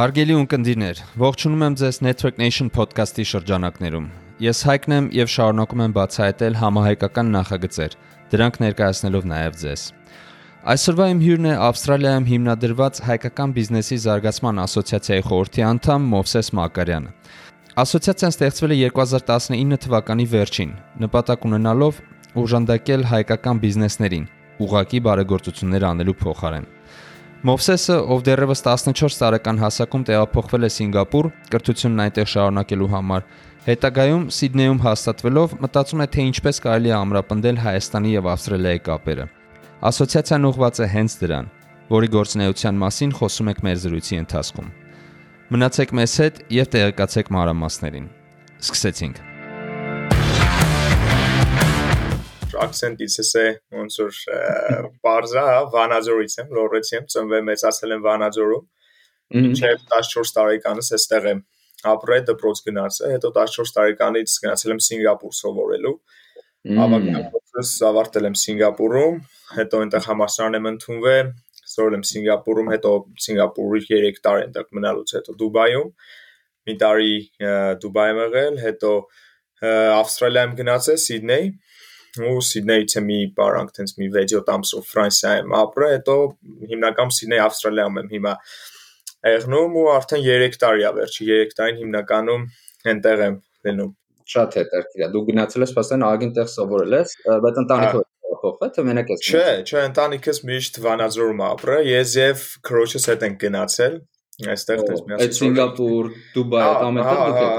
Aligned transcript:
Հարգելի 0.00 0.32
ունկնդիրներ, 0.32 1.00
ողջունում 1.20 1.62
եմ 1.66 1.74
ձեզ 1.76 1.96
Network 2.06 2.38
Nation 2.40 2.68
podcast-ի 2.72 3.24
շրջանակներում։ 3.28 4.06
Ես 4.40 4.62
Հայկն 4.64 4.94
եմ 4.96 5.08
եւ 5.12 5.28
շարունակում 5.32 5.82
եմ 5.84 5.94
բացահայտել 5.98 6.56
համահայկական 6.60 7.32
նախագծեր, 7.34 7.96
դրանք 8.32 8.56
ներկայացնելով 8.64 9.28
նաեւ 9.34 9.58
ձեզ։ 9.60 9.84
Այսօրվա 10.72 11.10
իմ 11.10 11.20
հյուրն 11.26 11.50
է 11.50 11.52
Ավստրալիայում 11.68 12.30
հիմնադրված 12.30 13.02
Հայկական 13.10 13.54
բիզնեսի 13.60 14.00
զարգացման 14.08 14.64
ասոցիացիայի 14.64 15.26
խորհրդի 15.28 15.66
անդամ 15.68 16.10
Մովսես 16.16 16.52
Մակարյանը։ 16.56 17.14
Ասոցիացիան 17.84 18.36
ստեղծվել 18.40 18.72
է 18.72 18.82
2019 18.96 19.84
թվականի 19.84 20.30
վերջին, 20.32 20.76
նպատակ 21.04 21.48
ունենալով 21.50 22.04
ուժանդակել 22.40 23.08
հայկական 23.12 23.64
բիզնեսներին 23.68 24.28
ուղակի 24.64 25.00
բարեգործություններ 25.10 25.90
անելու 25.92 26.20
փոխարեն։ 26.24 26.66
Մովսեսը, 27.40 27.94
ով 28.12 28.24
դեռևս 28.26 28.60
14 28.66 29.14
տարեկան 29.16 29.60
հասակում 29.62 30.02
տեղափոխվել 30.10 30.66
է 30.66 30.68
Սինգապուր 30.74 31.28
կրթությունն 31.54 32.02
այնտեղ 32.04 32.28
շարունակելու 32.32 32.88
համար, 32.92 33.24
հետագայում 33.64 34.26
Սիդնեյում 34.36 34.82
հաստատվելով 34.84 35.54
մտածում 35.64 36.04
է 36.04 36.08
թե 36.16 36.26
ինչպես 36.32 36.60
կարելի 36.66 36.92
է 36.92 36.94
ամրապնդել 36.98 37.62
Հայաստանի 37.64 38.12
եւ 38.12 38.28
Ավստրալիայի 38.34 38.84
կապերը։ 38.90 39.26
Ասոցիացիան 39.88 40.46
ուղղված 40.50 40.82
է 40.84 40.90
հենց 41.00 41.16
դրան, 41.24 41.50
որի 41.96 42.12
գործունեության 42.20 42.84
մասին 42.84 43.16
խոսում 43.16 43.50
ենք 43.54 43.64
մեր 43.70 43.82
զրույցի 43.88 44.20
ընթացքում։ 44.20 44.70
Մնացեք 45.56 45.96
մեզ 45.96 46.20
հետ 46.20 46.44
եւ 46.60 46.70
տեղեկացեք 46.76 47.34
մանրամասներին։ 47.40 48.14
Սկսեցինք։ 48.60 49.29
ակցենտից 52.64 53.16
է 53.40 53.46
ոնց 53.76 53.96
որ 54.00 54.18
բարձա, 55.06 55.44
Վանաձորից 55.74 56.36
եմ, 56.40 56.52
Լոռեցի 56.56 56.96
եմ, 56.98 57.08
ծնվել 57.14 57.44
մեծացել 57.48 57.94
եմ 57.96 58.04
Վանաձորում։ 58.06 58.64
Մինչև 59.40 59.84
14 59.90 60.32
տարեկանս 60.36 60.92
էստեղ 60.98 61.28
եմ 61.30 61.42
ապրել, 61.90 62.24
դպրոց 62.30 62.62
գնացել, 62.66 63.12
հետո 63.14 63.30
14 63.36 63.74
տարեկանից 63.76 64.38
գնացել 64.44 64.74
եմ 64.74 64.80
Սինգապուր 64.86 65.36
սովորելու։ 65.40 65.94
Ավագ 66.84 67.06
կուրսս 67.30 67.70
ավարտել 67.88 68.26
եմ 68.30 68.36
Սինգապուրում, 68.40 69.20
հետո 69.60 69.78
այնտեղ 69.84 70.08
համալսարան 70.10 70.58
եմ 70.58 70.66
ընդունվել, 70.70 71.30
սովորել 71.70 71.96
եմ 71.96 72.04
Սինգապուրում, 72.10 72.68
հետո 72.74 72.92
Սինգապուրի 73.24 73.80
3 73.86 74.20
տարի 74.26 74.44
այնտեղ 74.44 74.66
մնալուց 74.76 75.14
հետո 75.16 75.36
Դուբայում 75.40 75.88
մի 76.68 76.74
տարի 76.82 77.14
Դուբայում 77.80 78.20
եղել, 78.20 78.60
հետո 78.66 78.92
Ավստրալիայում 79.70 80.54
գնացել 80.60 80.98
Սիդնեյ, 81.04 81.48
ու 82.18 82.40
Սիդնեյից 82.50 82.96
է 82.98 83.02
մի 83.06 83.18
պարանք 83.38 83.72
տենց 83.76 83.94
մի 84.00 84.08
6-7 84.16 84.52
ամսով 84.56 84.88
Ֆրանսիայում 84.90 85.54
ապրել, 85.60 85.94
հետո 85.96 86.16
հիմնական 86.72 87.14
Սիդնեյ 87.16 87.42
Ավստրալիայում 87.46 88.00
եմ 88.00 88.12
հիմա 88.16 88.34
եղնում 89.30 89.80
ու 89.80 89.88
արդեն 89.94 90.22
3 90.26 90.60
տարի 90.60 90.86
է 90.88 90.92
վերջի 90.98 91.26
3 91.30 91.56
տարին 91.60 91.80
հիմնականում 91.80 92.46
այնտեղ 92.90 93.24
եմ 93.26 93.34
լինում 93.68 93.90
շատ 94.30 94.56
հետաքրքիր 94.60 95.04
է 95.06 95.08
դու 95.14 95.24
գնացել 95.30 95.64
ես 95.66 95.74
փաստորեն 95.76 96.06
ագին 96.10 96.32
տեղ 96.38 96.48
սովորել 96.54 96.96
ես 96.96 97.14
բայց 97.44 97.60
ընտանիքով 97.64 98.06
փոխվել 98.40 98.72
թե 98.76 98.84
մենակ 98.88 99.12
ես 99.12 99.26
չէ 99.26 99.44
չէ 99.68 99.82
ընտանիքս 99.90 100.40
միշտ 100.50 100.80
Վանաձորում 100.86 101.42
ապրել 101.50 101.90
ես 101.90 102.14
եւ 102.20 102.44
քրոջս 102.70 103.08
հետ 103.10 103.26
ենք 103.28 103.38
գնացել 103.44 103.98
այստեղ 104.54 104.82
դες 104.88 105.00
միասին 105.04 105.24
այդ 105.26 105.34
Սինգապուր, 105.36 106.06
Դուբայ, 106.34 106.60
ամենտեղ 106.86 107.18
դուք 107.20 107.40
եք։ 107.40 107.58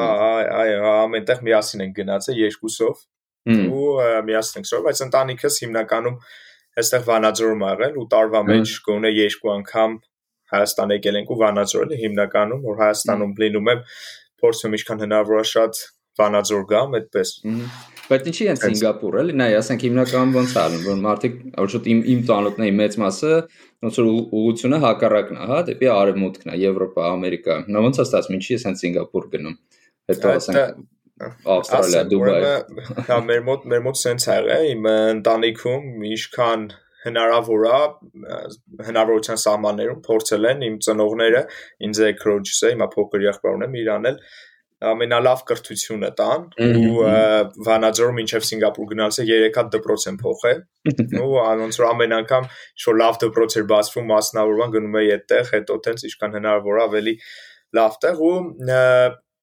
Այո, 0.61 0.79
ամենտեղ 0.91 1.43
միասին 1.45 1.83
ենք 1.85 1.97
գնացել 1.99 2.39
երկուսով 2.41 3.03
ու 3.49 3.85
միասին 4.27 4.61
ենք 4.61 4.69
սովորել, 4.69 4.87
բայց 4.87 5.03
ընտանիքս 5.07 5.59
հիմնականում 5.65 6.17
այստեղ 6.81 7.05
Վանաձորում 7.07 7.63
ա 7.65 7.71
եղել 7.71 7.95
ու 8.01 8.07
տարվա 8.11 8.41
մեջ 8.51 8.75
գոնե 8.87 9.11
երկու 9.11 9.53
անգամ 9.55 9.95
Հայաստան 10.51 10.93
եկել 10.97 11.17
ենք 11.21 11.31
ու 11.31 11.39
Վանաձորել 11.41 11.97
հիմնականում, 12.01 12.61
որ 12.67 12.77
Հայաստանում 12.81 13.33
լինում 13.41 13.71
եմ, 13.71 13.81
փորձում 14.41 14.77
ինչքան 14.77 15.03
հնարավոր 15.05 15.41
է 15.41 15.47
շատ 15.51 15.81
Վանաձոր 16.21 16.63
գամ, 16.71 16.95
այդպես։ 16.99 17.29
Բայց 18.11 18.25
ինչի 18.31 18.47
են 18.51 18.57
Սինգապուր, 18.61 19.17
էլի, 19.21 19.35
նայ, 19.39 19.51
ասենք 19.61 19.83
հիմնականում 19.87 20.33
ոնց 20.35 20.55
ալն, 20.61 20.81
որ 20.83 20.97
մարդիկ 21.05 21.37
ոչ 21.55 21.71
իմ 21.93 22.01
իմ 22.11 22.23
տանոթների 22.27 22.73
մեծ 22.81 22.97
մասը 23.03 23.31
ոնց 23.87 23.99
որ 24.01 24.09
ուղությունը 24.41 24.79
հակառակն 24.83 25.39
է, 25.39 25.45
հա, 25.51 25.59
դեպի 25.71 25.91
արևմուտքն 25.95 26.51
է, 26.51 26.57
Եվրոպա, 26.61 27.05
Ամերիկա։ 27.15 27.55
Նա 27.71 27.85
ոնց 27.87 28.01
ասած, 28.03 28.27
ինչի 28.35 28.57
է 28.57 28.73
Սինգապուր 28.81 29.29
գնում։ 29.31 29.55
Հետո 30.11 30.35
ասենք 30.35 30.83
Ավստրալիա, 31.55 32.03
Դուբայ։ 32.11 32.37
Հա, 33.09 33.17
մեր 33.27 33.43
մոտ 33.49 33.67
մեր 33.71 33.83
մոտ 33.87 33.99
սենց 34.01 34.27
ա 34.27 34.37
եղել, 34.39 34.69
իմ 34.75 34.87
ընտանիքում 34.91 36.05
ինչքան 36.11 36.69
հնարավոր 37.01 37.65
է 37.65 37.79
հնարավորության 38.87 39.41
սահմաններում 39.41 40.01
փորձել 40.05 40.47
են 40.51 40.63
իմ 40.67 40.77
ծնողները 40.85 41.41
ինձ 41.87 42.01
է 42.07 42.09
քրոջսը 42.21 42.71
հիմա 42.75 42.87
փոքր 42.95 43.25
եղբայր 43.25 43.57
ունեմ 43.57 43.77
իրանել 43.81 44.19
ամենալավ 44.91 45.41
կրթությունը 45.49 46.09
տան 46.17 46.45
ու 46.57 47.09
Վանաձորում 47.67 48.15
մինչև 48.17 48.45
Սինգապուր 48.47 48.87
գնալս 48.91 49.19
է 49.21 49.25
3 49.29 49.51
հատ 49.57 49.67
դպրոց 49.75 50.05
եմ 50.09 50.17
փոխել 50.21 50.63
ու 51.21 51.27
ոնց 51.61 51.77
որ 51.81 51.87
ամեն 51.89 52.15
անգամ 52.17 52.47
շո 52.85 52.95
լավ 53.01 53.19
դպրոց 53.25 53.57
էր 53.61 53.67
բացվում 53.71 54.09
մասնավորման 54.13 54.73
գնում 54.77 54.97
էի 55.01 55.11
այդտեղ 55.17 55.51
հետո 55.57 55.77
տենց 55.85 56.05
ինչքան 56.09 56.37
հնարավոր 56.39 56.81
ավելի 56.87 57.15
լավ 57.77 57.99
տեղ 58.05 58.25
ու 58.31 58.33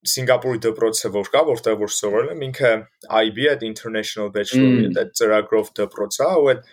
Սինգապուրի 0.06 0.60
դպրոցը 0.68 1.08
որ 1.14 1.30
կա, 1.32 1.40
որտեղ 1.48 1.78
որ 1.80 1.92
սովորել 1.94 2.28
եմ, 2.34 2.42
ինքը 2.48 2.70
IB 3.18 3.40
այդ 3.52 3.64
International 3.66 4.28
Bachelor-ի 4.36 4.92
այդ 5.02 5.10
ծրագրով 5.18 5.72
դպրոց 5.78 6.18
է, 6.22 6.28
ու 6.38 6.50
այդ 6.52 6.68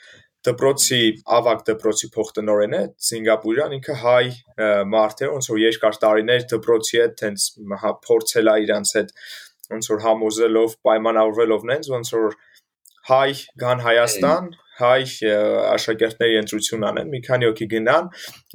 դպրոցի 0.46 1.00
ավակ 1.36 1.64
դպրոցի 1.70 2.10
փոխտնօրենը 2.14 2.82
Սինգապուրյան 3.08 3.76
ինքը 3.80 3.96
հայ 4.04 4.26
մարդ 4.94 5.24
է, 5.26 5.30
ոնց 5.34 5.50
որ 5.52 5.62
երկար 5.64 5.98
տարիներ 6.04 6.46
դպրոցի 6.54 7.00
հետ 7.02 7.16
տենց 7.22 7.48
հա 7.82 7.92
փորձել 8.06 8.52
է 8.52 8.56
իրանց 8.66 8.94
հետ 9.00 9.16
ոնց 9.74 9.90
որ 9.96 10.04
համոզելով, 10.06 10.76
պայմանավորվելով 10.86 11.66
նենց 11.72 11.90
ոնց 11.96 12.14
որ 12.16 12.38
հայ 13.10 13.32
գան 13.62 13.82
Հայաստան, 13.86 14.52
հայ 14.80 15.02
աշակերտների 15.72 16.38
ընտրություն 16.42 16.86
անեն, 16.90 17.10
մի 17.14 17.22
քանի 17.26 17.50
հոգի 17.50 17.68
գնան 17.74 18.10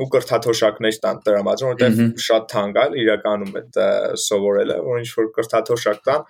ու 0.04 0.08
կրթաթոշակներ 0.14 1.00
տան 1.04 1.20
տրամադրեն, 1.26 1.74
որովհետև 1.80 2.24
շատ 2.28 2.48
թանկ 2.54 2.80
է 2.80 2.86
իրականում 3.04 3.58
այդ 3.60 3.80
սովորելը, 4.28 4.78
որ 4.90 5.02
ինչ 5.04 5.10
որ 5.16 5.30
կրթաթոշակ 5.40 6.02
տան 6.10 6.26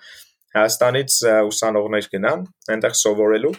Հայաստանից 0.51 1.13
ուսանողներ 1.47 2.07
գնան 2.11 2.41
այնտեղ 2.75 2.95
սովորելու 3.01 3.55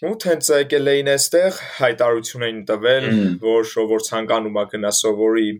ու 0.00 0.14
հենց 0.24 0.46
եկել 0.56 0.90
էին 0.90 1.08
այստեղ 1.12 1.56
հայտարարություն 1.76 2.44
էին 2.46 2.60
տվել, 2.70 3.06
որ 3.42 3.72
որ 3.90 4.04
ցանկանում 4.06 4.56
է 4.56 4.64
գնա 4.72 4.92
սովորի 4.96 5.50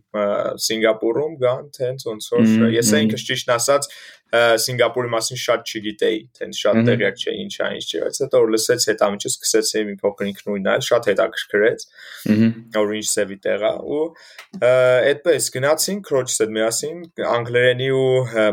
Սինգապուրում 0.66 1.34
գան, 1.42 1.66
հենց 1.84 2.06
ոնց 2.08 2.28
որ 2.34 2.72
ես 2.72 2.92
ինքս 3.00 3.26
ճիշտ 3.30 3.52
ասած 3.58 3.90
Սինգապուրի 4.30 5.10
մասին 5.10 5.41
շատ 5.42 5.70
չգիտեի, 5.70 6.18
տենց 6.38 6.58
շատ 6.60 6.80
տեղյակ 6.86 7.16
չէի 7.20 7.34
ինչ 7.44 7.54
է 7.60 7.70
ինչ 7.76 7.86
չէ, 7.91 8.00
բայց 8.04 8.20
հետո 8.24 8.42
որ 8.44 8.52
լսեց 8.54 8.86
հետամիջը 8.91 9.30
սկսեցի 9.30 9.82
մի 9.91 9.96
փոքր 10.02 10.30
ինքնուրույն 10.30 10.66
նայել, 10.68 10.84
շատ 10.91 11.08
հետաքրքրեց։ 11.10 11.86
Որ 12.76 12.94
ինչ 13.00 13.06
սևի 13.10 13.38
տեղ 13.46 13.64
է 13.70 13.72
ու 13.91 14.04
այդպես 14.70 15.50
գնացին 15.56 15.98
քրոջս 16.10 16.38
հետ 16.44 16.54
միասին 16.60 17.02
անգլերենի 17.30 17.91
ու 18.00 18.06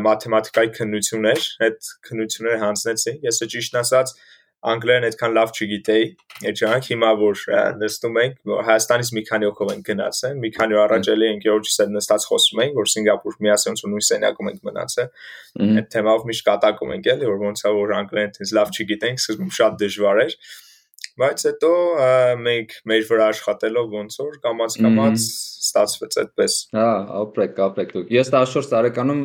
մաթեմատիկայի 0.08 0.72
քննություններ, 0.78 1.46
այդ 1.68 1.92
քննությունները 2.08 2.60
հանձնեցին։ 2.64 3.22
Ես 3.28 3.42
ճիշտ 3.54 3.80
ասած 3.82 4.16
անգլերեն 4.58 5.06
այդքան 5.06 5.34
լավ 5.38 5.50
չգիտեի 5.54 6.06
այդ 6.48 6.60
ժամանակ 6.60 6.86
հիմա 6.90 7.10
որ 7.20 7.42
նստում 7.78 8.16
ենք 8.22 8.52
Հայաստանից 8.68 9.10
մի 9.18 9.22
քանի 9.28 9.48
օքով 9.48 9.70
ենք 9.74 9.84
գնացել 9.88 10.40
մի 10.42 10.50
քանի 10.58 10.78
օր 10.78 10.82
առաջ 10.84 11.10
էլի 11.14 11.28
Գեորգիս 11.44 11.78
հետ 11.82 11.92
նստած 11.94 12.26
խոսում 12.30 12.62
ենք 12.64 12.78
որ 12.78 12.90
Սինգապուր 12.94 13.36
ոնց 13.48 13.84
նույն 13.88 14.06
սենյակում 14.08 14.50
ենք 14.52 14.66
մնացել 14.68 15.08
այդ 15.78 15.90
թեմայով 15.94 16.26
միշտ 16.30 16.46
կատակում 16.48 16.94
ենք 16.98 17.10
էլի 17.14 17.28
որ 17.28 17.38
ոնց 17.46 17.62
է 17.62 17.72
որ 17.78 17.94
անգլերեն 17.98 18.34
դες 18.38 18.54
լավ 18.58 18.74
չգիտենք 18.74 19.22
սկզբում 19.22 19.54
շատ 19.58 19.78
դժվար 19.84 20.22
էր 20.26 20.36
բայց 21.18 21.44
հետո 21.48 21.70
մենք 22.44 22.74
մեր 22.90 23.06
վրա 23.08 23.28
աշխատելով 23.32 23.94
ոնց 23.98 24.18
որ 24.22 24.36
կամած 24.44 24.76
կամած 24.84 25.24
ստացվեց 25.68 26.18
այդպես 26.22 26.56
հա 26.78 26.88
ապրեք 27.22 27.58
ապրեք 27.66 27.94
դուք 27.96 28.12
ես 28.14 28.30
14 28.34 28.70
տարեկանում 28.74 29.22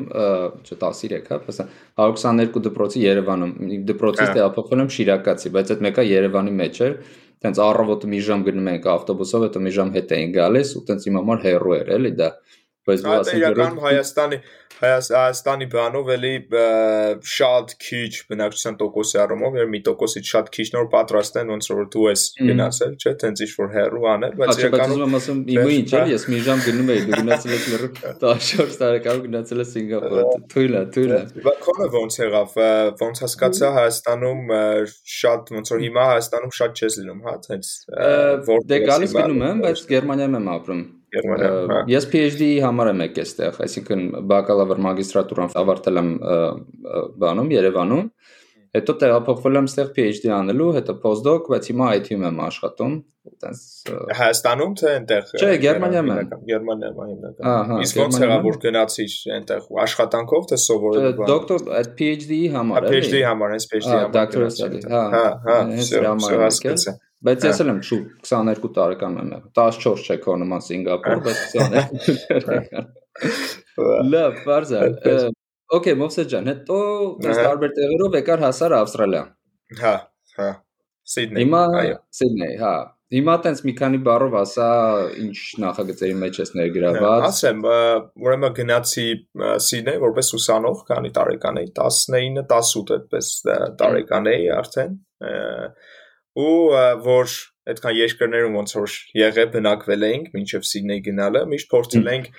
չէ 0.64 0.78
13 0.84 1.30
հա 1.30 1.40
պես 1.46 1.62
122 2.02 2.64
դպրոցի 2.70 3.04
Երևանում 3.04 3.54
դպրոցից 3.92 4.26
հա։ 4.26 4.38
տեղափոխվել 4.40 4.84
եմ 4.84 4.92
Շիրակացի 4.98 5.54
բայց 5.58 5.74
այդ 5.76 5.86
մեկը 5.88 6.08
Երևանի 6.10 6.56
մեջ 6.64 6.82
էր 6.88 6.98
տենց 7.44 7.60
առավոտը 7.60 8.10
մի 8.14 8.20
ժամ 8.24 8.44
գնում 8.48 8.68
ենք 8.74 8.86
ավտոբուսով 8.94 9.42
հետո 9.44 9.62
մի 9.64 9.72
ժամ 9.78 9.90
հետ 9.94 10.12
էին 10.18 10.36
գալիս 10.38 10.70
ու 10.80 10.84
տենց 10.90 11.08
իմ 11.10 11.18
համար 11.20 11.42
հերո 11.44 11.74
էր 11.78 11.90
էլի 11.98 12.12
դա 12.20 12.30
բայց 12.88 13.04
դու 13.04 13.16
ասես 13.20 13.40
իրականում 13.40 13.82
Հայաստանի 13.84 14.40
Հայաստանի 14.84 15.68
բանով 15.72 16.10
էլի 16.14 16.32
շատ 17.34 17.74
քիչ 17.84 18.10
բնակչության 18.32 18.78
տոկոսի 18.80 19.20
առումով, 19.24 19.58
երբ 19.62 19.70
մի 19.74 19.80
տոկոսից 19.88 20.32
շատ 20.34 20.50
քիչ 20.56 20.66
նոր 20.74 20.88
պատրաստեն, 20.94 21.52
ոնց 21.54 21.70
որ 21.72 21.88
դու 21.94 22.08
ես 22.10 22.24
գնացել, 22.50 22.96
չէ՞, 22.98 23.14
տենց 23.24 23.44
ինչ 23.46 23.52
որ 23.60 23.70
հերու 23.76 24.08
անել, 24.14 24.34
բայց 24.42 24.60
իրականում 24.64 25.04
եմ 25.06 25.16
ասում, 25.20 25.40
իմը 25.54 25.76
ինչ 25.78 25.94
է, 25.94 26.02
ես 26.14 26.26
մի 26.34 26.40
ժամ 26.48 26.64
գնում 26.68 26.92
էի, 26.94 27.04
դու 27.04 27.20
գնացել 27.22 27.54
ես 27.54 27.68
լրիվ 27.74 28.02
14 28.24 28.76
տարեկան 28.82 29.22
գնացել 29.28 29.64
ես 29.64 29.72
Սինգապուր, 29.74 30.34
թույլ 30.54 30.74
է, 30.74 30.84
թույլ 30.98 31.14
է։ 31.14 31.22
Բայց 31.48 31.62
քոնը 31.68 31.88
ոնց 31.94 32.20
եղավ, 32.24 32.58
ոնց 33.04 33.24
հասկացա 33.24 33.72
Հայաստանում 33.78 34.54
շատ 35.14 35.54
ոնց 35.60 35.74
որ 35.74 35.86
հիմա 35.88 36.10
Հայաստանում 36.12 36.58
շատ 36.60 36.84
չես 36.84 37.00
լինում, 37.04 37.24
հա, 37.30 37.38
տենց 37.48 37.72
որ 38.50 38.68
դե 38.74 38.84
գալիս 38.90 39.16
գնում 39.22 39.48
եմ, 39.48 39.64
բայց 39.68 39.88
Գերմանիայում 39.94 40.38
եմ 40.42 40.52
ապրում 40.58 40.84
Ես 41.94 42.08
PhD-ի 42.14 42.54
համար 42.64 42.94
եմ 42.94 43.04
եկել 43.06 43.26
այստեղ, 43.28 43.60
այսինքն 43.68 44.06
բակալավր 44.34 44.82
մագիստրատուրան 44.88 45.54
ավարտել 45.64 46.02
եմ 46.04 46.14
բանում 47.24 47.54
Երևանում 47.54 48.08
Հետո 48.74 48.94
տեղափոխվել 49.04 49.58
եմ 49.60 49.66
ստեղ 49.70 49.90
PhD 49.94 50.30
անելու, 50.34 50.68
հետո 50.80 50.94
postdoc, 51.04 51.50
բայց 51.54 51.68
հիմա 51.70 51.90
IT-ում 52.00 52.24
եմ 52.26 52.40
աշխատում, 52.42 52.96
այտենց 53.30 53.60
Հայաստանում 54.18 54.74
թե 54.80 54.88
այնտեղ 54.94 55.28
Չէ, 55.38 55.50
Գերմանիայում 55.66 56.10
եմ։ 56.14 56.32
Գերմանիայում 56.48 57.04
հիմնական։ 57.12 57.84
Իսկ 57.86 58.00
ոնց 58.02 58.18
եղա 58.24 58.40
որ 58.48 58.58
գնացիր 58.66 59.18
այնտեղ 59.38 59.70
աշխատանքով 59.84 60.50
թե 60.50 60.60
սովորելու 60.64 61.14
բան։ 61.22 61.32
Դոկտոր 61.34 61.70
այդ 61.84 61.94
PhD-ի 62.02 62.42
համար 62.58 62.90
է։ 62.90 62.94
PhD-ի 62.96 63.24
համար, 63.30 63.54
հենց 63.54 63.70
PhD-ի 63.76 63.94
համար։ 63.94 64.18
Doctoral 64.18 64.54
study, 64.58 64.82
հա։ 64.90 65.04
Հա, 65.14 65.24
հա, 65.46 65.60
հասկացա։ 66.48 66.98
Բայց 67.24 67.46
ես 67.48 67.62
էլ 67.64 67.72
եմ 67.72 67.80
շուտ 67.88 68.28
22 68.28 68.72
տարեկան 68.78 69.14
եմ 69.22 69.30
եղել։ 69.34 69.52
14 69.60 70.04
չէ 70.08 70.18
քո 70.26 70.36
նման 70.42 70.64
Սինգապուր, 70.66 71.22
բայց 71.28 71.44
22 71.54 72.42
տարեկան։ 72.48 72.90
Լավ, 74.14 74.42
բարձա։ 74.48 74.82
Okay, 75.74 75.96
Մովսես 75.98 76.28
ջան, 76.30 76.50
հետո 76.52 76.80
դες 77.24 77.40
տարբեր 77.40 77.72
տեղերով 77.78 78.18
եկար 78.20 78.44
հասար 78.44 78.76
Ավստրալիա։ 78.78 79.22
Հա, 79.80 79.94
հա։ 80.38 80.50
Սիդնեյ։ 81.14 81.46
Հիմա 81.46 81.62
Սիդնեյ, 82.20 82.58
հա։ 82.60 82.74
Հիմա 83.14 83.34
տենց 83.46 83.60
մի 83.68 83.74
քանի 83.78 84.00
բառով 84.06 84.36
ասա 84.40 84.68
ինչ 85.22 85.40
նախագծերի 85.64 86.14
մեջ 86.22 86.38
ես 86.42 86.52
ներգրաված։ 86.60 87.26
Ասեմ, 87.28 87.60
ուրեմն 88.26 88.56
գնացի 88.60 89.08
Սիդնեյ 89.68 90.00
որպես 90.04 90.32
ուսանող, 90.40 90.80
քանի 90.88 91.12
տարեկան 91.18 91.60
էի, 91.62 91.70
19, 91.82 92.46
18 92.54 92.96
այդպես 92.98 93.30
տարեկան 93.82 94.32
էի 94.34 94.48
արդեն։ 94.58 94.96
Ու 96.34 96.54
որ 97.06 97.34
այդքան 97.74 97.98
երկրներում 98.00 98.56
ոնց 98.60 98.76
որ 98.76 98.94
եղե 99.20 99.44
բնակվել 99.54 100.06
էինք 100.10 100.32
մինչև 100.36 100.68
Սիդնեյ 100.70 101.02
գնալը, 101.08 101.42
միշտ 101.54 101.70
փորձել 101.74 102.10
էինք 102.14 102.30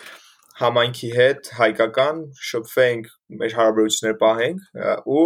համայնքի 0.61 1.11
հետ 1.19 1.51
հայկական 1.59 2.19
շփվենք, 2.49 3.07
մեր 3.43 3.55
հարաբերությունները 3.59 4.19
պահենք 4.25 4.67
ու 5.15 5.23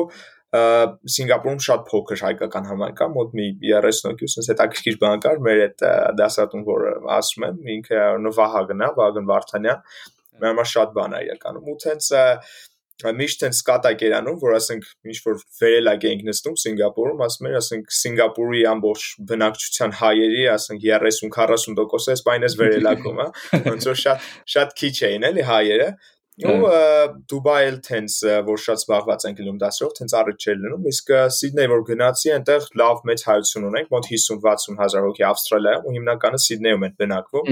Սինգապուրում 0.48 1.58
շատ 1.64 1.82
փոքր 1.88 2.20
հայկական 2.24 2.68
համայնք 2.70 2.94
կա, 2.96 3.08
մոտ 3.12 3.34
մի 3.36 3.48
30 3.68 4.06
հոգի, 4.08 4.28
ուսումս 4.28 4.46
հետաքրքիր 4.52 4.96
բան 5.02 5.24
կար, 5.24 5.42
մեր 5.44 5.60
այդ 5.64 5.84
դասատուն, 6.20 6.62
որ 6.68 6.86
ասում 7.18 7.44
եմ, 7.48 7.58
ինքը 7.74 8.06
Նվահագն 8.24 8.86
է, 8.86 8.88
Վագն 8.96 9.28
Վարդանյան, 9.28 9.82
մեր 10.40 10.48
համար 10.48 10.70
շատ 10.72 10.94
բան 10.96 11.18
է 11.18 11.20
իրականում։ 11.26 11.68
Ու 11.68 11.76
թենց 11.84 12.08
միշտ 13.18 13.44
են 13.46 13.54
սկատակ 13.54 14.04
երանում, 14.04 14.38
որ 14.42 14.54
ասենք 14.58 14.86
ինչ 15.06 15.18
որ 15.26 15.36
վերելակ 15.60 16.06
էինք 16.08 16.24
նստում 16.28 16.56
Սինգապուրում, 16.62 17.22
ասում 17.28 17.48
են, 17.48 17.56
ասենք 17.58 17.92
Սինգապուրի 17.98 18.62
ամբողջ 18.72 19.04
բնակչության 19.30 19.94
հայերի, 20.02 20.42
ասենք 20.54 20.86
30-40%-ը 20.88 22.14
այս 22.14 22.24
բանից 22.28 22.56
վերելակում, 22.58 23.20
հա։ 23.22 23.28
Ոնց 23.68 23.88
որ 23.92 24.00
շատ 24.02 24.28
շատ 24.56 24.74
քիչ 24.82 24.94
էին 25.08 25.28
էլի 25.30 25.46
հայերը, 25.52 25.88
ու 26.38 26.68
Դուբայ 27.30 27.62
էլ 27.66 27.76
տենց 27.82 28.16
որ 28.46 28.60
շատ 28.62 28.82
զբաղված 28.82 29.24
են 29.28 29.36
գնում 29.38 29.56
դասերով, 29.62 29.94
տենց 29.98 30.12
առաջ 30.18 30.44
չէր 30.44 30.58
լինում, 30.62 30.84
իսկ 30.92 31.10
Սիդնեյ 31.34 31.70
որ 31.72 31.82
գնացի, 31.88 32.30
այնտեղ 32.36 32.68
լավ 32.78 33.00
մեծ 33.10 33.24
հայություն 33.28 33.66
ունենք, 33.68 33.90
մոտ 33.94 34.08
50-60 34.12 34.78
հազար 34.82 35.06
հոգի 35.08 35.26
Ավստրալիայում 35.28 35.88
ու 35.88 35.94
հիմնականը 35.98 36.40
Սիդնեյում 36.44 36.86
են 36.88 36.94
բնակվում։ 37.02 37.50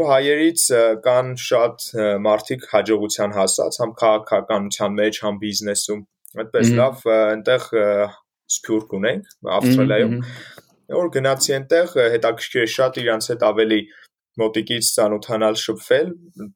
Ու 0.00 0.06
հայերից 0.10 0.64
կան 1.04 1.30
շատ 1.44 1.86
մարդիկ 2.24 2.66
հաջողության 2.72 3.36
հասած, 3.36 3.80
համ 3.84 3.94
քաղաքականության 4.00 4.98
մեջ, 5.00 5.20
համ 5.26 5.40
բիզնեսում։ 5.44 6.02
Այդպես 6.40 6.74
լավ, 6.80 7.06
այնտեղ 7.20 7.70
սփյուռք 8.50 8.96
ունենք 9.00 9.32
Ավստրալիայում։ 9.60 10.16
Որ 10.90 11.08
գնացի 11.14 11.52
այնտեղ, 11.54 11.92
հետաքրքիր 12.16 12.62
է 12.64 12.70
շատ 12.70 12.96
իրանց 13.00 13.28
հետ 13.30 13.44
ավելի 13.46 13.80
մոտիկից 14.40 14.88
ծանոթանալ, 14.96 15.58
շփվել, 15.60 16.08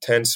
տենց 0.05 0.33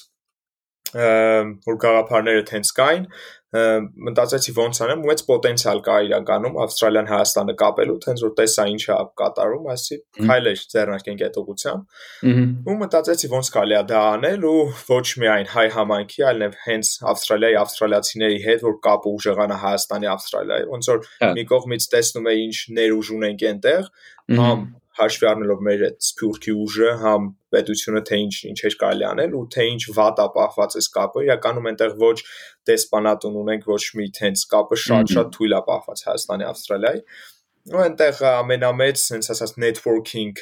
որ 0.93 1.77
գաղափարները 1.83 2.45
թենց 2.49 2.71
կային 2.79 3.05
մտածեցի 3.49 4.53
ոնց 4.53 4.79
անեմ 4.85 4.99
մեծ 5.09 5.21
պոտենցիալ 5.25 5.79
կա 5.85 5.93
իրականում 6.05 6.57
Ավստրալիան 6.63 7.07
Հայաստանը 7.09 7.53
կապելու 7.61 7.95
թենց 8.03 8.23
որ 8.25 8.33
տեսա 8.37 8.65
ինչա 8.73 8.97
կատարում 9.21 9.69
ասի 9.73 9.97
քայլեր 10.19 10.59
ձեռնարկենք 10.73 11.23
այդ 11.25 11.39
ուղությամբ 11.41 12.67
ու 12.69 12.75
մտածեցի 12.83 13.31
ոնց 13.33 13.49
կարելի 13.55 13.77
է 13.79 13.81
դա 13.89 14.03
անել 14.09 14.45
ու 14.49 14.61
ոչ 14.89 15.07
միայն 15.23 15.49
հայ 15.55 15.65
համայնքի 15.77 16.25
այլև 16.29 16.59
հենց 16.67 16.91
Ավստրալիայի 17.13 17.57
ավստրալիացիների 17.63 18.39
հետ 18.45 18.67
որ 18.69 18.77
կապը 18.85 19.15
ուժեղանա 19.17 19.57
Հայաստանի 19.65 20.11
Ավստրալիայի 20.13 20.69
ոնց 20.69 20.91
որ 20.93 21.09
մի 21.39 21.47
կողմից 21.49 21.89
տեսնում 21.97 22.29
է 22.29 22.35
ինչ 22.45 22.57
ներուժ 22.77 23.11
ունենք 23.17 23.47
այնտեղ 23.49 23.89
համ 24.37 24.63
հաշվի 24.99 25.27
առնելով 25.29 25.63
մեր 25.67 25.83
այդ 25.87 25.97
սփյուռքի 26.09 26.53
ուժը, 26.65 26.91
համ 27.03 27.25
պետությունը 27.55 28.01
թե 28.09 28.19
ինչ 28.25 28.35
ինչ 28.51 28.59
էր 28.69 28.77
կարելի 28.83 29.07
անել 29.09 29.35
ու 29.39 29.43
թե 29.55 29.65
ինչ 29.73 29.81
վատ 29.97 30.21
ապահված 30.25 30.77
է 30.79 30.83
կապը, 30.99 31.25
իրականում 31.29 31.69
այնտեղ 31.71 31.97
ոչ 32.03 32.17
դեսպանատուն 32.69 33.41
ունենք, 33.43 33.67
ոչ 33.73 33.83
մի 33.99 34.07
տենց 34.19 34.45
կապը 34.53 34.79
շատ-շատ 34.85 35.35
թույլ 35.39 35.57
է 35.59 35.61
պահված 35.69 36.05
Հայաստանի, 36.09 36.49
Ավստրալիայի 36.49 37.03
ու 37.69 37.81
այնտեղ 37.83 38.19
ամենամեծ 38.25 38.97
sense 38.97 39.29
ասած 39.33 39.51
networking 39.61 40.37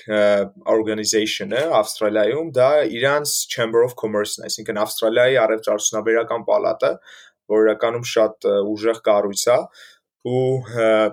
organization-ը 0.73 1.63
Ավստրալիայում 1.79 2.51
դա 2.55 2.67
իրանց 2.99 3.33
Chamber 3.51 3.81
of 3.83 3.95
Commerce-ն, 3.99 4.45
այսինքն 4.47 4.79
Ավստրալիայի 4.83 5.39
առևտրարդյունաբերական 5.43 6.45
պալատը, 6.47 6.91
որ 7.51 7.65
իրականում 7.67 8.05
շատ 8.13 8.47
ուժեղ 8.75 9.01
կառույց 9.07 9.43
է, 9.51 9.57
ու 10.25 10.39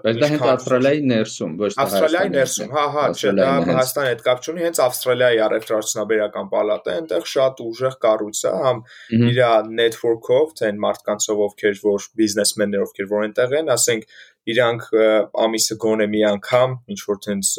բայց 0.05 0.21
դա 0.21 0.29
հենց 0.33 0.45
Ավստրալիայի 0.51 1.03
ներսում, 1.11 1.51
ոչ 1.61 1.71
թե 1.75 1.83
Ավստրալիայի 1.85 2.31
ներսում, 2.35 2.71
հա, 2.75 2.85
հա, 2.95 3.05
չէ, 3.15 3.33
դա 3.39 3.49
Հայաստանի 3.69 4.11
հետ 4.11 4.23
կապ 4.25 4.41
չունի, 4.45 4.65
հենց 4.65 4.81
Ավստրալիայի 4.85 5.43
առևտրարդյունաբերական 5.45 6.49
պալատը, 6.55 6.95
այնտեղ 6.95 7.29
շատ 7.35 7.63
ուժեղ 7.65 7.99
կառույց 8.05 8.41
է, 8.45 8.55
համ 8.65 8.81
իր 9.29 9.43
network-ով, 9.81 10.55
թե 10.59 10.71
այն 10.71 10.81
մարդկանցով, 10.87 11.45
ովքեր 11.45 11.79
որ 11.85 12.09
բիզնեսմեններ, 12.25 12.87
ովքեր 12.89 13.11
որ 13.13 13.29
այնտեղ 13.29 13.55
են, 13.61 13.71
ասենք 13.75 14.09
իրանք 14.55 14.89
ամիսը 15.45 15.79
գոնե 15.85 16.09
մի 16.15 16.25
անգամ 16.35 16.77
ինչ 16.95 17.01
որ 17.05 17.23
տենց 17.29 17.55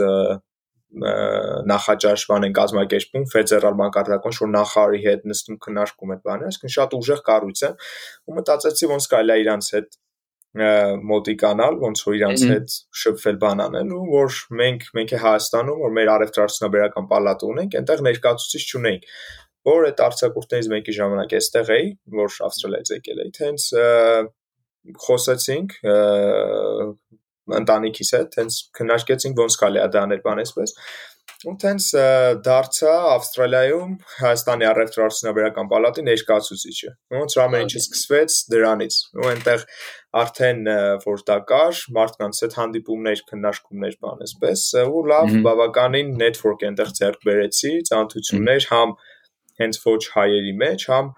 նախաճաշվան 0.95 2.45
են 2.47 2.53
կազմակերպում 2.55 3.25
ֆեդերալ 3.33 3.75
մակարդակում 3.81 4.35
որ 4.39 4.51
նախարարի 4.53 5.01
հետ 5.05 5.25
նստում 5.31 5.57
քննարկում 5.65 6.13
այդ 6.15 6.21
բանը, 6.29 6.51
այսինքն 6.51 6.73
շատ 6.75 6.95
ուժեղ 6.95 7.23
կառույց 7.25 7.63
է 7.67 7.71
ու 8.31 8.35
մտածեցի 8.37 8.89
ոնց 8.93 9.07
կարելի 9.11 9.35
է 9.35 9.43
իրանց 9.43 9.71
հետ 9.75 9.97
մոտիկանալ, 10.55 11.77
ոնց 11.81 12.01
որ 12.05 12.15
իրանց 12.15 12.43
հետ 12.49 12.75
շփվել 13.01 13.39
բան 13.41 13.63
անել 13.65 13.89
ու 13.95 14.03
որ 14.11 14.37
մենք 14.59 14.85
մենք 14.95 15.13
է 15.15 15.19
Հայաստանում 15.25 15.81
որ 15.83 15.95
մեր 15.97 16.11
արևտրարդյունաբերական 16.15 17.09
պալատը 17.11 17.49
ունենք, 17.49 17.75
այնտեղ 17.79 18.03
ներկայացուցիչ 18.07 18.63
չունենք 18.71 19.09
որ 19.65 19.87
այդ 19.89 20.01
արցակուրտներից 20.05 20.69
մեկի 20.71 20.95
ժամանակ 20.95 21.35
էստեղ 21.39 21.71
էի, 21.75 21.87
որ 22.15 22.35
Ավստրալիայից 22.47 22.91
եկել 22.95 23.21
էի, 23.25 23.31
թենց 23.39 23.67
խոսեցինք 25.05 25.75
ընտանիքիս 27.55 28.11
հետ, 28.15 28.37
հենց 28.41 28.59
քննարկեցինք 28.79 29.41
ոնց 29.41 29.57
կարելի 29.61 29.81
է 29.81 29.87
դա 29.95 30.03
անել 30.05 30.21
բան 30.25 30.41
այսպես 30.45 30.75
ու 31.45 31.53
տենց 31.61 31.87
դարձա 32.45 32.91
Ավստրալիայում 33.11 33.91
Հայաստանի 34.19 34.67
առևտրարդյունաբերական 34.69 35.67
պալատի 35.71 36.05
ներկայացուցիչը։ 36.07 36.91
Ոնց 37.15 37.35
ամեն 37.43 37.65
ինչը 37.65 37.81
սկսվեց 37.81 38.37
դրանից։ 38.53 38.97
Ու 39.19 39.27
այնտեղ 39.31 39.65
արդեն 40.21 40.61
որ 41.05 41.23
դա 41.29 41.37
կար, 41.51 41.81
մարդկանց 41.97 42.41
հետ 42.45 42.57
հանդիպումներ, 42.59 43.23
քննարկումներ, 43.29 43.97
բան 44.05 44.23
այսպես, 44.25 44.63
ու 44.85 45.03
լավ 45.11 45.35
բավականին 45.45 46.15
network 46.21 46.65
այնտեղ 46.69 46.95
ձեռք 47.01 47.27
բերեցի, 47.29 47.73
ծանոթություններ 47.91 48.69
համ 48.71 48.95
հենց 49.61 49.81
ոչ 49.85 50.01
հայերի 50.15 50.55
մեջ, 50.65 50.87
համ 50.95 51.13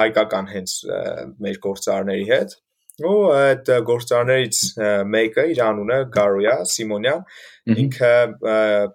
հայկական 0.00 0.50
հենց 0.54 0.74
մեր 1.40 1.62
գործարների 1.68 2.26
հետ 2.34 2.58
ու 3.06 3.18
այդ 3.32 3.70
գործարներից 3.88 4.60
մեկը 5.14 5.44
իր 5.52 5.60
անունը 5.66 5.98
Գարոյա 6.14 6.54
Սիմոնյան 6.72 7.22
ինքը 7.84 8.12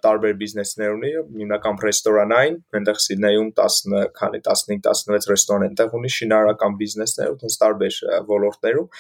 տարբեր 0.06 0.36
բիզնեսներ 0.42 0.96
ունի 0.96 1.12
հիմնական 1.42 1.80
ռեստորանային 1.86 2.58
այնտեղ 2.80 3.00
Սիդնեյում 3.06 3.52
10 3.62 3.78
քանի 4.20 4.42
15-16 4.50 5.30
ռեստորան 5.32 5.68
այնտեղ 5.70 5.96
ունի 6.00 6.12
շինարարական 6.16 6.80
բիզնեսներ 6.82 7.32
ու 7.36 7.40
տես 7.46 7.62
տարբեր 7.66 8.02
ոլորտներում 8.34 8.92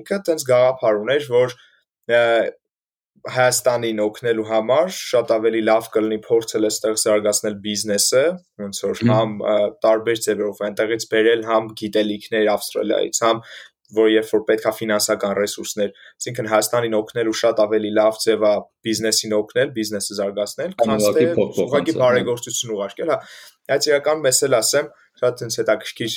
ինքը 0.00 0.20
տենց 0.28 0.46
գաղափար 0.50 1.00
ուներ 1.04 1.32
որ 1.34 1.56
Հայաստանին 3.24 4.00
օգնելու 4.04 4.44
համար 4.50 4.90
շատ 4.92 5.30
ավելի 5.32 5.60
լավ 5.64 5.86
կլինի 5.94 6.16
փորձել 6.26 6.66
այստեղ 6.68 6.98
զարգացնել 7.02 7.54
բիզնեսը, 7.64 8.24
ոնց 8.60 8.80
որ 8.84 9.00
համ 9.10 9.30
տարբեր 9.84 10.20
ձևերով 10.26 10.60
այնտեղից 10.66 11.06
բերել 11.14 11.46
համ 11.48 11.70
գիտելիքներ 11.80 12.50
Ավստրալիայից, 12.54 13.22
համ 13.24 13.40
որ 13.98 14.10
երբ 14.14 14.28
որ 14.34 14.42
պետքա 14.48 14.72
ֆինանսական 14.78 15.34
ռեսուրսներ, 15.38 15.94
այսինքն 16.18 16.50
Հայաստանին 16.54 16.96
օգնելու 16.98 17.36
շատ 17.40 17.62
ավելի 17.64 17.92
լավ 17.98 18.18
ձև 18.24 18.44
է 18.44 18.54
բիզնեսին 18.84 19.34
օգնել, 19.38 19.72
բիզնեսը 19.78 20.18
զարգացնել, 20.20 20.76
քան 20.84 21.04
թե 21.14 21.26
ուղղակի 21.64 21.96
բարեգործություն 22.04 22.74
ուղարկել, 22.74 23.14
հա։ 23.14 23.18
Այդ 23.74 23.86
իրական 23.88 24.24
մեզ 24.24 24.40
էլ 24.44 24.56
ասեմ, 24.60 24.88
շատ 25.14 25.42
ինձ 25.44 25.56
հետաքրքիր 25.60 26.14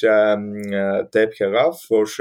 դեպք 1.16 1.42
եղավ, 1.44 1.82
որ 1.94 2.16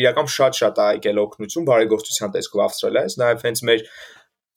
իրական 0.00 0.30
շատ-շատ 0.34 0.80
է 0.80 0.86
եկել 0.96 1.20
օգնություն 1.22 1.68
բարեգործության 1.68 2.32
տեսքով 2.36 2.62
Ավստրալիայից, 2.66 3.16
նաև 3.20 3.44
հենց 3.46 3.62
մեր 3.70 3.84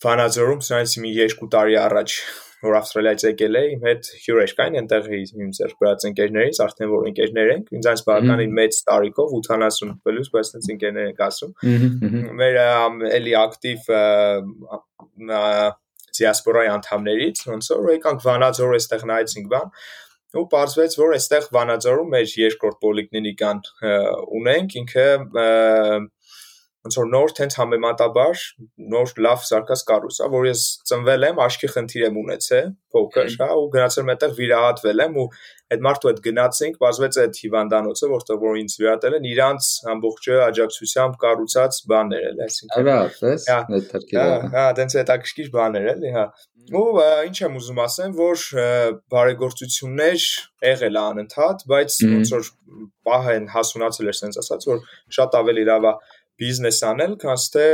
Վանաձորում 0.03 0.65
սրանից 0.67 0.97
մի 1.03 1.11
2 1.19 1.47
տարի 1.53 1.77
առաջ 1.83 2.17
որ 2.63 2.77
Ավստրալիայից 2.79 3.23
եկել 3.27 3.57
է, 3.59 3.61
իմ 3.73 3.81
հետ 3.87 4.09
հյուրեր 4.23 4.53
կային, 4.57 4.75
այնտեղ 4.79 5.07
իմ 5.19 5.49
ձեռք 5.57 5.79
բերած 5.83 6.05
ընկերներից, 6.09 6.59
արդեն 6.63 6.91
որ 6.93 7.07
ընկերներ 7.09 7.51
ենք, 7.53 7.71
ինձ 7.77 7.89
այս 7.91 8.03
բավականին 8.07 8.53
մեծ 8.59 8.79
տարիքով 8.89 9.33
80 9.39 9.91
պլյուս, 10.07 10.29
բայց 10.35 10.51
այնց 10.53 10.69
ընկերներ 10.75 11.09
ենք 11.11 11.23
ասում։ 11.27 11.51
Մեր 12.39 12.59
էլի 13.19 13.35
ակտիվ 13.41 13.91
դիասպորայի 16.13 16.71
անդամներից, 16.77 17.43
ոնց 17.51 17.69
որ 17.73 17.91
եկանք 17.97 18.23
Վանաձոր 18.23 18.73
այստեղ 18.79 19.05
նայեցինք 19.11 19.47
բան, 19.53 19.71
ու 20.33 20.47
պարզվեց, 20.49 20.95
որ 20.97 21.15
այստեղ 21.17 21.47
Վանաձորում 21.53 22.11
մեր 22.13 22.35
երկրորդ 22.41 22.77
պոլիկլինիկան 22.83 23.59
ունենք, 24.39 24.77
ինքը 24.81 25.07
ոնց 26.83 26.95
որ 26.99 27.05
նոր 27.13 27.33
տենց 27.37 27.55
համեմատաբար 27.59 28.41
նոր 28.93 29.11
լավ 29.23 29.43
զարգաց 29.47 29.83
կառույց 29.87 30.17
է, 30.19 30.27
որ 30.33 30.47
ես 30.49 30.63
ծնվել 30.89 31.25
եմ, 31.29 31.41
աչքի 31.43 31.69
խնդիր 31.73 32.05
եմ 32.09 32.17
ունեցել, 32.23 32.71
փոքր, 32.93 33.29
հա, 33.39 33.49
ու 33.55 33.69
գնացել 33.73 34.03
եմ 34.03 34.11
այդտեղ 34.13 34.33
վիրահատվել 34.39 35.03
եմ 35.03 35.19
ու 35.23 35.27
այդ 35.73 35.83
մարդու 35.87 36.09
հետ 36.11 36.19
գնացինք, 36.27 36.75
բացվեց 36.83 37.19
այդ 37.23 37.39
հիվանդանոցը, 37.43 38.09
որտեղ 38.13 38.41
որ 38.43 38.57
ինձ 38.63 38.75
վիրահատել 38.83 39.15
են, 39.17 39.27
իրանց 39.31 39.69
ամբողջը 39.93 40.39
աջակցությամբ 40.43 41.15
կառուցած 41.23 41.79
բաներ 41.93 42.25
էլ, 42.29 42.41
այսինքն։ 42.43 42.91
Այո, 42.93 43.05
պես, 43.23 43.47
այդ 43.53 43.87
թրքերը։ 43.93 44.35
Հա, 44.43 44.49
հա, 44.53 44.65
տենց 44.79 44.97
հետաքրքիր 44.99 45.53
բաներ 45.55 45.87
էլի, 45.93 46.11
հա։ 46.13 46.25
Ու 46.63 46.83
ինչ 47.27 47.37
եմ 47.43 47.55
ուզում 47.59 47.79
ասեմ, 47.83 48.11
որ 48.15 48.43
բարեգործություններ 49.11 50.27
եղել 50.63 50.95
է 50.95 51.01
անընդհատ, 51.03 51.65
բայց 51.73 51.97
ոնց 52.13 52.31
որ 52.33 52.51
պահեն 53.03 53.49
հասունացել 53.51 54.11
էր, 54.13 54.17
sense 54.21 54.39
ասած, 54.39 54.67
որ 54.69 54.79
շատ 55.17 55.35
ավելի 55.41 55.65
լավ 55.67 55.89
է 55.89 55.93
բիզնես 56.41 56.79
անել, 56.89 57.13
քան 57.23 57.43
թե 57.53 57.67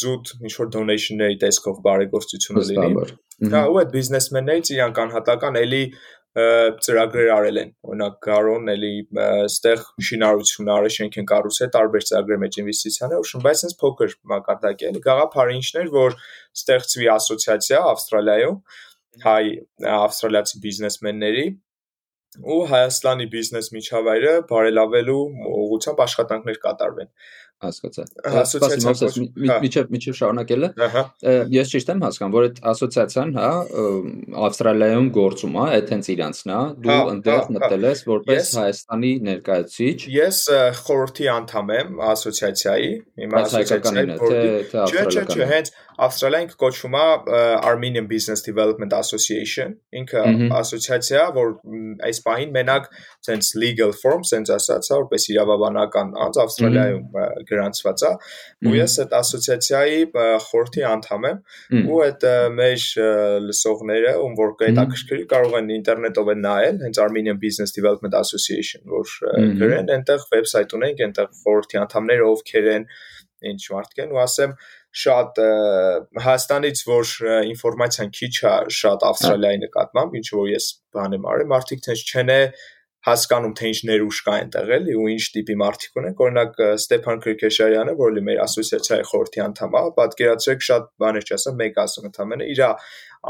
զուտ 0.00 0.32
ինչ 0.46 0.54
որ 0.60 0.70
donation-ների 0.76 1.36
տեսքով 1.42 1.82
բարեգործությունը 1.86 2.64
լինի։ 2.70 3.06
Հա, 3.50 3.62
ու 3.72 3.78
այդ 3.80 3.92
բիզնեսմեններից 3.96 4.70
իրանք 4.76 5.00
անհատական 5.04 5.58
էլի 5.60 5.84
ծրագրեր 6.30 7.30
արել 7.34 7.56
են։ 7.60 7.70
Օրինակ 7.90 8.18
Գարոն 8.26 8.70
էլի 8.70 8.90
այստեղ 9.24 9.80
շինարարություն 10.08 10.70
արել, 10.74 10.92
շենք 10.96 11.16
են 11.18 11.26
կառուցել 11.30 11.72
տարբեր 11.74 12.04
ծրագրեր 12.10 12.38
մեջ 12.44 12.58
ինվեստիցիաներ, 12.62 13.24
ուշ 13.24 13.32
բայց 13.46 13.62
sense 13.64 13.78
փոքր 13.80 14.14
մակարդակի 14.30 14.88
էլի 14.90 15.02
գաղափարը 15.08 15.56
ինչն 15.58 15.80
էր, 15.80 15.90
որ 15.96 16.16
ստեղծվի 16.60 17.10
ասոցիացիա 17.16 17.82
Ավստրալիայում 17.90 18.62
հայ 19.26 19.44
ավստրալիացի 19.90 20.62
բիզնեսմենների 20.70 21.46
ու 22.46 22.60
Հայաստանի 22.70 23.26
բիզնես 23.30 23.68
միջավայրը 23.74 24.34
բարելավելու 24.50 25.22
ուղղությամբ 25.50 26.02
աշխատանքներ 26.06 26.60
կատարվեն 26.62 27.10
հասկացա։ 27.64 28.04
Մովսես, 28.84 29.16
միջև 29.64 29.90
միջև 29.94 30.16
շարունակելը։ 30.20 30.68
Ես 31.54 31.72
ճիշտ 31.74 31.92
եմ 31.94 32.04
հասկանում, 32.06 32.34
որ 32.36 32.46
այդ 32.48 32.60
ասոցիացիան, 32.70 33.32
հա, 33.36 33.50
Ավստրալիայում 34.46 35.10
գործում 35.16 35.58
է, 35.60 35.66
այդ 35.76 35.92
հենց 35.94 36.10
իրանցն 36.14 36.54
է։ 36.54 36.60
Դու 36.86 36.96
այնտեղ 37.10 37.52
մտել 37.56 37.86
ես 37.90 38.02
որպես 38.10 38.52
Հայաստանի 38.60 39.12
ներկայացուցիչ։ 39.28 39.98
Ես 40.16 40.40
խորհրդի 40.80 41.30
անդամ 41.36 41.74
եմ 41.80 42.02
ասոցիացիայի, 42.10 42.90
իմ 43.20 43.38
ասոցիացիայի, 43.40 44.16
ավստրալիական։ 44.20 44.90
Չէ, 44.90 45.24
չէ, 45.30 45.48
հենց 45.50 45.72
Ավստրալիան 46.00 46.52
կոչվում 46.60 46.94
է 46.96 47.04
Armenian 47.70 48.06
Business 48.08 48.42
Development 48.46 48.94
Association, 48.96 49.74
ինքը 50.00 50.22
ասոցիացիա, 50.56 51.24
որ 51.36 51.50
այս 52.08 52.20
պահին 52.24 52.54
մենակ 52.54 52.88
sense 53.26 53.52
legal 53.60 53.92
form, 53.92 54.24
sense 54.24 54.52
ասած, 54.54 54.88
որպես 54.94 55.26
իրավաբանական 55.34 56.14
անձ 56.26 56.40
Ավստրալիայում 56.44 57.04
գրանցված 57.50 58.04
է 58.08 58.12
ու 58.70 58.74
ես 58.78 58.96
այդ 59.04 59.14
ասոցիացիայի 59.20 60.00
խորհրդի 60.46 60.86
անդամ 60.90 61.28
եմ 61.30 61.84
ու 61.90 62.00
այդ 62.06 62.26
մեր 62.56 62.88
լսողները 63.50 64.16
ում 64.24 64.34
որ 64.40 64.56
կհետաքրքրի 64.62 65.22
կարող 65.34 65.56
են 65.60 65.72
ինտերնետով 65.76 66.34
են 66.34 66.44
նայել 66.48 66.82
հենց 66.86 67.04
Armenian 67.04 67.40
Business 67.44 67.76
Development 67.76 68.16
Association 68.20 68.88
որ 68.88 69.16
գրեն 69.60 69.94
այնտեղ 69.96 70.28
վեբսայթ 70.34 70.76
ունենք 70.80 71.04
այնտեղ 71.08 71.32
խորհրդի 71.44 71.80
անդամները 71.84 72.28
ովքեր 72.30 72.70
են 72.76 72.86
ինչ 73.50 73.60
մարդիկ 73.72 74.02
են 74.04 74.10
ու 74.14 74.20
ասեմ 74.20 74.50
շատ 74.90 75.38
Հայաստանից 76.24 76.82
որ 76.88 77.14
ինֆորմացիան 77.52 78.12
քիչ 78.18 78.34
է 78.50 78.54
շատ 78.80 79.06
Ավստրալիայի 79.10 79.62
նկատմամբ 79.64 80.20
ինչ 80.20 80.28
որ 80.34 80.50
ես 80.50 80.68
բան 80.96 81.16
եմ 81.20 81.26
արել 81.30 81.50
մարդիկ 81.54 81.84
ցենց 81.86 82.04
չեն 82.10 82.32
է 82.34 82.40
հասկանում 83.06 83.52
թե 83.56 83.68
ինչ 83.70 83.78
ներուժ 83.88 84.16
կա 84.26 84.32
այնտեղ 84.36 84.72
էլի 84.76 84.94
ու 85.00 85.04
ինչ 85.14 85.22
տիպի 85.34 85.54
մարդիկ 85.60 86.00
ունենք 86.00 86.18
օրինակ 86.24 86.58
Ստեփան 86.66 87.22
Քրկեշարյանը 87.24 87.94
որ 88.00 88.10
լի 88.16 88.24
մեր 88.26 88.40
ասոցիացիայի 88.44 89.06
խորհրդի 89.10 89.42
անդամ 89.44 89.78
է 89.80 89.82
պատկերացրեք 90.00 90.66
շատ 90.66 90.90
բաներ 91.00 91.30
չասեմ 91.30 91.56
մեկ 91.62 91.80
ասում 91.84 92.10
ընդամենը 92.10 92.50
իր 92.50 92.60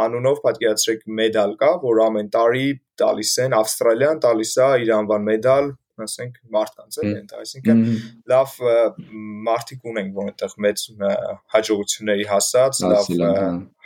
անունով 0.07 0.43
պատկերացրեք 0.47 1.07
մեդալ 1.21 1.55
կա 1.61 1.71
որ 1.87 2.03
ամեն 2.07 2.33
տարի 2.35 2.67
տալիս 3.05 3.37
են 3.47 3.57
Ավստրալիան 3.61 4.25
տալիս 4.27 4.57
է 4.59 4.69
իր 4.87 4.93
անվան 4.99 5.31
մեդալ 5.31 5.71
ասենք 6.07 6.39
մարդկանց 6.57 7.01
էլ 7.03 7.11
են 7.11 7.27
դա 7.31 7.41
այսինքն 7.45 7.83
լավ 8.33 8.55
մարդիկ 9.49 9.91
ունենք 9.93 10.15
որ 10.21 10.31
այնտեղ 10.31 10.57
մեծ 10.67 10.87
հաջողությունների 11.57 12.31
հասած 12.35 12.85
լավ 12.93 13.11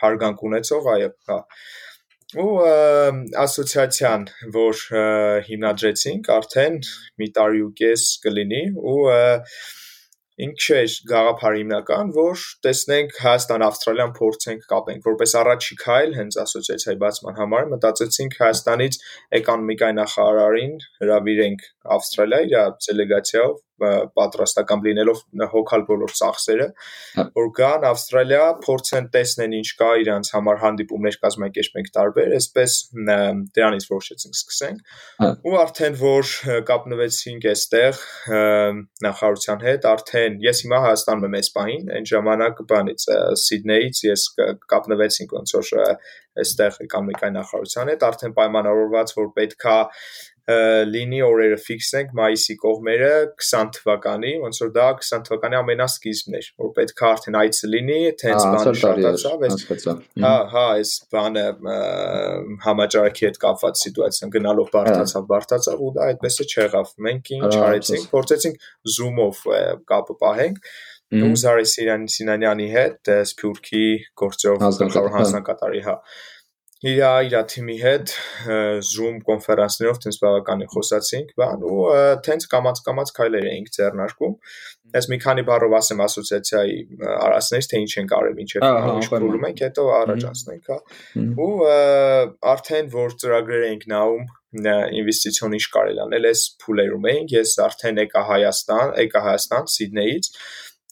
հարգանք 0.05 0.47
ունեցող 0.51 0.93
այո 0.95 1.11
հա 1.31 1.41
ու 2.35 2.55
ասոցիացիան, 3.39 4.25
որ 4.55 4.81
հիմնադրեցինք, 5.49 6.31
արդեն 6.35 6.79
մի 7.23 7.29
տարի 7.37 7.63
ու 7.63 7.73
կես 7.79 8.07
կլինի 8.25 8.63
ու 8.75 8.97
ինքը 10.35 10.65
չէ 10.65 10.79
գաղափարը 11.11 11.59
հիմնական, 11.61 12.09
որ 12.15 12.41
տեսնենք 12.67 13.19
Հայաստան-Ավստրալիան 13.25 14.15
փորձենք 14.19 14.65
կապենք, 14.73 15.05
որպես 15.09 15.35
առաջի 15.41 15.77
քայլ 15.83 16.17
հենց 16.19 16.39
ասոցիացիայի 16.45 16.99
բացման 17.05 17.39
համար 17.39 17.69
մտածեցինք 17.75 18.35
Հայաստանից 18.41 18.99
էկոնոմիկայի 19.39 19.97
նախարարին 20.01 20.75
հրավիրենք 21.05 21.69
Ավստրալիա 21.99 22.65
իր 22.65 22.75
դելեգացիայով 22.89 23.55
պատրաստական 23.81 24.83
լինելով 24.85 25.21
հոգալ 25.55 25.85
բոլոր 25.89 26.13
ծախսերը, 26.19 26.67
հա։ 27.19 27.25
որ 27.39 27.49
գան 27.59 27.87
Ավստրալիա, 27.91 28.45
փորձեն 28.65 29.09
տեսնեն 29.15 29.57
ինչ 29.59 29.69
կա 29.81 29.91
իրանց 30.05 30.31
համար 30.35 30.61
հանդիպումներ 30.65 31.19
կազմակերպենք 31.25 31.91
տարբեր, 31.99 32.35
այսպես 32.39 32.77
դրանից 33.59 33.89
որոշեցինք 33.91 34.39
սկսենք։ 34.39 34.95
հա։ 35.25 35.31
Ու 35.45 35.57
արդեն 35.65 35.99
որ 36.05 36.35
կապնվեցինք 36.71 37.49
այստեղ 37.55 38.03
նախարարության 39.09 39.65
հետ, 39.69 39.89
արդեն 39.95 40.39
ես 40.45 40.65
հիմա 40.65 40.83
Հայաստանում 40.85 41.29
եմ 41.29 41.39
այս 41.41 41.51
պահին, 41.55 41.89
այն 41.99 42.09
ժամանակ 42.15 42.63
բանից 42.75 43.09
Սիդնեից 43.45 44.05
ես 44.05 44.29
կապնվեցինք 44.75 45.35
ոնց 45.35 45.57
որ 45.59 45.73
այստեղ 46.35 46.79
էկոնոմիկայի 46.85 47.35
նախարարության 47.35 47.91
հետ, 47.93 48.05
արդեն 48.09 48.33
պայմանավորված 48.39 49.13
որ 49.19 49.29
պետքա 49.39 49.77
լինի 50.45 51.21
օրերը 51.25 51.57
ֆիքսենք 51.65 52.11
մայիսի 52.19 52.55
կողմերը 52.61 53.13
20 53.41 53.71
թվականի, 53.77 54.33
ոնց 54.43 54.59
որ 54.61 54.73
դա 54.75 54.89
20 55.01 55.23
թվականի 55.29 55.57
ամենասկիզբն 55.61 56.37
էր, 56.37 56.49
որ 56.61 56.73
պետք 56.79 57.01
է 57.01 57.07
արդեն 57.09 57.39
այցը 57.41 57.71
լինի, 57.75 57.97
թե 58.21 58.29
հենց 58.35 58.45
բանը 58.55 58.75
շատացավ, 58.83 59.47
այս 59.49 59.87
հա, 60.25 60.35
հա, 60.53 60.65
այս 60.75 60.93
բանը 61.17 61.47
համաճարակի 62.67 63.29
հետ 63.29 63.41
կապված 63.45 63.85
սիտուացիան 63.85 64.35
գնալով 64.37 64.69
բարթացավ, 64.77 65.27
բարթացավ 65.33 65.85
ու 65.89 65.93
դա 65.97 66.11
այդպես 66.13 66.37
է 66.45 66.49
չեղավ։ 66.53 66.93
Մենք 67.09 67.33
ինչ 67.39 67.53
արեցինք, 67.65 68.07
փորձեցինք 68.13 68.69
Zoom-ով 68.99 69.43
կապը 69.95 70.19
պահենք 70.25 70.61
ու 71.15 71.35
Զարե 71.39 71.65
Սինանյանի 72.11 72.69
հետ 72.75 73.11
Սփյուռքի 73.33 73.85
գործով 74.19 74.63
հանձնակատարի, 74.65 75.83
հա 75.89 75.99
իր 76.85 76.99
իր 77.01 77.35
թիմի 77.49 77.75
հետ 77.81 78.11
Zoom 78.85 79.21
կոնֆերանսներով 79.25 80.01
տենց 80.05 80.19
բավականին 80.21 80.71
խոսացինք, 80.75 81.31
բան 81.41 81.63
ու 81.65 81.79
տենց 82.27 82.47
կամած 82.53 82.83
կամած 82.89 83.13
քայլեր 83.19 83.47
էինք 83.55 83.71
ձեռնարկում։ 83.77 84.35
Այս 84.95 85.09
մի 85.11 85.19
քանի 85.25 85.45
բառով 85.49 85.77
ասեմ 85.79 86.03
ասոցիացիայի 86.05 86.77
արածներից 87.15 87.69
թե 87.73 87.81
ինչ 87.85 87.95
են 88.03 88.11
կարել 88.13 88.43
ինչ 88.45 88.53
փուլում 89.15 89.47
ենք, 89.49 89.63
հետո 89.65 89.87
առաջ 89.97 90.27
անցնենք, 90.29 90.69
հա։ 90.75 90.79
Ու 91.45 91.51
արդեն 92.53 92.93
որ 92.95 93.17
ծրագրեր 93.25 93.67
էինք 93.73 93.89
նայում 93.95 94.29
ինվեստիցիոն 95.01 95.57
ինչ 95.59 95.65
կարելի 95.75 96.05
անել, 96.05 96.29
այս 96.31 96.45
փուլերում 96.63 97.09
էինք, 97.15 97.35
ես 97.35 97.57
արդեն 97.65 98.01
եկա 98.05 98.23
Հայաստան, 98.29 98.95
եկա 99.03 99.25
Հայաստան 99.25 99.69
Սիդնեից 99.75 100.31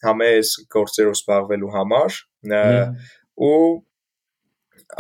համես 0.03 0.53
գործերով 0.73 1.19
զբաղվելու 1.21 1.73
համար 1.77 2.21
ու 3.43 3.63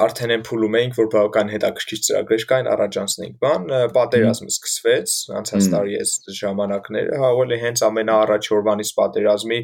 արդեն 0.02 0.32
են 0.37 0.44
փուլում 0.46 0.76
էինք, 0.78 0.94
որ 0.99 1.08
բավական 1.12 1.50
հետաքրքիր 1.52 2.00
ծրագրեր 2.06 2.44
կային, 2.52 2.68
առաջանցնենք 2.72 3.34
բան, 3.42 3.66
պատերազմը 3.96 4.52
սկսվեց, 4.52 5.16
անցած 5.40 5.68
տարի 5.75 5.99
այս 6.02 6.12
ժամանակները, 6.38 7.18
հա, 7.22 7.32
ողելի 7.38 7.58
հենց 7.62 7.84
ամենաառաջ 7.88 8.49
օրվանից 8.56 8.92
պատերազմի 9.02 9.61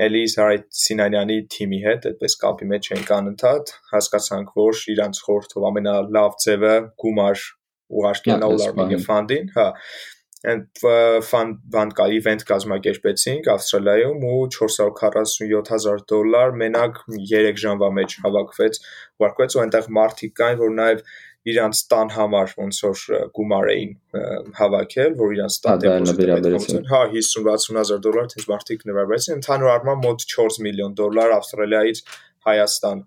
էլի 0.00 0.22
Սինանյանի 0.80 1.38
թիմի 1.54 1.80
հետ 1.86 2.06
այդպես 2.10 2.36
կապի 2.40 2.68
մեջ 2.70 2.90
ենք 2.96 3.10
անընդհատ, 3.16 3.72
հասկացանք, 3.90 4.52
որ 4.60 4.82
իրանց 4.94 5.22
խորհրդով 5.26 5.66
ամենալավ 5.70 6.38
ձևը 6.44 6.74
գումար 7.04 7.44
ուղարկելն 8.00 8.46
է 8.46 8.48
All 8.50 8.64
Armenia 8.68 9.00
Fund-ին, 9.02 9.50
հա 9.56 9.66
and 10.48 10.64
բան 10.80 11.90
կա 11.96 12.06
event 12.16 12.44
կազմակերպեցինք 12.48 13.48
Ավստրալիայում 13.54 14.22
ու 14.24 14.36
447000 14.56 16.04
դոլար 16.12 16.54
մենակ 16.62 17.00
3 17.16 17.50
ժամվա 17.64 17.90
մեջ 17.98 18.14
հավաքվեց 18.24 18.78
ուղարկվեց 19.20 19.56
ու 19.56 19.62
այնտեղ 19.64 19.90
մարդիկ 19.98 20.32
կային 20.40 20.62
որ 20.62 20.72
նաև 20.78 21.02
իրանց 21.50 21.82
տան 21.90 22.10
համար 22.16 22.50
ոնց 22.60 22.78
որ 22.84 23.04
գումար 23.36 23.68
էին 23.74 23.92
հավաքել, 24.60 25.14
որ 25.20 25.30
իրանց 25.36 25.54
տան 25.64 25.84
դեպոզիտը 25.84 26.82
հա 26.90 27.00
50-60000 27.14 28.02
դոլար 28.06 28.28
թեզ 28.32 28.48
մարդիկ 28.50 28.84
նվիրվեցին, 28.90 29.38
ընդհանուր 29.40 29.72
առմամբ 29.76 30.04
մոտ 30.08 30.26
4 30.34 30.60
միլիոն 30.66 30.98
դոլար 31.00 31.34
Ավստրալիայից 31.38 32.02
Հայաստան 32.50 33.00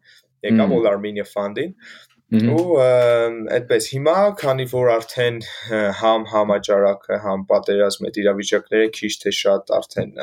եկավ 0.50 0.74
All 0.78 0.90
Armenia 0.94 1.28
Fund-ին 1.30 1.78
ու 2.34 2.78
այդպես 3.58 3.88
հիմա 3.94 4.16
քանի 4.40 4.66
որ 4.72 4.90
արդեն 4.94 5.40
համ 6.00 6.26
համաճարակը 6.32 7.20
համ 7.26 7.46
պատերազմը 7.52 8.12
իրավիճակները 8.24 8.90
քիչ 8.98 9.12
թե 9.24 9.34
շատ 9.40 9.74
արդեն 9.78 10.16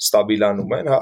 ստաբիլանում 0.00 0.74
են 0.78 0.90
հա 0.94 1.00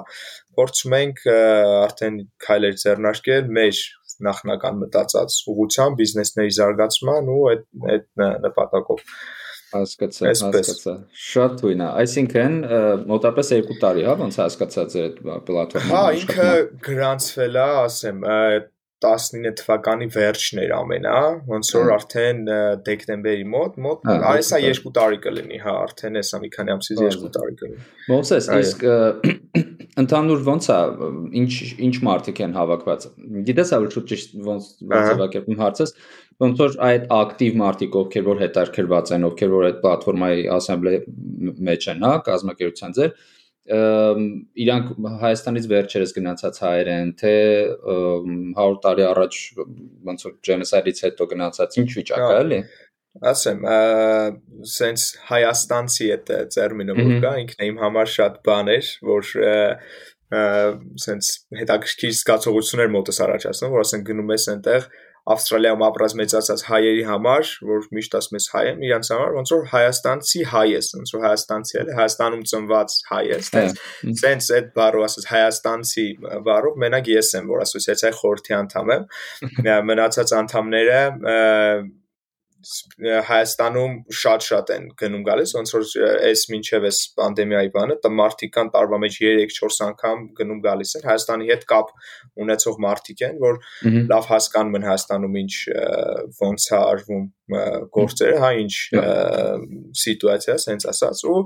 փորձում 0.58 0.96
ենք 0.98 1.25
արդեն 1.30 2.20
քայլեր 2.46 2.78
ձեռնարկել 2.82 3.52
մեր 3.58 3.82
նախնական 4.28 4.80
մտածած 4.82 5.37
ուղղությամբ 5.52 6.00
բիզնեսների 6.02 6.54
զարգացման 6.56 7.28
ու 7.34 7.42
այդ 7.52 7.66
այդ 7.94 8.08
նպատակով 8.48 9.04
հասկացա, 9.68 10.25
հասկացա։ 10.28 10.94
Շատ 11.28 11.56
թույն 11.60 11.84
է։ 11.84 11.88
Այսինքն 12.02 12.56
մոտապես 13.10 13.52
2 13.68 13.78
տարի, 13.82 14.04
հա, 14.08 14.14
ոնց 14.22 14.38
հասկացա 14.42 14.84
ձեր 14.94 15.18
պլատֆորմը։ 15.48 15.92
Հա, 15.92 16.02
ինքը 16.22 16.48
գրանցվել 16.88 17.58
է, 17.60 17.66
ասեմ, 17.84 18.25
19 19.04 19.52
թվականի 19.60 20.08
վերջն 20.14 20.60
էր 20.64 20.72
ամենա, 20.74 21.18
ոնց 21.48 21.70
որ 21.76 21.90
արդեն 21.94 22.40
դեկտեմբերի 22.88 23.44
մոտ, 23.52 23.76
մոտ 23.84 24.06
այսա 24.32 24.58
2 24.64 24.92
տարի 24.98 25.20
կլինի, 25.26 25.60
հա, 25.62 25.74
արդեն 25.86 26.20
էսա 26.22 26.40
մի 26.42 26.50
քանի 26.56 26.74
ամսից 26.74 27.02
2 27.22 27.30
տարի 27.38 27.56
կլինի։ 27.62 27.86
Մոսես, 28.10 28.48
իսկ 28.58 28.86
ընդհանուր 30.02 30.42
ոնց 30.48 30.68
է, 30.74 30.78
ինչ 31.42 31.52
ինչ 31.88 31.94
մարդիկ 32.08 32.42
են 32.48 32.56
հավաքված։ 32.58 33.06
Գիտես, 33.48 33.72
ավելի 33.78 33.94
շուտ 33.94 34.10
ճիշտ 34.12 34.36
ոնց 34.48 34.68
ոնց 34.92 35.08
ձևակերպում 35.08 35.62
հարցս, 35.62 35.94
ոնց 36.42 36.60
որ 36.62 36.76
այդ 36.88 37.08
ակտիվ 37.18 37.56
մարդիկ, 37.62 37.96
ովքեր 38.02 38.26
որ 38.28 38.42
հետարկրված 38.44 39.12
են, 39.16 39.26
ովքեր 39.28 39.50
որ 39.54 39.66
այդ 39.68 39.80
պլատֆորմայի 39.82 40.44
ասեմբլեի 40.54 41.00
մեջ 41.68 41.88
են, 41.94 42.04
հա, 42.06 42.12
կազմակերպության 42.28 42.96
ձեր, 42.98 43.16
իրանք 43.68 44.92
Հայաստանից 45.22 45.66
վերջերս 45.72 46.12
գնացած 46.16 46.60
հայեր 46.64 46.90
են, 46.94 47.08
թե 47.20 47.32
100 47.84 48.76
տարի 48.84 49.04
առաջ 49.08 49.40
ոնց 50.08 50.25
որ 50.28 50.37
genocide-ից 50.48 51.02
հետո 51.04 51.26
գնացած 51.32 51.76
ինչ 51.82 51.88
վիճակ 51.98 52.22
է, 52.25 52.38
էլի։ 52.44 52.60
Ասեմ, 53.28 53.64
սենց 54.72 55.04
հայաստանցի 55.28 56.08
այդ 56.14 56.32
տերմինը 56.54 56.96
որ 56.98 57.12
կա, 57.25 57.32
ինքն 57.42 57.64
իմ 57.68 57.82
համար 57.82 58.10
շատ 58.14 58.40
բան 58.48 58.72
էր, 58.76 58.90
որ 59.08 59.30
սենց 61.04 61.30
հետաքրքիր 61.58 62.16
զգացողություններ 62.18 62.90
մոտս 62.94 63.20
առաջացնում, 63.26 63.75
որ 63.75 63.84
ասեն 63.84 64.04
գնում 64.08 64.32
ես 64.37 64.48
այնտեղ 64.54 64.88
Ավստրալիայում 65.28 65.85
ապրած 65.88 66.14
մեծացած 66.18 66.62
հայերի 66.68 67.04
համար, 67.08 67.52
որ 67.68 67.87
միշտ 67.99 68.16
ասում 68.18 68.38
ես 68.38 68.47
հայ 68.54 68.62
եմ, 68.68 68.82
իրանց 68.88 69.11
համար 69.12 69.37
ոնց 69.38 69.52
որ 69.54 69.66
հայաստանցի 69.73 70.42
հայ 70.52 70.64
ես, 70.73 70.90
ոնց 70.99 71.12
որ 71.14 71.25
հայաստանցի 71.28 71.78
էլ 71.82 71.92
Հայաստանում 71.99 72.42
ծնված 72.52 72.97
հայ 73.11 73.23
ես, 73.28 73.52
sense 74.23 74.58
այդ 74.58 74.73
բառը 74.78 75.04
ասած 75.08 75.28
հայաստանցի 75.32 76.06
բառով 76.49 76.82
մենակ 76.85 77.12
ես 77.12 77.32
եմ, 77.38 77.52
որ 77.52 77.64
ասոցիացիայի 77.66 78.18
խորհրդի 78.23 78.58
անդամ 78.58 78.92
եմ, 78.97 79.08
մնացած 79.92 80.35
անդամները 80.42 81.00
Հայաստանում 82.58 83.92
շատ-շատ 84.18 84.70
են 84.74 84.86
գնում 84.98 85.22
գալիս, 85.28 85.52
ոնց 85.54 85.72
որ 85.76 85.85
այս 86.26 86.40
մինչև 86.50 86.87
այս 86.88 86.98
պանդեմիայի 87.20 87.70
բանը, 87.76 87.96
տմարտիկ 88.02 88.52
կան 88.56 88.70
տարվա 88.74 88.98
մեջ 89.04 89.18
3-4 89.22 89.78
անգամ 89.87 90.24
գնում 90.40 90.62
գալիս 90.66 90.94
են։ 90.98 91.06
Հայաստանի 91.06 91.48
հետ 91.52 91.66
կապ 91.70 91.92
ունեցող 92.42 92.80
մարդիկ 92.87 93.24
են, 93.28 93.38
որ 93.46 93.61
լավ 94.11 94.30
հասկանում 94.33 94.78
են 94.78 94.88
Հայաստանում 94.88 95.38
ինչ 95.44 95.54
ոնց 96.42 96.68
է 96.68 96.78
արվում 96.83 97.26
գործերը, 97.94 98.38
հա 98.42 98.50
ինչ 98.66 98.74
սիտուացիա, 100.02 100.59
սենց 100.66 100.88
ասած, 100.92 101.22
ու 101.30 101.38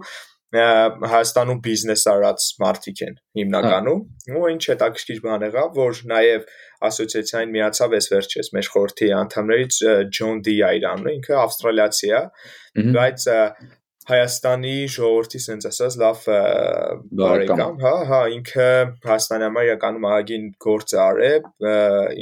Հայաստանում 0.53 1.61
բիզնես 1.65 2.03
արած 2.13 2.47
մարդիկ 2.61 2.99
են 3.07 3.15
հիմնականում 3.41 4.01
ու 4.37 4.49
ինչ 4.53 4.63
հետաքրքիր 4.73 5.21
բան 5.25 5.45
եղավ 5.49 5.79
որ 5.81 6.01
նաև 6.13 6.51
ասոցիացիային 6.89 7.55
միացավ 7.57 7.95
այս 7.99 8.09
վերջես 8.13 8.51
մեր 8.57 8.69
խորհրդի 8.75 9.09
անդամներից 9.23 9.79
Ջոն 10.19 10.43
Դի 10.49 10.57
Այրանը 10.69 11.15
ինքը 11.17 11.39
ավստրալիացի 11.45 12.13
է 12.13 12.23
բայց 12.99 13.27
Հայաստանի 14.03 14.75
ժողովրդի 14.91 15.41
sense 15.43 15.69
ասած 15.69 15.97
լավ 16.03 16.25
բարեկամ, 17.21 17.77
հա, 17.85 17.93
հա, 18.09 18.21
ինքը 18.35 18.65
Հայաստանի 19.07 19.47
համար 19.47 19.69
իրականում 19.69 20.07
ահագին 20.09 20.49
գործ 20.65 20.95
է 20.97 20.99
արել, 21.05 21.47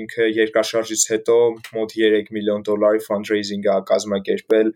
ինքը 0.03 0.27
երկաշարժից 0.37 1.05
հետո 1.15 1.39
մոտ 1.79 1.95
3 2.03 2.35
միլիոն 2.37 2.67
դոլարի 2.69 3.01
fundraising-ը 3.07 3.79
կազմակերպել 3.93 4.75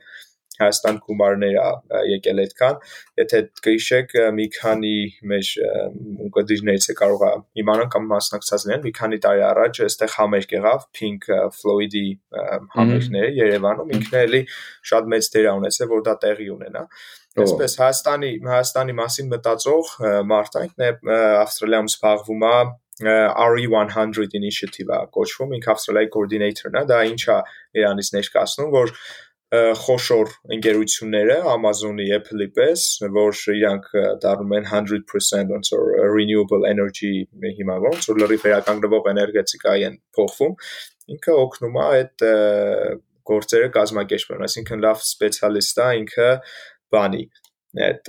Հայաստան 0.60 0.98
գումարներ 1.04 1.56
է 1.58 2.02
եկել 2.10 2.42
այդքան, 2.44 2.76
եթե 3.20 3.40
կհիշեք 3.64 4.14
մի 4.36 4.46
քանի 4.54 4.92
մեր 5.32 5.50
ունկնդիրներից 6.26 6.86
է 6.92 6.96
կարող 7.00 7.24
իմանան 7.64 7.90
կամ 7.94 8.06
մասնակցած 8.12 8.66
լինեն, 8.68 8.84
մի 8.84 8.92
քանի 9.00 9.18
տարի 9.24 9.44
առաջ 9.48 9.82
այստեղ 9.88 10.14
համերգ 10.14 10.54
եղավ 10.54 10.86
Pink 11.00 11.28
Floyd-ի 11.58 12.06
համերգները 12.76 13.34
Երևանում, 13.40 13.92
ինքն 13.98 14.16
էլի 14.22 14.42
շատ 14.92 15.12
մեծ 15.14 15.30
դեր 15.34 15.50
ունեցել, 15.54 15.90
որ 15.94 16.06
դա 16.06 16.16
տեղի 16.24 16.48
ունենա։ 16.54 16.86
Այսպես 17.34 17.72
Հայաստանի 17.82 18.32
Հայաստանի 18.46 18.94
մասին 19.00 19.30
մտածող 19.34 19.92
մարդանքն 20.30 20.84
է 20.86 20.90
Ավստրալիայում 21.42 21.88
զբաղվում 21.90 22.44
է 22.46 22.56
RE100 23.02 24.28
initiative-ը 24.38 24.98
կոչվում, 25.16 25.54
ինքը 25.56 25.70
Ավստրալիայի 25.72 26.10
coordinator-ն 26.14 26.76
է, 26.78 26.82
դա 26.86 26.98
ինչա 27.10 27.38
իրանից 27.80 28.10
ներկայացնում, 28.14 28.68
որ 28.70 28.92
խոշոր 29.80 30.32
ընկերությունները 30.56 31.36
Amazon-ի, 31.52 32.06
Apple-ի 32.16 32.48
պես, 32.56 32.84
որ 33.14 33.40
իրանք 33.54 33.88
դառնում 34.24 34.54
են 34.58 34.68
100% 34.70 35.54
ոնց 35.54 35.72
որ 35.74 35.90
renewable 36.14 36.68
energy 36.70 37.12
հիմա 37.60 37.78
ոնց 37.86 38.10
որ 38.10 38.20
լրիվ 38.24 38.44
վերականգնվող 38.48 39.08
էներգետիկայի 39.14 39.86
են 39.90 39.98
փոխվում, 40.18 40.58
ինքը 41.14 41.38
օգնում 41.44 41.80
է 41.80 41.86
այդ 41.88 42.26
գործերը 43.30 43.72
կազմակերպել, 43.78 44.44
այսինքն 44.48 44.84
լավ 44.84 45.02
սպեցիալիստ 45.04 45.82
է 45.84 45.88
ինքը 46.02 46.30
բանի 46.94 47.24
այդ 47.74 48.08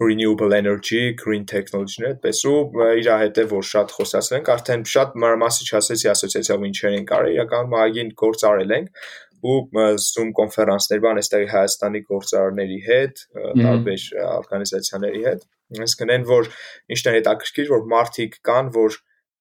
renewable 0.00 0.52
energy, 0.56 1.14
green 1.14 1.44
technology-ներ, 1.46 2.16
այդպես 2.16 2.40
ու 2.50 2.54
իր 2.98 3.10
հետ 3.22 3.40
է 3.42 3.44
որ 3.52 3.66
շատ 3.70 3.92
խոսացել 3.96 4.36
ենք, 4.38 4.50
արդեն 4.54 4.84
շատ 4.92 5.18
մանրամասի 5.24 5.68
չասեցի 5.70 6.10
ասոցիացիայով 6.14 6.64
ինչեր 6.70 6.96
են 6.98 7.06
կարել, 7.10 7.34
իրականում 7.36 7.76
ագին 7.84 8.14
գործ 8.24 8.46
արել 8.50 8.74
ենք 8.78 9.10
ու 9.40 9.58
Zoom 10.04 10.32
կոնֆերանսներ 10.36 11.02
բան 11.04 11.20
այստեղի 11.20 11.48
Հայաստանի 11.52 12.00
գործարարների 12.10 12.80
հետ, 12.86 13.22
տարբեր 13.60 14.04
օրգանիզացիաների 14.30 15.22
հետ։ 15.28 15.46
Այսինքն 15.80 16.12
այն 16.16 16.26
որ 16.30 16.50
ինչն 16.96 17.10
է 17.10 17.14
հետաքրքիր, 17.16 17.70
որ 17.70 17.86
մարդիկ 17.94 18.36
կան, 18.50 18.70
որ 18.76 18.98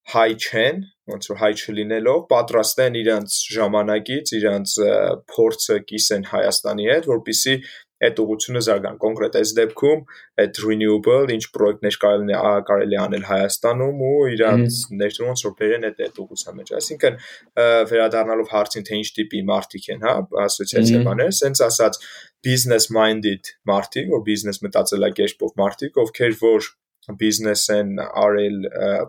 հայ 0.09 0.29
չեն, 0.39 0.79
ոնց 1.09 1.27
որ 1.29 1.37
հայ 1.39 1.51
չլինելով, 1.59 2.21
պատրաստ 2.29 2.79
են 2.85 2.95
իրանց 2.99 3.35
ժամանակից, 3.55 4.31
իրանց 4.39 4.75
փորձը 5.33 5.77
կիսեն 5.89 6.25
Հայաստանի 6.29 6.87
հետ, 6.89 7.09
որpիսի 7.09 7.55
այդ 8.07 8.19
ուղությունը 8.23 8.61
զարգան։ 8.65 8.97
Կոնկրետ 9.03 9.37
այս 9.39 9.51
դեպքում 9.59 10.03
այդ 10.43 10.59
renewable 10.65 11.33
ինչ 11.35 11.43
պրոյեկտներ 11.55 11.97
կարելի 12.03 12.37
կարելի 12.69 12.99
անել 13.03 13.25
Հայաստանում 13.29 14.03
ու 14.09 14.15
իրանց 14.35 14.79
ներդրում 14.99 15.29
ոնց 15.29 15.43
որ 15.47 15.55
բերեն 15.59 15.87
այդ 15.89 16.03
այդ 16.07 16.21
ուղղության 16.23 16.59
մեջ։ 16.59 16.73
Այսինքն 16.79 17.19
վերադառնալով 17.91 18.53
հարցին 18.55 18.87
թե 18.89 18.99
ինչ 18.99 19.09
տիպի 19.19 19.43
մարդիկ 19.49 19.89
են, 19.95 20.03
հա, 20.07 20.15
ասոցիացիա 20.47 21.01
բաներ, 21.09 21.33
սենց 21.39 21.63
ասած 21.69 22.03
business 22.45 22.89
minded 22.95 23.51
մարդիկ, 23.67 24.13
որ 24.15 24.23
business 24.27 24.63
մտածելակերպով 24.63 25.57
մարդիկ, 25.59 25.99
ովքեր 26.05 26.37
որ 26.39 26.69
բիզնես 27.19 27.63
են 27.73 27.91
արել 28.03 28.57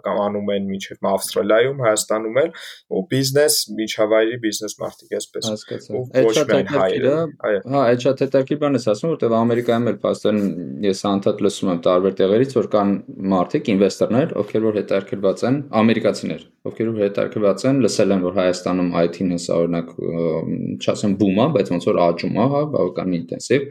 կամ 0.04 0.20
անում 0.24 0.50
են 0.54 0.68
միջև 0.70 1.08
Ավստրալիայում, 1.10 1.82
Հայաստանում 1.84 2.38
էլ 2.42 2.50
ու 2.96 3.02
բիզնես 3.10 3.56
միջավայրի 3.80 4.38
բիզնես 4.44 4.76
մարդիկ 4.80 5.16
էսպես 5.20 5.50
ու 5.90 6.02
ոչ 6.30 6.36
միայն 6.50 6.70
հայերը 6.74 7.14
հա 7.74 7.82
այդ 7.90 8.06
շատ 8.06 8.24
հետաքրքիր 8.24 8.60
բան 8.64 8.78
ես 8.80 8.88
ասում 8.94 9.12
որտեղ 9.14 9.36
Ամերիկայում 9.40 9.90
էլ 9.90 9.98
փաստորեն 10.04 10.40
ես 10.86 11.04
անդադ 11.10 11.44
լսում 11.46 11.72
եմ 11.74 11.82
տարբեր 11.90 12.16
տեղերից 12.20 12.56
որ 12.60 12.70
կան 12.76 12.94
մարդիկ 13.34 13.72
ինվեստորներ 13.74 14.34
ովքեր 14.44 14.66
որ 14.70 14.80
հետաքրքրված 14.80 15.44
են 15.50 15.60
ամերիկացիներ 15.80 16.46
ովքեր 16.68 16.88
որ 16.90 17.04
հետաքրքրված 17.06 17.62
են 17.70 17.78
լսել 17.84 18.14
են 18.16 18.24
որ 18.26 18.34
Հայաստանում 18.36 18.90
IT-ն 19.00 19.30
հեսա 19.34 19.58
օրինակ 19.60 19.92
չասեմ 20.84 21.14
բում 21.20 21.38
է 21.40 21.46
բայց 21.56 21.70
ոնց 21.74 21.86
որ 21.88 22.00
աճում 22.06 22.36
է 22.36 22.48
հա 22.54 22.60
բավական 22.74 23.14
ինտենսիվ 23.20 23.64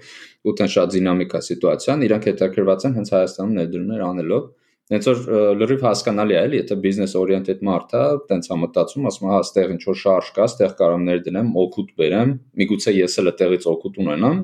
ու 0.50 0.56
տեն 0.60 0.72
շատ 0.76 0.96
դինամիկա 0.96 1.42
սիտուացիան 1.50 2.06
իրանք 2.10 2.30
հետաքրքրված 2.30 2.88
են 2.90 2.98
հենց 3.00 3.14
Հայաստանում 3.16 3.60
ներդրումներ 3.60 4.06
անելով 4.10 4.50
Հենց 4.90 5.06
որ 5.06 5.20
լրիվ 5.60 5.84
հասկանալի 5.86 6.34
է, 6.34 6.38
էլի, 6.48 6.60
եթե 6.64 6.76
business 6.82 7.12
oriented 7.20 7.60
մարդ 7.68 7.92
է, 7.94 8.06
տենց 8.30 8.48
է 8.50 8.56
մտածում, 8.58 9.04
ասում 9.06 9.28
է, 9.28 9.30
հա, 9.30 9.42
ստեղ 9.46 9.74
ինչ 9.76 9.84
որ 9.86 10.00
շարժ 10.02 10.32
կա, 10.34 10.48
ստեղ 10.50 10.72
կարամ 10.80 11.04
ներդնեմ, 11.10 11.52
օգուտ 11.62 11.92
բերեմ, 12.02 12.32
միգուցե 12.62 12.94
ես 12.96 13.18
էլ 13.22 13.30
այդտեղից 13.30 13.68
օգուտ 13.70 14.00
ունենամ, 14.02 14.40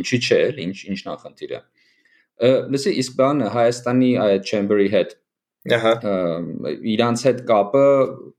ինչի՞ 0.00 0.20
չէ, 0.24 0.38
էլի, 0.46 0.64
ինչ 0.70 0.78
ինչն 0.94 1.12
է 1.12 1.18
խնդիրը։ 1.24 1.60
Լսի, 2.72 2.94
իսկ 3.04 3.18
բանը 3.20 3.50
Հայաստանի 3.58 4.10
այդ 4.24 4.48
chamber-ի 4.48 4.88
հետ 4.94 5.14
Ահա 5.64 5.92
իրանց 6.94 7.22
հետ 7.24 7.38
կապը 7.48 7.84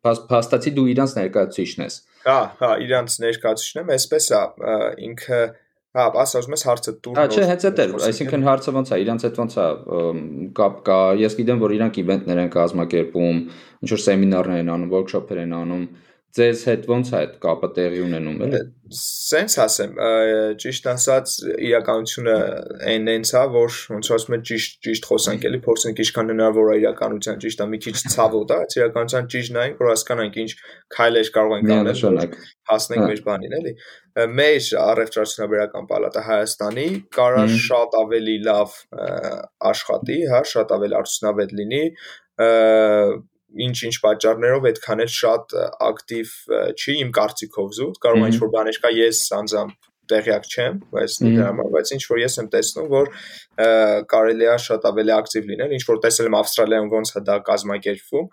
փաստացի 0.05 0.73
դու 0.77 0.87
իրանց 0.93 1.13
ներկայացուցիչն 1.19 1.85
ես։ 1.85 1.95
Հա, 2.25 2.39
հա, 2.59 2.71
իրանց 2.85 3.15
ներկայացուցիչն 3.23 3.81
եմ, 3.81 3.93
այսպես 3.95 4.27
է, 4.35 4.41
ինքը 5.09 5.39
Հա, 5.95 6.09
ասա, 6.19 6.39
ուզում 6.41 6.53
ես 6.57 6.63
հարցը 6.67 6.91
տուր։ 7.05 7.15
Հա, 7.15 7.23
չէ, 7.31 7.43
հենց 7.47 7.65
էր, 7.69 7.91
այսինքն 8.03 8.41
հարցը 8.43 8.71
ոնց 8.75 8.89
է, 8.91 8.97
իրանց 8.99 9.23
հետ 9.25 9.37
ոնց 9.39 9.53
է 9.55 9.67
կապ 10.59 10.81
կա։ 10.89 10.97
Ես 11.21 11.37
գիտեմ, 11.39 11.61
որ 11.61 11.73
իրանք 11.75 11.99
իվենտներ 12.01 12.41
են 12.41 12.49
կազմակերպում, 12.55 13.39
ինչ 13.85 13.91
որ 13.93 14.01
սեմինարներ 14.03 14.59
են 14.65 14.71
անում, 14.75 14.91
workshop-եր 14.91 15.41
են 15.45 15.55
անում, 15.55 15.85
ձեզ 16.35 16.61
հետ 16.67 16.85
ոնց 16.89 17.09
է 17.11 17.15
այդ 17.19 17.35
կապը 17.43 17.67
տեղի 17.75 17.99
ունենում, 18.05 18.39
էլի։ 18.45 18.59
Սենց 18.99 19.53
ասեմ, 19.63 19.93
ճիշտ 20.61 20.87
ասած, 20.91 21.35
իրականությունը 21.67 22.33
այն 22.91 23.11
այնց 23.13 23.31
է, 23.39 23.43
որ 23.55 23.77
ոնց 23.95 24.09
ասում 24.15 24.35
են 24.35 24.43
ճիշտ 24.49 24.75
ճիշտ 24.87 25.07
խոսանք, 25.09 25.47
էլի, 25.49 25.59
փորձենք 25.65 26.01
ինչքան 26.05 26.31
հնարավոր 26.33 26.71
է 26.73 26.77
իրականության 26.81 27.39
ճիշտ 27.45 27.63
է, 27.65 27.67
մի 27.71 27.79
քիչ 27.85 27.95
ցավոտ 28.15 28.53
է, 28.55 28.59
իրականության 28.79 29.29
ճիշտ 29.35 29.55
նայենք, 29.55 29.79
որ 29.85 29.91
հասկանանք 29.93 30.39
ինչ 30.43 30.51
քայլեր 30.95 31.31
կարող 31.35 31.55
ենք 31.55 31.73
անել, 31.75 32.35
հասնենք 32.71 33.05
հա։ 33.05 33.09
մեր 33.11 33.23
բանին, 33.29 33.55
էլի։ 33.59 33.73
Մեր 34.35 34.67
առևտրացնաբերական 34.85 35.87
պալատը 35.89 36.21
Հայաստանի 36.25 36.85
կարա 37.15 37.45
շատ 37.65 37.97
ավելի 37.99 38.35
լավ 38.45 38.77
աշխատի, 39.71 40.19
հա, 40.31 40.43
շատ 40.51 40.75
ավելի 40.75 40.99
արդյունավետ 41.01 41.55
լինի 41.59 41.83
ինչ-ինչ 43.65 43.95
պատճառներով 44.03 44.69
այդքան 44.69 45.03
էլ 45.05 45.11
շատ 45.15 45.55
ակտիվ 45.89 46.31
չի 46.75 46.95
իմ 47.05 47.11
կարծիքով 47.15 47.69
զուտ 47.79 47.99
կարող 48.05 48.25
է 48.25 48.29
ինչ-որ 48.31 48.51
բաներ 48.55 48.79
կա 48.85 48.91
ես 48.95 49.21
անձամբ 49.39 49.91
տեղյակ 50.11 50.49
չեմ, 50.49 50.81
բայց 50.93 51.15
դրամա, 51.25 51.67
բայց 51.75 51.91
ինչ 51.95 52.01
որ 52.11 52.19
ես 52.21 52.35
եմ 52.41 52.49
տեսնում, 52.55 52.89
որ 52.91 53.07
կարելի 54.11 54.49
է 54.51 54.57
շատ 54.65 54.89
ավելի 54.91 55.13
ակտիվ 55.15 55.47
լինել, 55.51 55.73
ինչ 55.77 55.83
որ 55.89 56.01
տեսել 56.05 56.29
եմ 56.29 56.37
Ավստրալիայում 56.41 56.91
ոնց 56.93 57.13
է 57.15 57.23
դա 57.29 57.37
կազմակերպվում, 57.49 58.27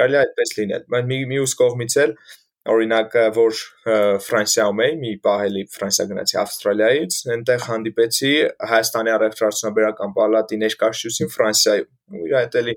կարելի 0.00 0.18
է 0.18 0.22
այդպես 0.24 0.54
լինել։ 0.58 0.88
Բայց 0.94 1.06
մի 1.12 1.20
մյուս 1.34 1.54
կողմից 1.60 1.96
էլ 2.04 2.16
օրինակ 2.64 3.16
որ 3.36 3.58
Ֆրանսիայում 4.24 4.78
էի, 4.84 4.92
մի 5.00 5.10
պահելի 5.24 5.64
Ֆրանսիա 5.74 6.06
գնացի 6.10 6.38
Ավստրալիայից, 6.40 7.18
այնտեղ 7.34 7.66
հանդիպեցի 7.68 8.30
Հայաստանի 8.70 9.12
առևտրացնաբերական 9.14 10.14
պալատի 10.16 10.60
ներկայացուցիչին 10.64 11.32
Ֆրանսիայում։ 11.34 11.90
Ու 12.14 12.24
իր 12.24 12.34
հետ 12.38 12.56
էլի 12.62 12.74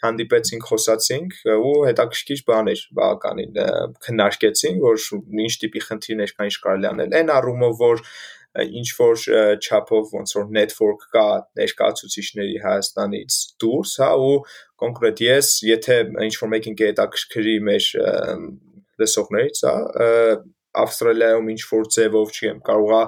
հանդիպեցինք, 0.00 0.66
խոսացինք 0.70 1.38
ու 1.60 1.76
հետաքրքիր 1.90 2.42
բաներ 2.50 2.82
բավականին 2.98 3.58
քննարկեցինք, 4.06 4.84
որ 4.84 5.06
ինչ 5.44 5.54
տիպի 5.64 5.82
խնդիրներ 5.86 6.34
կա, 6.36 6.46
ինչ 6.50 6.56
կարելի 6.66 6.88
անել։ 6.90 7.16
Այն 7.20 7.32
առումով, 7.36 7.74
որ 7.80 8.04
ինչ 8.50 8.88
որ 8.98 9.24
չափով 9.62 10.14
ոնց 10.16 10.32
որ 10.36 10.46
network 10.56 11.04
կա 11.14 11.26
ներկայացուցիչների 11.60 12.56
Հայաստանից 12.64 13.36
դուրս, 13.62 13.92
հա, 14.02 14.10
ու 14.26 14.38
կոնկրետ 14.82 15.22
ես, 15.26 15.50
եթե 15.70 15.98
ինչ 16.26 16.34
որ 16.40 16.50
մեկին 16.56 16.78
կհետաքրքրի 16.80 17.54
մեր 17.68 17.90
լսողներից, 19.04 19.62
հա, 19.68 19.76
Ավստրալիայում 20.80 21.48
ինչ 21.50 21.62
որ 21.66 21.86
ձևով 21.94 22.34
չեմ 22.40 22.58
կարողա 22.66 23.00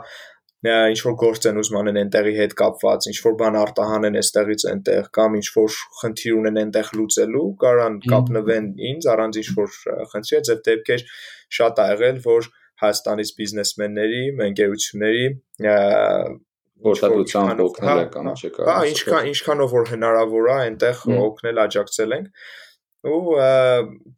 ինչ 0.63 0.99
որ 1.03 1.15
գործ 1.19 1.47
են 1.51 1.59
ուզում 1.59 1.79
անեն 1.81 1.99
այնտեղի 2.03 2.33
հետ 2.39 2.53
կապված, 2.61 3.07
ինչ 3.11 3.17
որ 3.25 3.35
բան 3.41 3.57
արտահանեն 3.63 4.19
այստեղից 4.21 4.65
այնտեղ 4.73 5.09
կամ 5.19 5.37
ինչ 5.41 5.47
որ 5.57 5.79
խնդիր 6.01 6.37
ունեն 6.39 6.61
այնտեղ 6.63 6.93
լուծելու, 6.99 7.47
կարան 7.65 7.97
կապնվեն 8.13 8.69
ինձ 8.93 9.09
առանց 9.13 9.41
ինչ 9.43 9.49
որ 9.59 9.75
խնդրի, 10.13 10.39
այդ 10.39 10.63
դեպքեր 10.71 11.05
շատ 11.59 11.83
ա 11.83 11.89
եղել, 11.93 12.23
որ 12.31 12.51
Հայաստանից 12.83 13.31
բիզնեսմենների, 13.39 14.23
ընկերությունների 14.43 15.27
որտատությամբ 16.83 17.61
օգնել 17.63 18.01
է 18.03 18.07
կամ 18.11 18.31
չկա։ 18.33 18.65
Հա, 18.67 18.79
ինչքան 18.91 19.29
ինչքանով 19.33 19.75
որ 19.77 19.85
հնարավոր 19.93 20.49
է 20.49 20.55
այնտեղ 20.63 21.05
օգնել, 21.15 21.61
աջակցել 21.63 22.17
ենք 22.17 22.33
ու 23.03 23.37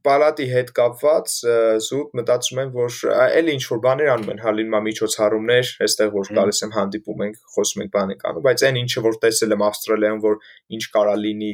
պալատի 0.04 0.46
հետ 0.50 0.70
կապված 0.76 1.36
զուտ 1.84 2.18
մտածում 2.18 2.58
եմ 2.64 2.72
որ 2.74 2.98
այլ 3.24 3.46
ինչ 3.54 3.62
որ 3.70 3.80
բաներ 3.86 4.10
անում 4.14 4.32
են 4.34 4.42
հալինմա 4.44 4.80
միջոցառումներ 4.88 5.70
այստեղ 5.86 6.10
որ 6.16 6.32
գալիս 6.38 6.60
եմ 6.66 6.74
հանդիպում 6.74 7.24
ենք 7.26 7.38
խոսում 7.54 7.84
ենք 7.84 7.94
բան 7.94 8.12
ենք 8.14 8.26
անում 8.30 8.44
բայց 8.44 8.66
այն 8.68 8.80
ինչը 8.82 9.04
որ 9.08 9.16
տեսել 9.24 9.56
եմ 9.56 9.64
ավստրալիայում 9.68 10.20
որ 10.26 10.36
ինչ 10.76 10.84
կարա 10.98 11.16
լինի 11.24 11.52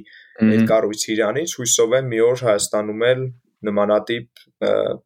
այդ 0.50 0.66
կառույցի 0.74 1.10
իրանից 1.14 1.54
հույսով 1.60 1.96
եմ 2.00 2.10
մի 2.10 2.20
օր 2.26 2.44
հայաստանում 2.50 3.06
էլ 3.10 3.24
նմանատիպ 3.66 4.42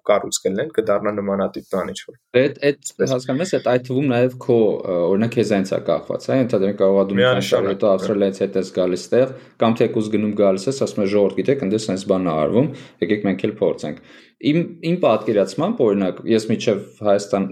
կառույց 0.09 0.39
կլինեն, 0.45 0.69
կդառնա 0.77 1.13
նմանատիպ 1.19 1.67
բան 1.75 1.91
ինչ 1.93 2.01
որ։ 2.05 2.17
Այդ 2.41 2.59
այդ 2.69 2.93
հասկանում 3.13 3.43
ես, 3.45 3.53
այդ 3.59 3.69
այդ 3.73 3.87
թվում 3.89 4.09
նաև 4.13 4.37
քո 4.45 4.59
օրինակ 4.95 5.35
քեզ 5.35 5.53
այնց 5.59 5.73
է 5.75 5.81
կախված, 5.89 6.27
հա, 6.31 6.39
ընդհանրապես 6.45 6.79
կարող 6.81 6.99
է 7.03 7.07
դու 7.11 7.19
մի 7.19 7.27
քանի 7.29 7.47
տարի 7.51 7.73
հետո 7.75 7.91
Ավստրալիայից 7.95 8.43
հետ 8.45 8.59
ես 8.61 8.73
գալիս 8.79 9.07
տեղ, 9.15 9.35
կամ 9.65 9.77
թեկուզ 9.81 10.11
գնում 10.15 10.35
գալիս 10.43 10.69
ես, 10.71 10.83
ասում 10.85 11.05
ես 11.05 11.13
ժողովուրդ 11.15 11.39
գիտեք, 11.41 11.65
ընդ 11.65 11.79
էս 11.79 12.05
բան 12.15 12.25
է 12.25 12.35
արվում, 12.45 12.69
եկեք 13.05 13.25
մենք 13.29 13.45
էլ 13.45 13.55
փորձենք։ 13.65 14.03
Իմ 14.45 14.59
իմ 14.85 14.97
պատկերացմամբ 15.05 15.81
օրինակ 15.85 16.19
ես 16.29 16.47
միջև 16.51 16.81
Հայաստան, 17.05 17.45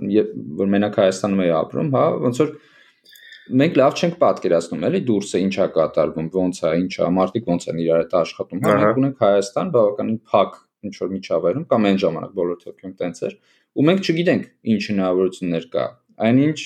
որ 0.58 0.70
մենակ 0.72 0.98
Հայաստանում 1.02 1.42
էի 1.42 1.52
ապրում, 1.62 1.90
հա, 1.96 2.04
ոնց 2.26 2.40
որ 2.42 2.50
մենք 3.62 3.78
լավ 3.80 3.96
չենք 3.98 4.18
պատկերացնում, 4.22 4.84
էլի 4.88 5.00
դուրսը 5.08 5.40
ինչա 5.46 5.66
կատարվում, 5.76 6.28
ոնց 6.36 6.60
է, 6.62 6.72
ինչա, 6.82 7.08
մարդիկ 7.16 7.48
ոնց 7.52 7.66
են 7.72 7.80
իրար 7.82 8.02
հետ 8.02 8.14
աշխատում։ 8.20 8.62
Հա 8.62 8.76
մենք 8.82 9.00
ունենք 9.02 9.24
Հայաստան 9.24 9.72
բավականին 9.76 10.20
փակ 10.32 10.60
ինչ 10.88 10.94
որ 11.02 11.10
միջավայրում 11.16 11.66
կամ 11.72 11.88
այն 11.90 11.98
ժամանակ 12.04 12.32
բոլոր 12.38 12.62
թոքյում 12.62 12.94
տենց 13.02 13.22
էր 13.28 13.36
ու 13.72 13.84
մենք 13.88 14.08
չգիտենք 14.12 14.48
ինչ 14.72 14.82
հնարավորություններ 14.92 15.68
կա 15.72 15.84
այնինչ 16.22 16.58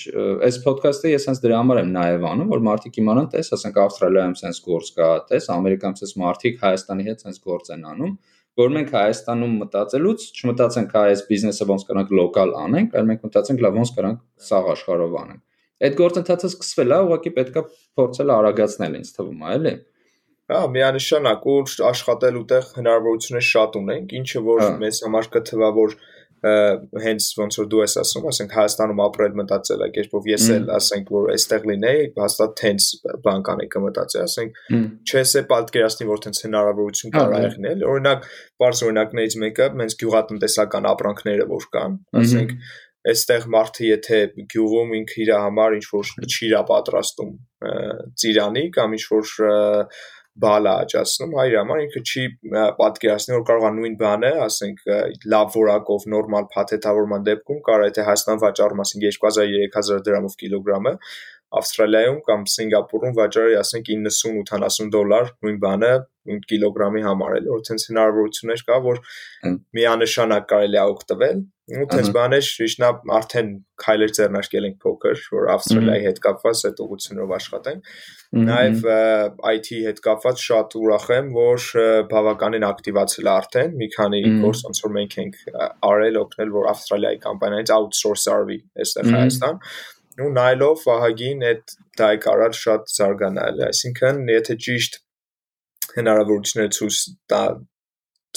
այս 0.47 0.57
ոդքասթը 0.67 1.11
ես 1.13 1.27
հենց 1.27 1.39
դրա 1.43 1.59
համար 1.61 1.79
եմ 1.81 1.91
նաև 1.97 2.25
անում 2.31 2.49
որ 2.51 2.63
մարդիկ 2.67 2.97
իմանան 3.01 3.29
տես 3.33 3.53
ասենք 3.57 3.77
ավստրալիայում 3.83 4.35
sense 4.41 4.63
գործ 4.67 4.89
կա 4.97 5.07
տես 5.31 5.47
ամերիկայում 5.55 5.95
sense 6.01 6.19
մարդիկ 6.23 6.59
հայաստանի 6.65 7.07
հետ 7.07 7.23
sense 7.25 7.41
գործ 7.47 7.71
են 7.77 7.87
անում 7.93 8.17
որ 8.57 8.71
մենք 8.73 8.93
Հայաստանում 8.95 9.51
մտածելուց 9.61 10.23
չմտածենք 10.33 10.93
հա 10.97 11.01
այս 11.11 11.19
բիզնեսը 11.27 11.65
ոնց 11.71 11.83
կարանք 11.89 12.13
լոկալ 12.17 12.53
անենք, 12.57 12.95
այլ 12.97 13.05
մենք 13.09 13.27
մտածենք 13.27 13.61
լավ 13.65 13.75
ոնց 13.77 13.91
կարանք 13.97 14.23
սաղ 14.47 14.69
աշխարհով 14.73 15.13
անենք։ 15.21 15.43
Այդ 15.77 15.97
գործընթացը 15.99 16.49
սկսվել 16.49 16.95
է, 16.95 16.97
ուղղակի 17.05 17.33
պետքա 17.37 17.63
փորձել 18.01 18.33
արագացնել 18.33 18.97
ինձ 18.97 19.11
թվում 19.13 19.43
է, 19.45 19.51
էլի։ 19.57 19.73
Հա, 20.47 20.59
միանշանակ 20.71 21.47
ու 21.51 21.57
աշխատելու 21.89 22.43
տեղ 22.51 22.69
հնարավորություններ 22.77 23.47
շատ 23.47 23.73
ունենք, 23.81 24.13
ինչը 24.21 24.43
որ 24.45 24.61
հա։ 24.63 24.69
մեզ 24.83 25.01
համար 25.07 25.27
կթվա 25.33 25.71
որ 25.75 25.97
հենց 27.03 27.27
ոնց 27.37 27.55
որ 27.57 27.67
դու 27.71 27.79
ես 27.81 27.95
ասում, 28.03 28.25
ասենք 28.29 28.51
Հայաստանում 28.53 28.99
ապրել 29.07 29.37
մտածել 29.39 29.83
եք, 29.87 29.95
երբ 29.97 30.27
ես 30.29 30.45
էլ 30.53 30.67
ասենք 30.77 31.07
որ 31.15 31.29
այստեղ 31.33 31.63
լինեի, 31.71 32.03
հաստատ 32.21 32.63
հենց 32.67 32.89
բան 33.25 33.45
կանեի 33.47 33.69
կմտածեի, 33.73 34.21
ասենք 34.27 34.59
չես 35.09 35.33
է 35.41 35.43
պատկերացնի 35.51 36.09
որ 36.11 36.21
հենց 36.27 36.41
հնարավորություն 36.45 37.15
հա, 37.17 37.23
կարա 37.23 37.39
եղնել։ 37.47 37.85
Օրինակ, 37.91 38.27
բարձ 38.61 38.83
օրինակներից 38.87 39.37
մեկը 39.43 39.69
հենց 39.81 39.97
գյուղատնտեսական 40.03 40.91
ապրանքները 40.93 41.47
որ 41.57 41.67
կան, 41.73 41.97
ասենք 42.21 42.53
այստեղ 43.07 43.45
մարդը 43.53 43.85
եթե 43.87 44.17
գյուղում 44.51 44.93
ինքը 44.97 45.19
իր 45.23 45.29
համար 45.37 45.75
ինչ 45.77 45.85
որ 45.93 46.09
ճիրա 46.33 46.61
պատրաստում 46.67 47.29
ծիրանի 48.19 48.63
կամ 48.75 48.95
ինչ 48.97 49.03
որ 49.13 49.29
բալա 50.43 50.73
աճացնում, 50.83 51.31
հայր 51.37 51.55
համար 51.57 51.79
ինքը 51.83 52.01
չի 52.07 52.25
պատկերացնի, 52.81 53.33
որ 53.37 53.45
կարող 53.47 53.65
է 53.67 53.71
նույն 53.77 53.95
բանը, 54.01 54.31
ասենք, 54.47 54.83
լավ 55.33 55.55
որակով 55.57 56.05
նորմալ 56.13 56.47
փաթեթավորման 56.53 57.25
դեպքում 57.27 57.63
կարող 57.69 57.87
է 57.87 57.95
թե 57.97 58.05
Հայաստան 58.07 58.43
վաճառում, 58.43 58.83
ասենք 58.85 59.07
2000-3000 59.07 60.05
դրամով 60.07 60.37
կիլոգրամը, 60.43 60.93
Ավստրալիայում 61.57 62.19
կամ 62.27 62.41
Սինգապուրում 62.53 63.13
վաճառի, 63.17 63.53
ասենք 63.61 63.91
90-80 63.95 64.89
դոլար 64.97 65.29
նույն 65.47 65.59
բանը 65.63 65.91
կիլոգրամի 66.51 67.03
համար 67.07 67.37
էլ, 67.41 67.51
որ 67.53 67.61
ցենց 67.67 67.85
հնարավորություններ 67.91 68.65
կա, 68.67 68.79
որ 68.87 69.03
միանշանակ 69.77 70.49
կարելի 70.53 70.81
է 70.81 70.87
օգտվել 70.93 71.45
ու 71.67 71.85
տես 71.91 72.09
բաներ 72.15 72.43
շիշնա 72.47 72.89
արդեն 73.17 73.47
քայլեր 73.83 74.11
ձեռնարկել 74.17 74.67
ենք 74.67 74.77
փոքր, 74.83 75.23
որ 75.33 75.47
Ավստրալիայի 75.51 76.05
հետ 76.05 76.21
կապված 76.23 76.61
այդ 76.69 76.77
ուղությունով 76.85 77.33
աշխատենք։ 77.37 77.89
Նաև 78.47 78.87
IT 79.51 79.67
հետ 79.87 79.99
կապված 80.05 80.45
շատ 80.47 80.77
ուրախ 80.79 81.09
եմ, 81.17 81.27
որ 81.35 81.65
բավականին 82.13 82.67
ակտիվացել 82.69 83.29
արդեն 83.33 83.75
մի 83.83 83.89
քանի 83.97 84.21
գործ 84.45 84.63
ոնց 84.69 84.81
որ 84.85 84.95
մենք 84.95 85.17
ենք 85.25 85.41
արել 85.91 86.21
օգնել, 86.23 86.55
որ 86.55 86.71
Ավստրալիայի 86.71 87.21
կամպանիայից 87.27 87.73
outsource 87.77 88.31
արվի 88.37 88.59
այստեղ 88.85 89.11
Հայաստան 89.17 89.61
ու 90.17 90.31
նայելով 90.33 90.79
Վահագին 90.87 91.43
այդ 91.51 91.75
դա 91.99 92.07
է 92.15 92.21
կարար 92.23 92.55
շատ 92.57 92.87
զարգանալ, 92.95 93.59
այսինքն 93.67 94.23
եթե 94.33 94.55
ճիշտ 94.65 94.97
հնարավորություններ 95.95 96.71
ցույց 96.77 97.01
տա 97.31 97.41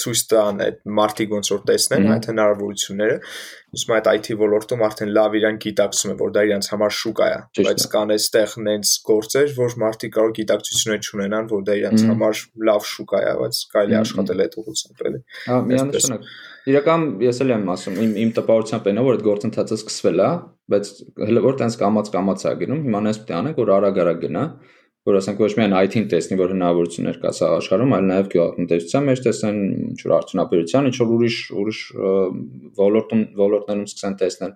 ցույց 0.00 0.20
տան 0.30 0.60
այդ 0.64 0.76
մարտիկ 0.96 1.32
ոնց 1.34 1.48
որ 1.52 1.62
տեսնեն 1.68 2.06
այդ 2.14 2.26
հնարավորությունները 2.30 3.16
իսկ 3.76 3.90
այդ 3.96 4.08
IT 4.10 4.28
ոլորտում 4.40 4.84
արդեն 4.86 5.10
լավ 5.16 5.36
իրան 5.40 5.58
գիտակցում 5.64 6.12
է 6.12 6.16
որ 6.20 6.32
դա 6.36 6.44
իրենց 6.48 6.68
համար 6.72 6.94
շուկա 7.00 7.26
է 7.30 7.64
բայց 7.66 7.86
կան 7.94 8.14
այստեղ 8.16 8.54
նենց 8.66 8.94
գործեր 9.10 9.52
որ 9.58 9.76
մարտիկ 9.82 10.14
կարող 10.16 10.32
գիտակցություն 10.40 11.04
չունենան 11.10 11.50
որ 11.50 11.66
դա 11.68 11.76
իրենց 11.80 12.06
համար 12.10 12.42
լավ 12.70 12.88
շուկա 12.90 13.20
է 13.20 13.34
բայց 13.40 13.60
կարելի 13.74 13.98
աշխատել 14.00 14.44
այդ 14.46 14.56
ուղղությամբ 14.62 15.04
էլի 15.10 15.22
հա 15.50 15.60
միանշանակ 15.70 16.32
իրական 16.70 17.06
ես 17.24 17.40
էլ 17.44 17.54
եմ 17.54 17.70
ասում 17.74 18.00
իմ 18.04 18.10
իմ 18.20 18.32
տպավորությամբ 18.36 18.90
այնա 18.90 19.04
որ 19.06 19.16
այդ 19.16 19.22
գործընթացը 19.30 19.78
սկսվել 19.80 20.20
է 20.20 20.30
բայց 20.70 20.90
հələ 21.30 21.42
որ 21.46 21.56
տենց 21.60 21.78
կամած 21.80 22.10
կամած 22.14 22.44
է 22.50 22.52
գնում 22.60 22.82
հիմա 22.84 23.00
նես 23.06 23.20
պետք 23.20 23.32
է 23.32 23.38
անենք 23.40 23.60
որ 23.60 23.72
արագ-արագ 23.76 24.20
գնա 24.26 24.44
որ 25.08 25.16
ասենք 25.20 25.40
ոչ 25.40 25.50
միայն 25.56 25.74
IT-ին 25.80 26.06
տեսնի, 26.12 26.36
որ 26.40 26.52
հնարավորություններ 26.54 27.18
կա 27.22 27.30
սա 27.38 27.48
աշխարհում, 27.56 27.94
այլ 27.96 28.06
նաև 28.10 28.28
գյուղատնտեսության 28.34 29.06
մեջ 29.08 29.22
տեսնեն, 29.26 29.60
ինչ 29.90 29.98
որ 30.04 30.14
արդյունաբերության, 30.18 30.88
ինչ 30.90 30.96
որ 31.00 31.14
ուրիշ 31.16 31.38
ուրիշ 31.60 31.80
ոլորտում 32.80 33.22
ոլորտներում 33.40 33.88
սկսեն 33.90 34.18
տեսնել 34.20 34.54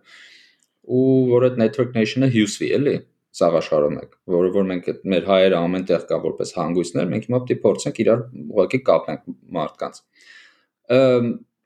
ու 0.85 1.09
որ 1.33 1.49
այդ 1.49 1.61
network 1.65 1.97
nation-ը 1.97 2.29
հյուսվի, 2.35 2.69
էլի 2.77 2.95
սաղ 3.35 3.57
աշխարհում 3.59 3.97
եք, 3.99 4.11
որը 4.31 4.51
որ 4.55 4.67
մենք 4.69 4.91
մեր 5.11 5.25
հայերը 5.31 5.57
ամենտեղ 5.59 6.05
կա 6.11 6.19
որպես 6.25 6.53
հանգույցներ, 6.59 7.09
մենք 7.15 7.25
հիմա 7.29 7.41
պետք 7.41 7.55
է 7.55 7.63
փորձենք 7.65 8.01
իրար 8.05 8.21
ուղղակի 8.45 8.81
կապենք 8.91 9.25
մարդկանց։ 9.57 9.99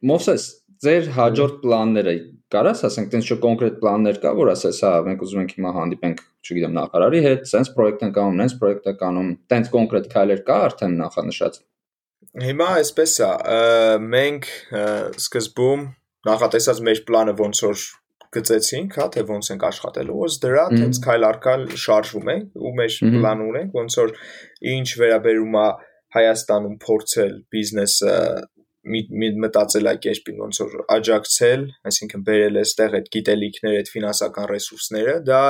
Մովսես, 0.08 0.46
ձեր 0.86 1.10
հաջորդ 1.18 1.58
պլանները 1.64 2.14
կարաս 2.54 2.82
ասենք 2.88 3.08
տենց 3.12 3.28
չէ 3.28 3.37
կոնկրետ 3.44 3.78
պլաններ 3.82 4.18
կա, 4.22 4.32
որ 4.38 4.50
ասես, 4.54 4.78
հա, 4.84 4.92
մենք 5.04 5.24
ուզում 5.26 5.40
ենք 5.42 5.54
հիմա 5.58 5.72
հանդիպենք 5.76 6.22
չգիտեմ, 6.48 6.74
նախարարի 6.78 7.20
հետ, 7.26 7.42
sense 7.50 7.72
պրոյեկտ 7.76 8.04
ենք 8.08 8.20
անում, 8.22 8.38
նենց 8.40 8.54
պրոյեկտ 8.62 8.88
ենք 8.92 9.04
անում, 9.08 9.30
տենց 9.52 9.70
կոնկրետ 9.74 10.08
քայլեր 10.14 10.42
կա 10.48 10.58
արդեն 10.68 10.96
նախանշած։ 11.02 11.58
Հիմա 12.48 12.68
այսպես 12.78 13.14
է, 13.18 13.30
մենք 14.16 14.48
սկզբում 15.18 15.84
նախատեսած 16.28 16.82
մեր 16.88 17.02
պլանը 17.08 17.34
ոնց 17.38 17.62
որ 17.68 17.84
գծեցինք, 18.37 18.96
հա, 18.98 19.06
թե 19.14 19.24
ոնց 19.28 19.50
ենք 19.54 19.62
աշխատելու, 19.68 20.16
ոնց 20.22 20.34
դրա 20.42 20.64
տենց 20.74 20.98
քայլ 21.04 21.26
առ 21.28 21.38
քայլ 21.44 21.62
շարժվում 21.84 22.30
ենք 22.34 22.58
ու 22.68 22.72
մեր 22.78 22.96
պլան 23.14 23.44
ունենք, 23.48 23.78
ոնց 23.78 23.96
որ 24.02 24.12
ինչ 24.74 24.88
վերաբերում 25.00 25.56
է 25.58 25.68
Հայաստանում 26.08 26.76
փորձել 26.84 27.32
բիզնեսը 27.52 28.12
մի 28.86 29.30
մտածելակերպին 29.42 30.42
ոնց 30.44 30.60
որ 30.62 30.74
աջակցել, 30.94 31.64
այսինքն 31.90 32.24
բերել 32.28 32.58
այստեղ 32.62 32.98
այդ 32.98 33.08
գիտելիքները, 33.16 33.80
այդ 33.82 33.92
ֆինանսական 33.94 34.50
ռեսուրսները, 34.52 35.14
դա 35.28 35.42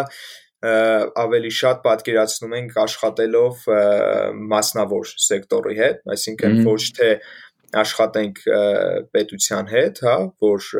ավելի 1.22 1.50
շատ 1.54 1.82
պատկերացնում 1.84 2.54
ենք 2.58 2.78
աշխատելով 2.82 3.66
մասնավոր 4.54 5.12
սեկտորի 5.28 5.76
հետ, 5.78 6.00
այսինքն 6.16 6.56
ոչ 6.66 6.82
թե 6.98 7.10
աշխատենք 7.78 8.40
պետության 9.14 9.70
հետ, 9.70 10.00
հա, 10.08 10.16
որ 10.42 10.70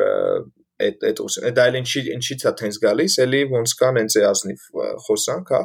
այդ 0.79 1.05
այդ 1.09 1.21
դա 1.55 1.63
էլ 1.69 1.77
ինչի 1.79 2.01
ինչից 2.15 2.43
է 2.49 2.51
տենց 2.59 2.77
գալիս, 2.83 3.15
էլի 3.23 3.41
ոնց 3.51 3.73
կան 3.79 3.99
հենց 3.99 4.15
էազնիվ 4.19 4.67
խոսանք, 5.05 5.49
հա, 5.55 5.61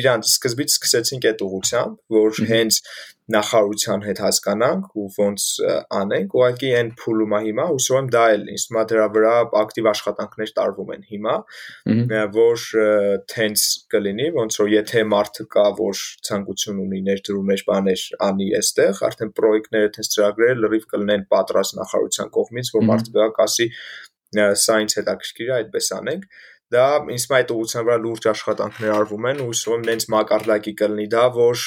իրանց 0.00 0.32
սկզբից 0.32 0.74
սկսեցինք 0.76 1.28
այդ 1.30 1.44
ուղությամբ, 1.48 1.94
որ 2.18 2.42
հենց 2.52 2.80
նախարարության 3.34 4.04
հետ 4.08 4.20
հասկանանք 4.24 4.94
ու 4.96 5.06
ոնց 5.18 5.46
անենք, 5.98 6.36
ուղղակի 6.38 6.70
այն 6.78 6.90
փուլում 7.00 7.34
է 7.38 7.40
հիմա, 7.44 7.66
հուսով 7.72 7.98
եմ 7.98 8.08
դա 8.14 8.22
էլ 8.34 8.46
է 8.48 8.84
դրա 8.92 9.06
վրա 9.16 9.32
ակտիվ 9.60 9.88
աշխատանքներ 9.92 10.52
տարվում 10.58 10.92
են 10.96 11.04
հիմա, 11.12 11.34
որ 12.38 12.64
տենց 13.34 13.66
կլինի, 13.94 14.28
ոնց 14.38 14.58
որ 14.62 14.72
եթե 14.74 15.04
մարդը 15.12 15.48
կա, 15.54 15.66
որ 15.82 16.02
ցանկություն 16.28 16.82
ունի 16.88 17.00
ներդրումներ 17.08 17.64
բաներ 17.68 18.04
անի 18.28 18.50
այստեղ, 18.62 19.02
արդեն 19.08 19.34
պրոյեկտները 19.38 19.94
տենց 19.98 20.12
ծրագրերը 20.16 20.60
լրիվ 20.64 20.86
կլինեն 20.94 21.26
պատրաստ 21.36 21.80
նախարարության 21.82 22.32
կողմից, 22.38 22.72
որ 22.78 22.88
մարդը 22.92 23.16
գա 23.18 23.32
կասի 23.38 23.68
սա 24.28 24.74
ինձ 24.84 24.94
հետաքրքիր 24.98 25.48
է, 25.48 25.54
այդպես 25.58 25.86
անենք 25.98 26.24
դա 26.74 26.86
ինձ 27.14 27.24
այդ 27.38 27.52
ուղղության 27.54 27.86
վրա 27.88 27.98
լուրջ 28.04 28.26
աշխատանքներ 28.32 28.90
արվում 28.94 29.28
են 29.30 29.38
ու 29.40 29.46
հուսով 29.48 29.74
եմ 29.76 29.84
նենց 29.88 30.04
մակարդակի 30.14 30.74
կլինի 30.80 31.06
դա 31.14 31.22
որ 31.36 31.62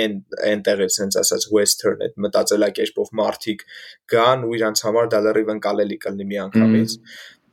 այն 0.00 0.18
այնտեղ 0.50 0.82
է 0.86 0.88
sense 0.96 1.20
ասած 1.22 1.46
western 1.56 2.04
այդ 2.06 2.18
մտածելակերպով 2.26 3.14
մարդիկ 3.22 3.64
գան 4.12 4.44
ու 4.44 4.58
իրանց 4.58 4.84
համար 4.88 5.10
դա 5.14 5.22
լրիվ 5.28 5.54
ընկալելի 5.56 5.98
կլինի 6.04 6.28
միանգամից 6.34 6.98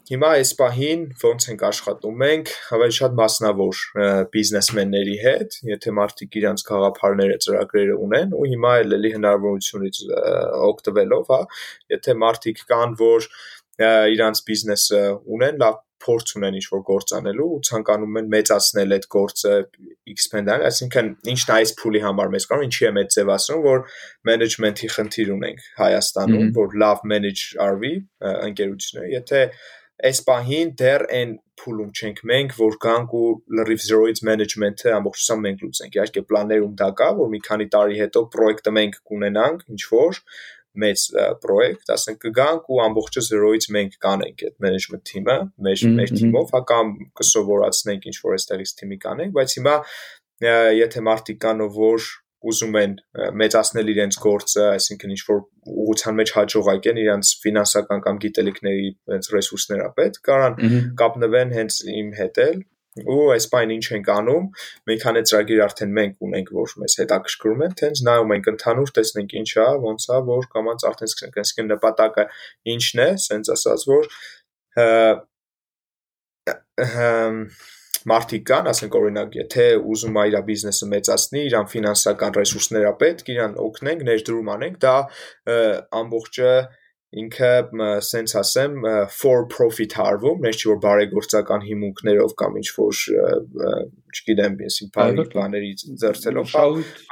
Հիմա 0.03 0.29
այս 0.35 0.49
պահին 0.59 1.03
ոնց 1.21 1.45
ենք 1.47 1.61
աշխատում 1.63 2.17
մենք 2.21 2.49
ավելի 2.75 2.95
շատ 2.97 3.13
մասնավոր 3.19 3.77
բիզնեսմենների 4.33 5.13
հետ, 5.21 5.55
եթե 5.69 5.93
մարդիկ 5.99 6.35
իրանց 6.41 6.63
գաղափարները, 6.67 7.37
ծրագրերը 7.45 7.95
ունեն 8.07 8.35
ու 8.35 8.49
հիմա 8.51 8.73
էլ 8.81 8.97
էլի 8.97 9.11
հնարավորությունից 9.13 10.01
օգտվելով, 10.67 11.31
հա, 11.31 11.39
եթե 11.95 12.17
մարդիկ 12.25 12.61
կան, 12.73 12.97
որ 12.99 13.29
իրանց 14.17 14.43
բիզնեսը 14.51 15.01
ունեն, 15.37 15.63
լավ 15.63 15.79
փորձ 16.03 16.33
ունեն 16.37 16.57
ինչ 16.59 16.65
որ 16.73 16.81
գործանելու 16.89 17.47
ու 17.55 17.59
ցանկանում 17.69 18.19
են 18.21 18.31
մեծացնել 18.33 18.95
այդ 18.97 19.07
գործը 19.15 19.53
expand-ալ, 20.13 20.65
այսինքն 20.69 21.11
ինչն 21.33 21.53
այս 21.57 21.75
փուլի 21.79 22.01
համար 22.07 22.33
մեզ 22.33 22.47
կարող 22.51 22.67
ինչի 22.69 22.89
է 22.89 22.91
մեծ 22.97 23.15
ձևացնում, 23.17 23.63
որ 23.67 23.85
management-ի 24.31 24.91
խնդիր 24.97 25.31
ունենք 25.37 25.63
Հայաստանում, 25.83 26.51
որ 26.59 26.75
լավ 26.83 27.07
manage 27.13 27.45
արվի 27.67 27.93
ընկերությունը, 28.49 29.07
եթե 29.13 29.41
այս 30.03 30.19
պահին 30.27 30.71
դեռ 30.79 31.03
այն 31.15 31.33
փուլում 31.61 31.91
չենք 31.93 32.19
մենք, 32.29 32.53
որ 32.57 32.75
գանք 32.83 33.13
ու 33.19 33.27
լրիվ 33.59 33.83
zero-ից 33.87 34.21
management-ը 34.27 34.93
ամբողջությամբ 34.97 35.45
մենք 35.47 35.61
լուծենք։ 35.63 35.97
Իհարկե 35.97 36.23
պլաններում 36.31 36.73
դա 36.81 36.89
կա, 36.99 37.09
որ 37.19 37.29
մի 37.33 37.41
քանի 37.47 37.67
տարի 37.75 37.99
հետո 38.01 38.23
պրոյեկտը 38.33 38.73
մենք 38.79 38.97
կունենանք, 39.11 39.63
ինչ 39.73 39.81
որ 39.93 40.19
մեծ 40.81 41.03
պրոյեկտ, 41.43 41.91
ասենք 41.93 42.19
կգանք 42.23 42.71
ու 42.73 42.79
ամբողջը 42.87 43.23
0-ից 43.27 43.67
մենք 43.75 43.95
կանենք 44.05 44.43
այդ 44.47 44.57
management 44.65 45.05
team-ը, 45.09 45.37
մեր 45.67 45.85
մեր 45.99 46.13
team-ով, 46.17 46.49
հա 46.55 46.61
կամ 46.73 46.91
կսովորացնենք 47.19 48.09
ինչ 48.09 48.17
որ 48.23 48.35
այստեղից 48.39 48.75
team-ի 48.81 48.99
կանենք, 49.05 49.35
բայց 49.37 49.55
հիմա 49.59 49.77
եթե 50.81 51.05
մարդիկ 51.07 51.41
կան 51.45 51.65
որ 51.77 52.11
ուզում 52.43 52.73
են 52.81 52.95
մեծացնել 53.39 53.91
իրենց 53.93 54.17
գործը, 54.19 54.63
այսինքն 54.73 55.13
ինչ 55.13 55.21
որ 55.29 55.37
ուղղության 55.83 56.17
մեջ 56.19 56.33
հաջողակ 56.37 56.89
են 56.91 56.99
իրենց 57.03 57.29
ֆինանսական 57.43 58.03
կամ 58.03 58.19
գիտելիքների 58.25 58.89
հենց 59.13 59.29
ռեսուրսները 59.35 59.87
պետք, 59.99 60.19
կարան 60.27 60.57
կապնվեն 60.99 61.55
հենց 61.55 61.77
իմ 61.93 62.11
հետ 62.19 62.41
էլ 62.43 62.57
ու 63.01 63.25
այս 63.33 63.45
բան 63.53 63.73
ինչ 63.73 63.85
ենք 63.97 64.09
անում 64.13 64.45
մի 64.89 64.95
քանի 65.03 65.21
ծրագիր 65.29 65.61
արդեն 65.65 65.93
մենք 65.97 66.25
ունենք 66.27 66.51
որ 66.57 66.73
մեզ 66.83 66.93
հետաքրքրում 67.01 67.63
են 67.67 67.73
տենց 67.81 68.01
նայում 68.07 68.33
ենք 68.37 68.49
ընդհանուր 68.53 68.93
տեսնենք 68.97 69.35
ինչ 69.41 69.51
է 69.63 69.67
ոնց 69.87 70.07
է 70.13 70.19
որ 70.29 70.49
կամած 70.53 70.85
արդեն 70.89 71.11
սկսենք 71.13 71.39
այսինքն 71.43 71.71
նպատակը 71.73 72.27
ինչն 72.75 73.03
է 73.03 73.09
սենց 73.25 73.53
ասած 73.57 73.87
որ 73.93 74.03
մարդիկ 78.09 78.43
կան, 78.49 78.67
ասենք 78.67 78.95
օրինակ, 78.99 79.35
եթե 79.39 79.65
ուզում 79.93 80.17
է 80.19 80.23
իր 80.27 80.37
բիզնեսը 80.47 80.87
մեծացնի, 80.93 81.43
իրան 81.49 81.67
ֆինանսական 81.73 82.33
ռեսուրսները 82.37 82.91
պետք, 83.03 83.29
իրան 83.33 83.53
օգնենք, 83.63 84.03
ներդրում 84.09 84.49
անենք, 84.53 84.79
դա 84.83 84.95
ամբողջը 86.01 86.51
ինքը 87.13 87.51
սենց 88.03 88.33
ասեմ 88.39 88.77
for 89.13 89.45
profit 89.51 89.95
հարվում, 89.99 90.39
նես 90.45 90.59
չի 90.59 90.69
որ 90.71 90.79
բարեգործական 90.85 91.65
հիմունքներով 91.67 92.35
կամ 92.41 92.57
ինչ 92.61 92.69
որ 92.77 93.01
չգիտեմ, 94.13 94.55
այսին 94.67 94.91
բարի 94.97 95.25
բաների 95.33 95.71
ձերծելով, 96.03 96.53
հա, 96.53 96.63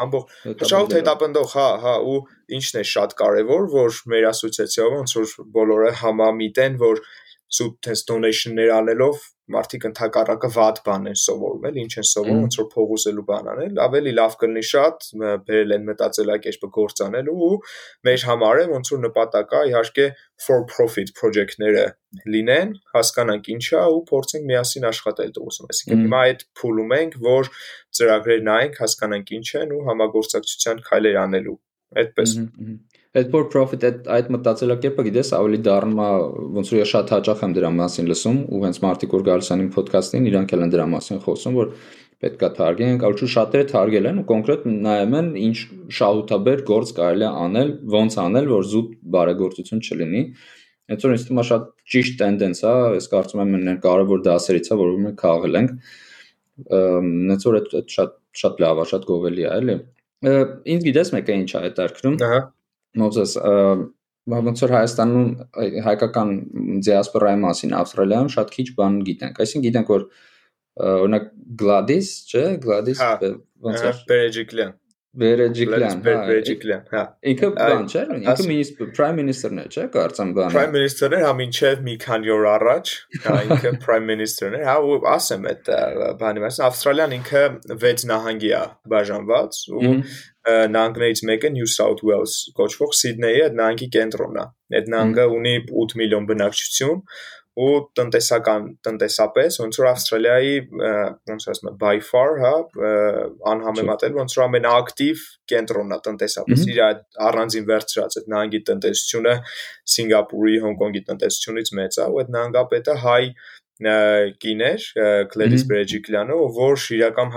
ամբողջ 0.06 0.66
շահույթ 0.72 0.96
հետապնդող, 0.98 1.52
հա, 1.58 1.68
հա, 1.86 1.96
ու 2.12 2.18
ինչն 2.58 2.82
է 2.82 2.86
շատ 2.92 3.16
կարևոր, 3.22 3.68
որ 3.76 4.00
մեր 4.14 4.30
ասոցիացիայով 4.32 4.96
ոնց 4.98 5.16
որ 5.20 5.36
բոլորը 5.58 5.92
համամիտեն, 6.02 6.80
որ 6.82 7.04
սուտ 7.52 7.78
test 7.86 8.12
donation-ներ 8.12 8.74
անելով 8.78 9.24
մարդիկ 9.56 9.86
ընդհակառակը 9.90 10.50
վատ 10.56 10.82
բան 10.86 11.08
են 11.12 11.18
սովորում, 11.22 11.66
էլ 11.70 11.80
ինչ 11.82 11.94
են 12.02 12.08
սովորում, 12.12 12.42
ոնց 12.46 12.58
որ 12.62 12.68
փողոսելու 12.74 13.26
բան 13.32 13.50
անել, 13.52 13.80
ավելի 13.86 14.14
լավ 14.20 14.36
կլինի 14.42 14.64
շատ 14.72 15.08
բերել 15.48 15.76
են 15.78 15.88
մտածելակերպը 15.92 16.70
գործանելու 16.78 17.38
ու 17.48 17.58
մեր 18.10 18.26
համար 18.32 18.62
է 18.62 18.66
ոնց 18.72 18.94
որ 18.96 19.02
նպատակա 19.08 19.64
իհարկե 19.72 20.08
for 20.42 20.66
profit 20.72 21.14
project-ները 21.18 21.86
լինեն, 22.34 22.72
հասկանանք 22.96 23.50
ինչա 23.56 23.82
ու 23.96 24.00
փորձենք 24.10 24.48
միասին 24.52 24.88
աշխատել 24.90 25.34
դուրսում։ 25.38 25.70
Այսինքն 25.72 26.02
հիմա 26.06 26.22
այդ 26.32 26.46
փուլում 26.62 26.96
ենք, 26.98 27.20
որ 27.28 27.52
ծրագրեր 28.00 28.42
նայենք, 28.48 28.80
հասկանանք 28.82 29.36
ինչ 29.38 29.48
են 29.62 29.76
ու 29.78 29.84
համագործակցության 29.92 30.82
քայլեր 30.90 31.20
անելու։ 31.22 31.58
Այդպես։ 32.02 32.36
Այդ 33.12 33.32
for 33.32 33.48
profit 33.52 33.82
այդ 33.84 34.06
այդ 34.16 34.28
մտածելակերպը 34.32 35.04
գիտես 35.08 35.30
ավելի 35.36 35.58
դառնում 35.68 35.98
է 36.00 36.12
ոնց 36.58 36.70
որ 36.72 36.78
ես 36.80 36.92
շատ 36.92 37.10
հաճախ 37.12 37.42
եմ 37.44 37.56
դրա 37.58 37.72
մասին 37.80 38.06
լսում 38.12 38.38
ու 38.48 38.62
հենց 38.62 38.78
մարդիկ 38.86 39.16
որ 39.18 39.26
գալիս 39.28 39.50
են 39.52 39.64
իմ 39.64 39.72
ոդքասթին 39.76 40.30
իրանք 40.32 40.54
էլ 40.56 40.64
են 40.64 40.72
դրա 40.76 40.86
մասին 40.92 41.20
խոսում 41.26 41.58
որ 41.60 41.74
պետքա 42.22 42.50
թարգենք, 42.56 43.04
այլ 43.08 43.18
ու 43.26 43.30
շատերը 43.34 43.68
թարգել 43.72 44.08
են 44.12 44.22
ու 44.22 44.26
կոնկրետ 44.30 44.66
նայում 44.72 45.16
են 45.20 45.30
ինչ 45.42 45.58
շահութաբեր 45.98 46.64
գործ 46.70 46.94
կարելի 47.02 47.26
է 47.26 47.32
անել, 47.42 47.74
ոնց 47.96 48.18
անել, 48.22 48.50
որ 48.52 48.68
զուտ 48.72 48.94
բարեգործություն 49.16 49.82
չլինի։ 49.82 50.24
Այդ 50.92 51.06
որ 51.08 51.16
ինձ 51.18 51.26
թվում 51.28 51.42
է 51.42 51.46
շատ 51.50 51.68
ճիշտ 51.92 52.18
տենդենս 52.22 52.62
է, 52.62 52.74
ես 52.96 53.10
կարծում 53.12 53.42
եմ 53.42 53.54
մեններ 53.58 53.82
կարևոր 53.88 54.24
դասերից 54.28 54.72
է, 54.72 54.80
որ 54.82 54.96
մենք 55.02 55.20
քաղել 55.26 55.60
ենք։ 55.62 55.76
Նենց 57.32 57.46
որ 57.50 57.60
այդ 57.62 57.76
շատ 57.98 58.18
շատ 58.42 58.66
լավ 58.66 58.82
է, 58.82 58.88
շատ 58.92 59.06
գովելի 59.12 59.48
է, 59.48 59.54
էլի։ 59.58 59.78
Ինձ 60.76 60.90
գիտես 60.92 61.16
մեկը 61.18 61.38
ինչ 61.42 61.52
է 61.52 61.62
այդ 61.62 61.82
արքրում։ 61.88 62.20
Ահա 62.28 62.42
Մոզես 63.00 63.36
ոնց 64.32 64.64
որ 64.66 64.74
Հայաստանում 64.76 65.30
հայկական 65.88 66.34
դիասպորայի 66.88 67.40
մասին 67.46 67.78
Ավստրալիայում 67.80 68.30
շատ 68.36 68.52
քիչ 68.58 68.68
բան 68.78 69.00
գիտենք։ 69.08 69.42
Այսինքն 69.46 69.66
գիտենք 69.68 69.92
որ 69.96 70.06
օրինակ 70.92 71.26
Gladys, 71.62 72.12
չէ, 72.32 72.44
Gladys 72.64 73.02
հա, 73.02 73.14
ոնց 73.66 73.88
է 73.88 73.94
Բերեջիկլյան 74.12 74.76
Բերեջիկլյան, 75.12 75.98
հա։ 76.06 76.12
Բերեջիկլյան, 76.28 76.84
հա։ 76.88 77.02
Ինքը 77.32 77.48
բան 77.58 77.88
չէ, 77.92 78.04
ինքը 78.16 78.46
մինիստ 78.48 78.78
prime 78.96 79.18
minister-ն 79.20 79.60
է, 79.60 79.66
չէ, 79.68 79.84
կարծեմ 79.92 80.30
բանը։ 80.38 80.54
Prime 80.56 80.72
minister-ն 80.78 81.16
է, 81.18 81.20
հա 81.26 81.34
մինչև 81.42 81.82
մի 81.88 81.96
քանի 82.06 82.32
օր 82.36 82.48
առաջ, 82.52 82.94
հա 83.26 83.36
ինքը 83.50 83.74
prime 83.86 84.08
minister-ն 84.08 84.56
է, 84.56 84.62
հա 84.70 84.78
ու 84.88 84.96
ասեմ 85.12 85.50
այդ 85.52 85.72
բանի 86.22 86.46
մասը 86.46 86.64
Ավստրալիան 86.70 87.18
ինքը 87.18 87.44
6 87.84 88.08
նահանգի 88.14 88.54
է 88.56 88.64
բաժանված 88.96 89.60
ու 89.76 89.94
նահանգներից 90.72 91.24
մեկը 91.28 91.52
New 91.60 91.68
South 91.70 92.02
Wales 92.08 92.38
կոչվող 92.58 92.96
Սիդնեյի 93.02 93.44
այդ 93.50 93.60
նահանգի 93.60 93.90
կենտրոնն 93.98 94.40
է։ 94.42 94.46
Այդ 94.80 94.88
նահանգը 94.96 95.26
ունի 95.36 95.54
8 95.84 95.94
միլիոն 96.02 96.28
բնակչություն 96.32 97.04
ու 97.60 97.72
տնտեսական 98.00 98.68
տնտեսապես 98.88 99.58
ոնց 99.60 99.80
որ 99.82 99.88
Ավստրալիայի 99.92 100.54
ոնց 101.32 101.48
ասում 101.52 101.70
եմ 101.72 101.80
by 101.82 101.98
far 102.08 102.38
հա 102.40 102.52
անհամեմատել 103.52 104.16
ոնց 104.22 104.36
որ 104.38 104.44
ամենաակտիվ 104.46 105.26
կենտրոնն 105.52 105.96
է 105.98 106.00
տնտեսապես 106.08 106.64
իր 106.72 106.80
առանձին 107.28 107.68
վերցրած 107.72 108.18
այդ 108.22 108.30
նահանգի 108.32 108.62
տնտեսությունը 108.72 109.36
Սինգապուրի, 109.96 110.56
Հոնկոնգի 110.68 111.04
տնտեսությունից 111.12 111.74
մեծ 111.82 112.00
է 112.00 112.08
ու 112.08 112.22
այդ 112.24 112.34
նահանգապետը 112.38 112.98
հայ 113.04 113.24
կիներ 113.82 114.84
Գլեդիս 115.34 115.64
Բրեջիկլյանը, 115.72 116.36
որ 116.56 116.84
իրական 116.96 117.32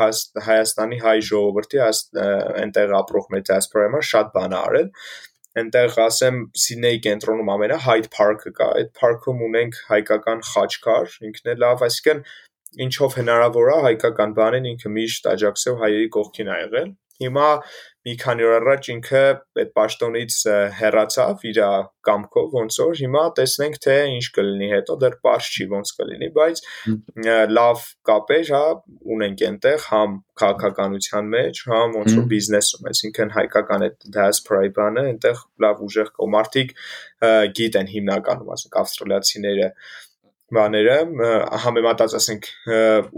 Հայաստանի 0.44 0.98
հայ 1.04 1.14
ժողովրդի 1.28 1.80
այնտեղ 1.84 2.92
ապրող 3.00 3.30
դիասպորայի 3.48 3.90
համար 3.90 4.08
շատ 4.10 4.34
բան 4.34 4.56
արել 4.60 4.90
այնտեղ 5.60 5.96
ասեմ 6.02 6.38
Սիդնեյի 6.64 7.00
կենտրոնում 7.04 7.50
ամենա 7.54 7.76
Hyde 7.84 8.10
Park-ը 8.14 8.50
կա, 8.58 8.66
այդ 8.80 8.88
park-ում 8.98 9.44
ունենք 9.48 9.76
հայկական 9.90 10.40
խաչքար, 10.50 11.14
ինքն 11.28 11.52
է 11.52 11.54
լավ, 11.62 11.84
այսինքն 11.86 12.22
ինչով 12.84 13.16
հնարավոր 13.20 13.70
է 13.70 13.76
հայկական 13.84 14.34
բանին 14.38 14.68
ինքը 14.72 14.92
միշտ 14.98 15.28
աջակցել 15.34 15.76
հայերի 15.84 16.08
կողքին 16.16 16.50
ա 16.50 16.56
եղել։ 16.64 16.90
Հիմա 17.24 17.48
մի 18.04 18.14
քանի 18.20 18.44
օր 18.44 18.54
առաջ 18.54 18.88
ինքը 18.92 19.20
այդ 19.60 19.70
պաշտոնից 19.78 20.34
հեռացավ 20.78 21.44
իր 21.50 21.60
կամքով 22.08 22.56
ոնց 22.58 22.76
որ 22.82 22.98
հիմա 23.00 23.22
տեսնենք 23.38 23.78
թե 23.86 23.94
ինչ 24.16 24.26
կլինի 24.36 24.68
հետո 24.74 24.96
դեռ 25.04 25.16
པարզ 25.24 25.48
չի 25.54 25.66
ոնց 25.72 25.92
կլինի 26.00 26.28
բայց 26.36 26.62
լավ 27.56 27.86
կապեր 28.10 28.52
հա 28.56 28.62
ունենք 29.16 29.44
այնտեղ 29.48 29.88
համ 29.88 30.18
քաղաքականության 30.44 31.32
մեջ 31.36 31.62
համ 31.72 31.98
ոնց 32.00 32.16
որ 32.20 32.30
բիզնեսում 32.34 32.88
այսինքն 32.92 33.34
հայկական 33.40 33.86
այդ 33.88 34.08
diaspora-ի 34.18 34.74
բանը 34.80 35.06
այնտեղ 35.14 35.44
լավ 35.64 35.84
ուժեղ 35.88 36.10
կոմարտիկ 36.20 36.76
գիտեն 37.60 37.94
հիմնականում 37.94 38.56
ասենք 38.58 38.82
ավստրալիացիները 38.84 39.70
բաները 40.52 40.96
համեմատած 41.64 42.14
ասենք 42.18 42.48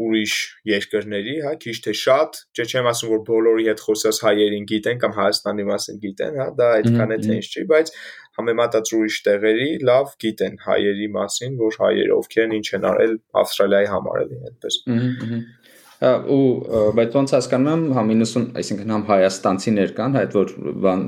ուրիշ 0.07 0.35
երկրների, 0.71 1.35
հա, 1.47 1.55
քիչ 1.65 1.75
թե 1.87 1.95
շատ, 2.01 2.39
չէ՞ 2.55 2.67
չեմ 2.71 2.89
ասում 2.93 3.11
որ 3.13 3.25
բոլորի 3.27 3.67
հետ 3.67 3.83
խոսած 3.87 4.21
հայերին 4.27 4.69
գիտեն 4.71 5.03
կամ 5.03 5.17
Հայաստանի 5.17 5.67
մասին 5.71 6.01
գիտեն, 6.07 6.39
հա, 6.41 6.47
դա 6.61 6.71
այդքան 6.77 7.17
է 7.17 7.19
թե 7.27 7.39
ինչ 7.41 7.49
չի, 7.51 7.67
բայց 7.75 7.93
համեմատած 8.39 8.95
ուրիշ 9.01 9.19
տեղերի 9.27 9.71
լավ 9.91 10.17
գիտեն 10.23 10.59
հայերի 10.67 11.11
մասին, 11.19 11.61
որ 11.67 11.79
հայերը 11.83 12.17
ովքեր 12.21 12.47
են 12.47 12.57
ինչ 12.61 12.67
են 12.79 12.89
արել 12.95 13.15
Ավստրալիայի 13.43 13.93
համար 13.97 14.23
էլի 14.27 14.43
այդպես։ 14.51 14.81
Ահա 14.97 15.41
ու 16.05 16.93
բայց 16.97 17.15
ոնց 17.17 17.33
հասկանում 17.33 17.69
եմ 17.73 17.85
համ 17.97 18.11
90 18.13 18.59
այսինքն 18.61 18.91
համ 18.93 19.05
հայաստանցիներ 19.09 19.93
կան 19.97 20.19
այդ 20.21 20.35
որ 20.37 20.51
բան 20.85 21.05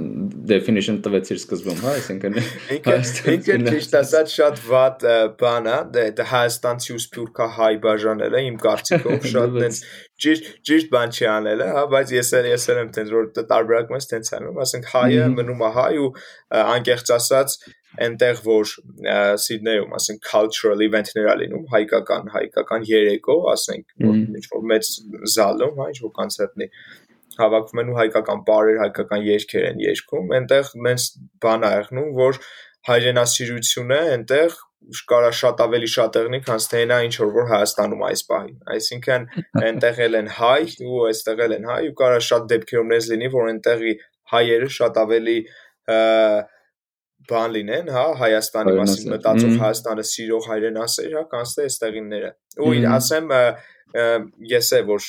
definition 0.49 1.01
տվեցիր 1.05 1.41
սկզբում 1.43 1.83
հա 1.85 1.93
այսինքն 1.99 2.39
ինքը 2.79 3.59
ճիշտ 3.69 3.97
ասած 4.01 4.33
շատ 4.39 4.63
վատ 4.65 5.05
բան 5.43 5.69
է 5.69 5.77
դե, 5.93 6.05
դե 6.17 6.27
հայաստանցի 6.33 6.97
ու 6.97 7.03
սփյուռքա 7.05 7.49
հայ 7.59 7.73
բաժանելը 7.85 8.43
իմ 8.49 8.57
կարծիքով 8.65 9.29
շատ 9.35 9.59
դենց 9.59 9.83
ճիշտ 10.25 10.49
ճիշտ 10.69 10.89
բան 10.97 11.13
չի 11.19 11.29
անելը 11.37 11.67
հա 11.77 11.83
բայց 11.93 12.15
ես 12.17 12.33
էլ 12.39 12.49
ես 12.49 12.65
էլ 12.73 12.81
եմ 12.85 12.89
տենց 12.97 13.13
որ 13.19 13.29
տարբերակում 13.39 13.99
ես 13.99 14.11
տենց 14.15 14.33
անում 14.39 14.63
ասենք 14.65 14.89
հայը 14.95 15.29
մնում 15.37 15.63
է 15.69 15.71
հայ 15.77 15.93
ու 16.01 16.09
անկեղծ 16.65 17.13
ասած 17.19 17.59
այնտեղ 18.05 18.41
որ 18.45 18.73
Սիդնեյում, 19.45 19.93
ասենք 19.99 20.23
cultural 20.29 20.85
event-ներ 20.87 21.29
ա 21.33 21.35
լինում, 21.41 21.67
հայկական, 21.73 22.31
հայկական 22.37 22.87
երեկո, 22.89 23.37
ասենք, 23.55 23.97
որ 24.05 24.23
ինչ 24.39 24.45
որ 24.55 24.65
մեծ 24.73 24.93
զալում, 25.35 25.75
հա, 25.79 25.89
ինչ 25.95 25.99
որ 26.05 26.15
կոնցերտնի 26.21 26.71
հավաքվում 27.39 27.83
են 27.83 27.91
ու 27.93 27.99
հայկական 27.99 28.41
բարեր, 28.49 28.79
հայկական 28.83 29.27
երգեր 29.29 29.67
են 29.69 29.83
երգում, 29.85 30.33
այնտեղ 30.39 30.73
մենց 30.89 31.05
բան 31.45 31.67
ա 31.69 31.71
եղնում, 31.79 32.09
որ 32.19 32.41
հայրենասիրությունը 32.89 34.01
այնտեղ 34.15 34.57
կարա 35.09 35.31
շատ 35.37 35.61
ավելի 35.65 35.89
շատ 35.93 36.17
եղնի, 36.19 36.39
քան 36.47 36.63
թե 36.73 36.83
նա 36.89 36.99
ինչ 37.09 37.15
որ 37.21 37.33
որ 37.35 37.49
Հայաստանում 37.53 38.05
այս 38.09 38.23
պահին։ 38.29 38.59
Այսինքն 38.75 39.27
այնտեղ 39.69 39.99
էլ 40.07 40.19
են 40.19 40.31
հայ 40.39 40.61
ու 40.89 41.01
այստեղ 41.09 41.43
էլ 41.45 41.55
են 41.59 41.67
հայ 41.69 41.81
ու 41.89 41.97
կարա 41.99 42.21
շատ 42.29 42.47
դեպքերում 42.53 42.93
նես 42.95 43.09
լինի, 43.13 43.31
որ 43.35 43.51
այնտեղի 43.53 43.95
հայերը 44.33 44.71
շատ 44.79 45.01
ավելի 45.03 45.37
բան 47.31 47.55
լինեն, 47.55 47.91
հա, 47.95 48.05
Հայաստանի 48.23 48.75
մասին 48.79 49.15
մտածող 49.15 49.57
Հայաստանը 49.63 50.05
սիրող 50.11 50.51
հայրենասեր, 50.53 51.17
հա, 51.19 51.25
կանցնե 51.33 51.67
այստեղինները։ 51.69 52.31
Ու 52.69 52.75
ասեմ 52.99 53.33
ես 54.53 54.73
է 54.79 54.83
որ 54.89 55.09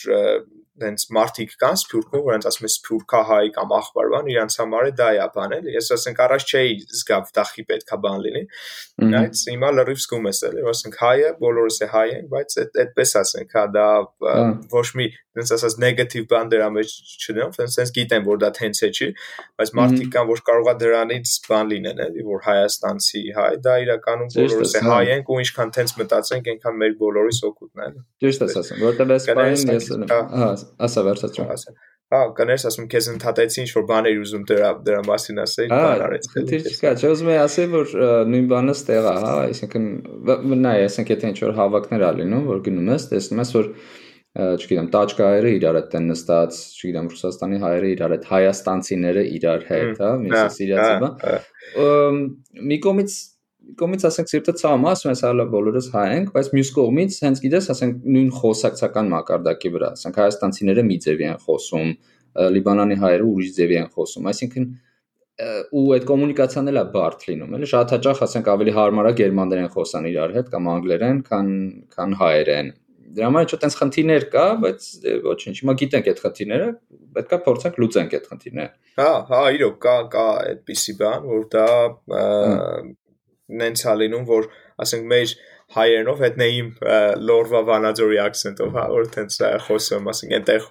հենց 0.80 1.06
մարտիկ 1.16 1.56
կան 1.60 1.78
սփյուռքում, 1.80 2.24
որոնց 2.26 2.48
ասում 2.50 2.68
են 2.68 2.74
սփյուռքահայ 2.74 3.50
կամ 3.56 3.74
աղբարբան, 3.78 4.30
իրանց 4.34 4.58
համար 4.62 4.88
է 4.90 4.94
դա 5.00 5.10
է 5.16 5.26
բան 5.36 5.56
էլ։ 5.58 5.68
Ես 5.74 5.90
ասենք 5.96 6.22
առաջ 6.26 6.46
չէի 6.54 6.76
զգա 7.00 7.20
դախի 7.40 7.66
պետքա 7.72 8.00
բան 8.06 8.24
լինի։ 8.26 8.44
Բայց 9.14 9.44
հիմա 9.52 9.72
լրիվ 9.80 10.02
զգում 10.06 10.30
ես 10.30 10.42
էլի, 10.50 10.64
որ 10.70 10.78
ասենք 10.80 11.00
հայը, 11.04 11.34
բոլորս 11.44 11.80
է 11.80 11.90
հայ 11.96 12.08
են, 12.16 12.30
բայց 12.34 12.58
այդպես 12.86 13.16
ասենք, 13.24 13.58
հա 13.60 13.66
դա 13.76 13.90
ոչ 14.76 14.88
մի 15.00 15.10
հենց 15.40 15.54
ասած 15.56 15.76
նեգատիվ 15.84 16.26
բան 16.34 16.52
դրա 16.54 16.70
մեջ 16.78 16.94
չդնեմ, 17.20 17.54
հենց 17.60 17.78
հենց 17.80 17.94
գիտեմ, 17.98 18.26
որ 18.30 18.42
դա 18.44 18.50
տենց 18.60 18.82
է 18.86 18.90
չի, 18.90 19.10
բայց 19.60 19.74
մարդիկ 19.80 20.10
կան, 20.16 20.30
որ 20.30 20.44
կարողա 20.50 20.74
դրանից 20.84 21.36
բան 21.50 21.72
լինեն 21.74 22.02
էլի, 22.06 22.26
որ 22.30 22.44
հայաստանցի 22.50 23.24
հայ, 23.40 23.52
դա 23.66 23.76
իրականում 23.86 24.34
բոլորս 24.36 24.76
է 24.80 24.84
հայ 24.90 25.04
ենք 25.16 25.30
ու 25.30 25.40
ինչքան 25.46 25.76
տենց 25.80 25.96
մտածենք, 26.00 26.50
այնքան 26.56 26.82
մեր 26.84 26.98
բոլորիս 27.04 27.44
օգուտն 27.50 27.86
է։ 27.86 27.92
Ճիշտ 28.26 28.48
ես 28.50 28.60
ասում, 28.64 28.84
որտեղ 28.90 29.16
այս 29.16 29.30
բանը 29.40 29.78
ես 29.80 29.94
հա 30.10 30.52
ասա 30.90 31.08
վերջացրու 31.10 31.80
Հա, 32.10 32.20
կներես 32.34 32.64
ասում 32.66 32.86
քեզ 32.90 33.08
ընդհատեցի 33.12 33.60
ինչ 33.62 33.72
որ 33.76 33.84
բաներ 33.90 34.16
ուզում 34.24 34.46
դրա 34.50 34.70
դրա 34.88 35.02
մասին 35.06 35.42
ասեի, 35.44 35.68
բան 35.70 36.00
արեց։ 36.06 36.24
Քիչ 36.34 36.62
չկա, 36.72 36.94
չէ՞ 36.98 37.12
ուզում 37.14 37.30
եմ 37.30 37.42
ասել, 37.44 37.68
որ 37.76 37.92
նույն 38.32 38.48
բանը 38.50 38.74
ստեղ 38.80 39.10
է, 39.10 39.14
հա, 39.26 39.34
այսինքն 39.44 39.86
նայ, 40.64 40.74
այսինքն 40.88 41.14
եթե 41.14 41.30
ինչ 41.30 41.38
որ 41.44 41.54
հավաքներ 41.60 42.06
ա 42.10 42.12
լինում, 42.18 42.50
որ 42.50 42.64
գնում 42.66 42.90
ես, 42.96 43.06
տեսնում 43.14 43.44
ես, 43.44 43.54
որ 43.60 43.70
չգիտեմ, 44.40 44.88
տաճկայերը 44.94 45.52
իրար 45.58 45.78
հետ 45.80 45.98
են 46.00 46.08
նստած, 46.10 46.60
չգիտեմ, 46.80 47.10
Ռուսաստանի 47.14 47.60
հայերը 47.64 47.90
իրար 47.96 48.16
հետ, 48.16 48.28
հայաստանցիները 48.30 49.24
իրար 49.40 49.66
հետ, 49.70 50.02
հա, 50.04 50.12
միսը 50.24 50.46
սիրիացի 50.60 50.96
բա։ 51.04 51.12
Մի 52.70 52.80
կողմից 52.86 53.18
կողմից 53.80 54.04
ասենք 54.10 54.30
սիրտը 54.32 54.54
ցավում, 54.60 54.86
ասում 54.90 55.10
ես 55.12 55.22
հալա 55.28 55.46
բոլորս 55.54 55.88
հայ 55.94 56.06
ենք, 56.16 56.30
բայց 56.34 56.48
մյուս 56.58 56.70
կողմից 56.78 57.18
հենց 57.26 57.42
գիտես, 57.44 57.68
ասենք 57.74 58.08
նույն 58.16 58.30
խոսակցական 58.40 59.12
մակարդակի 59.14 59.72
վրա, 59.76 59.90
ասենք 60.00 60.20
հայաստանցիները 60.24 60.86
մի 60.90 60.98
ձևի 61.06 61.28
են 61.30 61.42
խոսում, 61.46 61.92
լիբանանի 62.56 62.98
հայերը 63.04 63.28
ուրիշ 63.30 63.52
ձևի 63.60 63.78
են 63.80 63.90
խոսում, 63.94 64.30
այսինքն 64.34 64.68
ու 65.40 65.84
այդ 65.96 66.06
կոմունիկացիան 66.10 66.70
էլ 66.70 66.80
է 66.80 66.86
բարդ 66.94 67.22
լինում, 67.30 67.54
էլի 67.56 67.68
շատ 67.72 67.94
հաճախ 67.96 68.24
ասենք 68.26 68.50
ավելի 68.54 68.74
հարմար 68.76 69.10
է 69.10 69.14
գերմաներեն 69.20 69.70
խոսան 69.76 70.08
իրար 70.10 70.34
հետ 70.36 70.50
կամ 70.56 70.70
անգլերեն, 70.74 71.22
քան 71.30 71.52
քան 71.96 72.16
հայերեն։ 72.20 72.72
Դրա 73.18 73.30
համար 73.30 73.46
չէ՞ 73.50 73.58
տենց 73.64 73.76
խնդիրներ 73.80 74.26
կա, 74.34 74.46
բայց 74.64 74.88
ոչինչ, 75.26 75.56
հիմա 75.60 75.76
գիտենք 75.82 76.10
այդ 76.12 76.20
խնդիրները, 76.24 76.68
պետքա 77.18 77.40
փորձենք 77.46 77.80
լուծենք 77.84 78.16
այդ 78.20 78.28
խնդիրները։ 78.32 78.74
Հա, 79.00 79.12
հա, 79.30 79.42
իրոք 79.58 79.78
կա 79.86 79.96
կա 80.14 80.26
այդպիսի 80.50 80.96
բան, 81.00 81.30
որ 81.30 81.46
դա 81.56 81.68
նենց 83.60 83.86
է 83.90 83.96
լինում, 84.04 84.28
որ 84.30 84.50
ասենք 84.86 85.08
մեր 85.14 85.34
հայերենով 85.80 86.22
հետնեիմ 86.26 86.70
լորվա 87.30 87.62
վանաձորի 87.70 88.20
акցենտով, 88.26 88.70
հա, 88.78 88.86
որ 88.94 89.10
տենց 89.16 89.40
խոսում, 89.66 90.10
ասենք 90.14 90.36
այնտեղ 90.40 90.70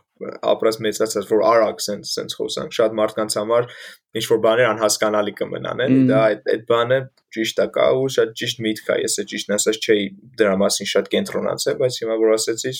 ապրած 0.52 0.78
մեծացած 0.84 1.28
որ 1.30 1.42
արագ 1.48 1.82
sense 1.84 2.14
sense 2.16 2.38
խոսանք 2.38 2.74
շատ 2.78 2.96
մարդկանց 2.98 3.36
համար 3.38 3.68
ինչ 4.18 4.24
որ 4.32 4.40
բաներ 4.44 4.68
անհասկանալի 4.72 5.34
կմնան 5.38 5.82
էլի 5.84 6.00
դա 6.08 6.20
այդ 6.28 6.50
այդ 6.54 6.64
բանը 6.70 6.98
ճիշտ 7.36 7.60
է 7.64 7.66
կա 7.76 7.86
ու 7.98 8.08
շատ 8.14 8.32
ճիշտ 8.40 8.62
միտք 8.66 8.90
է 8.94 8.96
ես 9.02 9.16
է 9.22 9.24
ճիշտն 9.32 9.54
ասած 9.58 9.78
չէի 9.84 10.06
դրա 10.40 10.54
մասին 10.62 10.90
շատ 10.92 11.10
կենտրոնացել 11.14 11.78
բայց 11.82 11.98
հիմա 12.02 12.16
որ 12.22 12.34
ասեցի 12.38 12.72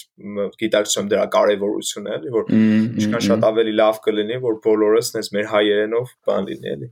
գիտակցում 0.62 1.10
դրա 1.12 1.26
կարևորությունը 1.36 2.14
էլի 2.18 2.34
որ 2.38 2.52
ինչքան 2.56 3.26
շատ 3.28 3.48
ավելի 3.52 3.76
լավ 3.82 4.02
կլինի 4.08 4.40
որ 4.48 4.58
բոլորս 4.66 5.12
sense 5.14 5.34
մեր 5.36 5.50
հայերենով 5.52 6.14
բան 6.28 6.50
լինի 6.50 6.74
էլի 6.74 6.90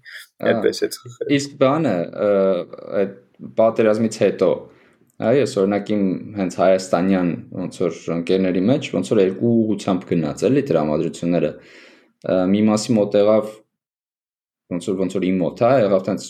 այդպես 0.52 0.82
է 0.86 0.90
իսկ 1.40 1.58
բանը 1.64 1.96
այդ 3.02 3.20
պատերազմից 3.56 4.20
հետո 4.26 4.50
Այո, 5.16 5.44
օրինակ 5.62 5.90
իմ 5.94 6.00
հենց 6.36 6.54
հայաստանյան 6.60 7.28
ոնց 7.56 7.76
որ 7.80 7.94
ընկերների 8.18 8.62
մեջ 8.68 8.88
ոնց 8.92 9.10
որ 9.12 9.20
երկու 9.22 9.52
ուղությամբ 9.62 10.02
գնաց 10.10 10.42
էլի 10.48 10.62
տրամադրությունները։ 10.70 11.50
Մի 12.52 12.60
մասի 12.66 12.96
մոտ 12.98 13.16
եղավ 13.16 13.48
ոնց 14.76 14.88
որ 14.90 14.98
ոնց 15.00 15.16
որ 15.16 15.26
իմ 15.30 15.38
մոտ, 15.40 15.62
հա, 15.64 15.70
եղավ 15.86 16.04
տենց 16.10 16.26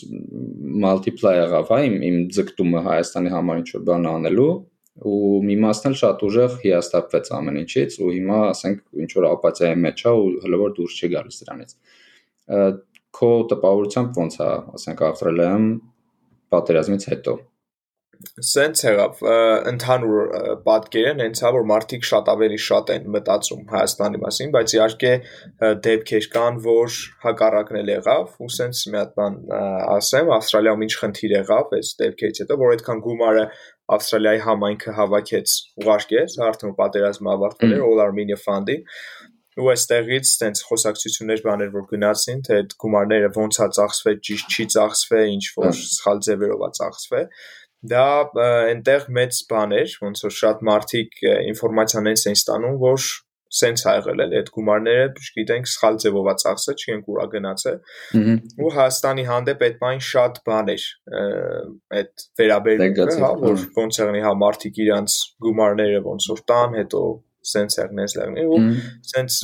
multiply 0.85 1.33
եղավ, 1.35 1.67
հա, 1.73 1.81
իմ 1.89 1.97
իմ 2.07 2.17
ձգտումը 2.37 2.85
Հայաստանի 2.87 3.33
համար 3.35 3.61
ինչ 3.63 3.67
որ 3.75 3.83
բան 3.91 4.07
անելու 4.13 4.47
ու 5.07 5.33
մի 5.49 5.59
մասն 5.61 5.89
էլ 5.91 5.99
շատ 5.99 6.23
ուժեղ 6.27 6.55
հիաստապվեց 6.63 7.29
ամեն 7.37 7.59
ինչից 7.63 7.99
ու 8.01 8.13
հիմա 8.15 8.39
ասենք 8.53 8.79
ինչ 9.03 9.11
որ 9.17 9.27
ապաթիայի 9.33 9.81
մեջ 9.83 10.05
է 10.07 10.13
ու 10.21 10.31
հələ 10.45 10.61
որ 10.63 10.73
դուրս 10.79 10.95
չի 10.97 11.11
գալիս 11.17 11.43
դրանից 11.43 11.75
քո 13.17 13.29
տպավորությամբ 13.51 14.17
ոնց 14.23 14.39
է 14.41 14.49
ասենք 14.79 15.05
Ավստրալիայում 15.11 15.69
պատերազմից 16.55 17.07
հետո 17.13 17.37
Սենց 18.47 18.81
եղավ 18.85 19.21
ընդհանուր 19.71 20.31
պատկերն 20.65 21.21
հենց 21.23 21.41
հա 21.45 21.51
որ 21.55 21.65
մարդիկ 21.71 22.07
շատ 22.09 22.31
ավելի 22.33 22.59
շատ 22.65 22.91
են 22.95 23.07
մտածում 23.13 23.63
Հայաստանի 23.71 24.21
մասին, 24.23 24.51
բայց 24.55 24.73
իհարկե 24.77 25.13
դեպքեր 25.87 26.27
կան, 26.33 26.59
որ 26.65 26.97
հակառակն 27.25 27.79
էլ 27.81 27.91
եղավ, 27.93 28.35
ու 28.41 28.51
սենց 28.57 28.83
մի 28.93 28.99
հատ 29.01 29.13
բան 29.21 29.39
ասեմ, 29.97 30.33
Ավստրալիայում 30.37 30.85
ինչ 30.87 30.93
խնդիր 31.03 31.35
եղավ 31.37 31.73
այս 31.77 31.93
դեպքերից 32.01 32.43
հետո, 32.43 32.59
որ 32.63 32.75
այդքան 32.77 33.03
գումարը 33.07 33.47
Ավստրալիայի 33.97 34.43
համայնքը 34.47 34.97
հավաքեց 34.97 35.57
ուղարկեց, 35.83 36.37
արդեն 36.47 36.77
պատերազմը 36.81 37.33
ավարտվել 37.37 37.77
էր 37.77 37.87
All 37.87 38.05
Armenia 38.07 38.39
Fund-ին 38.41 38.85
ու 39.57 39.71
այստեղից 39.73 40.31
տենց 40.37 40.59
խոսակցություններ 40.69 41.39
բաներ 41.45 41.69
որ 41.73 41.85
գնացին 41.89 42.41
թե 42.45 42.57
այդ 42.61 42.73
գումարները 42.83 43.29
ոնց 43.37 43.57
է 43.57 43.67
ծախսվել 43.77 44.19
ճիշտ 44.27 44.53
չի 44.53 44.65
ծախսվել 44.73 45.31
ինչ 45.33 45.45
որ 45.57 45.71
սխալ 45.79 46.21
ձևերով 46.27 46.65
է 46.67 46.69
ծախսվել 46.77 47.25
դա 47.85 48.07
այնտեղ 48.47 49.07
մեծ 49.17 49.39
բան 49.51 49.77
էր, 49.77 49.95
ոնց 50.01 50.25
որ 50.27 50.35
շատ 50.41 50.67
մարդիկ 50.69 51.23
ինֆորմացիան 51.53 52.11
են 52.13 52.37
ստանում, 52.37 52.77
որ 52.81 53.07
սենց 53.57 53.83
ա 53.87 53.93
եղել 53.97 54.23
էլ 54.25 54.33
այդ 54.37 54.49
գումարները, 54.55 55.05
գիտենք, 55.37 55.69
սխալ 55.71 55.99
ձևով 56.03 56.27
ա 56.27 56.33
ծախսել, 56.41 56.81
չենք 56.83 57.11
ուրա 57.13 57.25
գնացել։ 57.33 57.77
Ու 58.65 58.71
Հայաստանի 58.77 59.25
հանդեպ 59.29 59.63
այդ 59.67 59.77
բան 59.83 60.01
շատ 60.07 60.41
բան 60.49 60.73
էր 60.73 60.87
այդ 62.01 62.25
վերաբերմունքը, 62.41 63.07
հա, 63.23 63.31
որ 63.45 63.63
ոնց 63.77 64.01
եղնի 64.03 64.25
հա 64.27 64.33
մարդիկ 64.43 64.81
իրանց 64.87 65.17
գումարները 65.47 66.03
ոնց 66.11 66.29
որ 66.33 66.43
տան, 66.51 66.77
հետո 66.81 67.03
սենց 67.47 67.77
եղնես 67.79 68.13
լեղնի 68.17 68.41
ու 68.51 68.57
սենց 69.07 69.35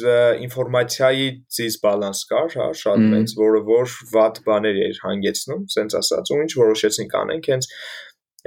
ինֆորմացիայի 0.43 1.27
ծիզ 1.55 1.77
բալանս 1.83 2.23
կար, 2.31 2.55
հա, 2.59 2.65
շատ 2.81 3.05
մեծ, 3.13 3.35
որը 3.39 3.61
որ 3.69 3.93
վատ 4.11 4.41
բաներ 4.47 4.79
էր 4.89 4.99
հանգեցնում, 5.05 5.61
սենց 5.77 5.95
ասած, 6.01 6.33
ու 6.33 6.41
ինչ 6.43 6.51
որոշեցինք 6.59 7.15
անենք, 7.21 7.49
հենց 7.53 7.69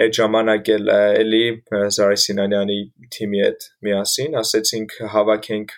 այդ 0.05 0.17
ժամանակ 0.21 0.71
էլ 0.77 0.93
էլի 0.97 1.43
Զարի 1.97 2.21
Սինանյանի 2.27 2.79
թիմի 3.17 3.43
հետ 3.43 3.67
միասին 3.87 4.39
ասեցինք 4.43 4.97
հավաքենք 5.17 5.77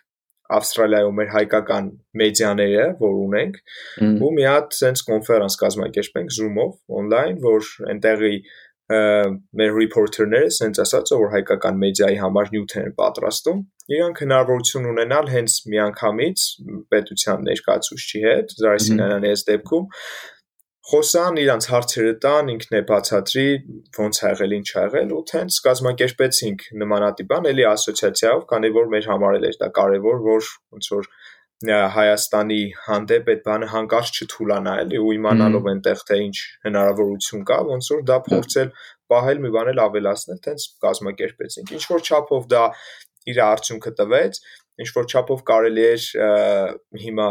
Ավստրալիայում 0.59 1.19
մեր 1.21 1.29
հայկական 1.35 1.89
մեդիաները, 2.19 2.85
որ 3.03 3.17
ունենք, 3.25 3.59
ու 4.25 4.31
մի 4.39 4.47
հատ 4.49 4.77
sense 4.79 5.05
կոնֆերանս 5.05 5.59
կազմակերպենք 5.61 6.33
Zoom-ով 6.39 6.71
on-line, 7.01 7.37
որ 7.45 7.69
այնտեղի 7.93 8.39
մեր 8.89 9.75
reporter-ները 9.77 10.49
sense 10.57 10.81
ասած 10.81 11.13
որ 11.13 11.29
հայկական 11.35 11.77
մեդիայի 11.83 12.17
համար 12.23 12.49
նյութեր 12.55 12.87
են 12.89 12.95
պատրաստում, 12.97 13.61
իրանք 13.93 14.23
հնարավորություն 14.25 14.89
ունենալ 14.95 15.29
հենց 15.35 15.59
միանգամից 15.75 16.47
պետության 16.95 17.45
ներկայացուցչի 17.51 18.23
հետ, 18.25 18.57
Զարիսինյանի 18.63 19.33
այս 19.35 19.45
դեպքում 19.53 19.87
խոսան, 20.89 21.39
իրանց 21.43 21.65
հարցերը 21.69 22.13
տան, 22.25 22.51
ինքն 22.55 22.77
է 22.79 22.81
բացատրի 22.89 23.49
ոնց 23.99 24.21
ա 24.25 24.29
եղել, 24.33 24.53
ինչ 24.59 24.69
ա 24.69 24.85
եղել 24.87 25.11
ու 25.19 25.25
թենց 25.31 25.59
կազմակերպեցինք 25.67 26.63
նմանատիպ 26.83 27.29
բան, 27.33 27.49
էլի 27.51 27.67
ասոցիացիայով, 27.73 28.45
քանի 28.53 28.71
որ 28.79 28.89
մեր 28.95 29.09
համար 29.13 29.37
էլ 29.39 29.49
էր 29.49 29.59
դա 29.63 29.69
կարևոր, 29.79 30.23
որ 30.29 30.49
ոնց 30.79 30.89
որ 30.95 31.11
Հայաստանի 31.59 32.59
հանդեպ 32.87 33.29
այդ 33.33 33.41
բանը 33.49 33.69
հանկարծ 33.73 34.19
չթուլանա 34.23 34.75
էլի 34.85 34.99
ու 35.03 35.15
իմանալով 35.17 35.65
այնտեղ 35.73 36.03
թե 36.09 36.19
ինչ 36.25 36.37
հնարավորություն 36.69 37.43
կա, 37.49 37.57
ոնց 37.69 37.89
որ 37.93 38.05
դա 38.11 38.19
փորձել 38.29 38.71
պահել 39.13 39.43
մի 39.43 39.51
բան 39.57 39.71
էլ 39.73 39.83
ավելացնել, 39.85 40.39
տենց 40.45 40.67
կազմակերպեցինք։ 40.87 41.73
Ինչ 41.75 41.85
որ 41.91 42.07
չափով 42.07 42.47
դա 42.55 42.63
իր 43.33 43.43
արդյունքը 43.49 43.93
տվեց, 43.99 44.41
ինչ 44.79 44.89
որ 44.95 45.07
չափով 45.11 45.41
կարելի 45.49 45.85
էր 45.89 46.05
հիմա 47.05 47.29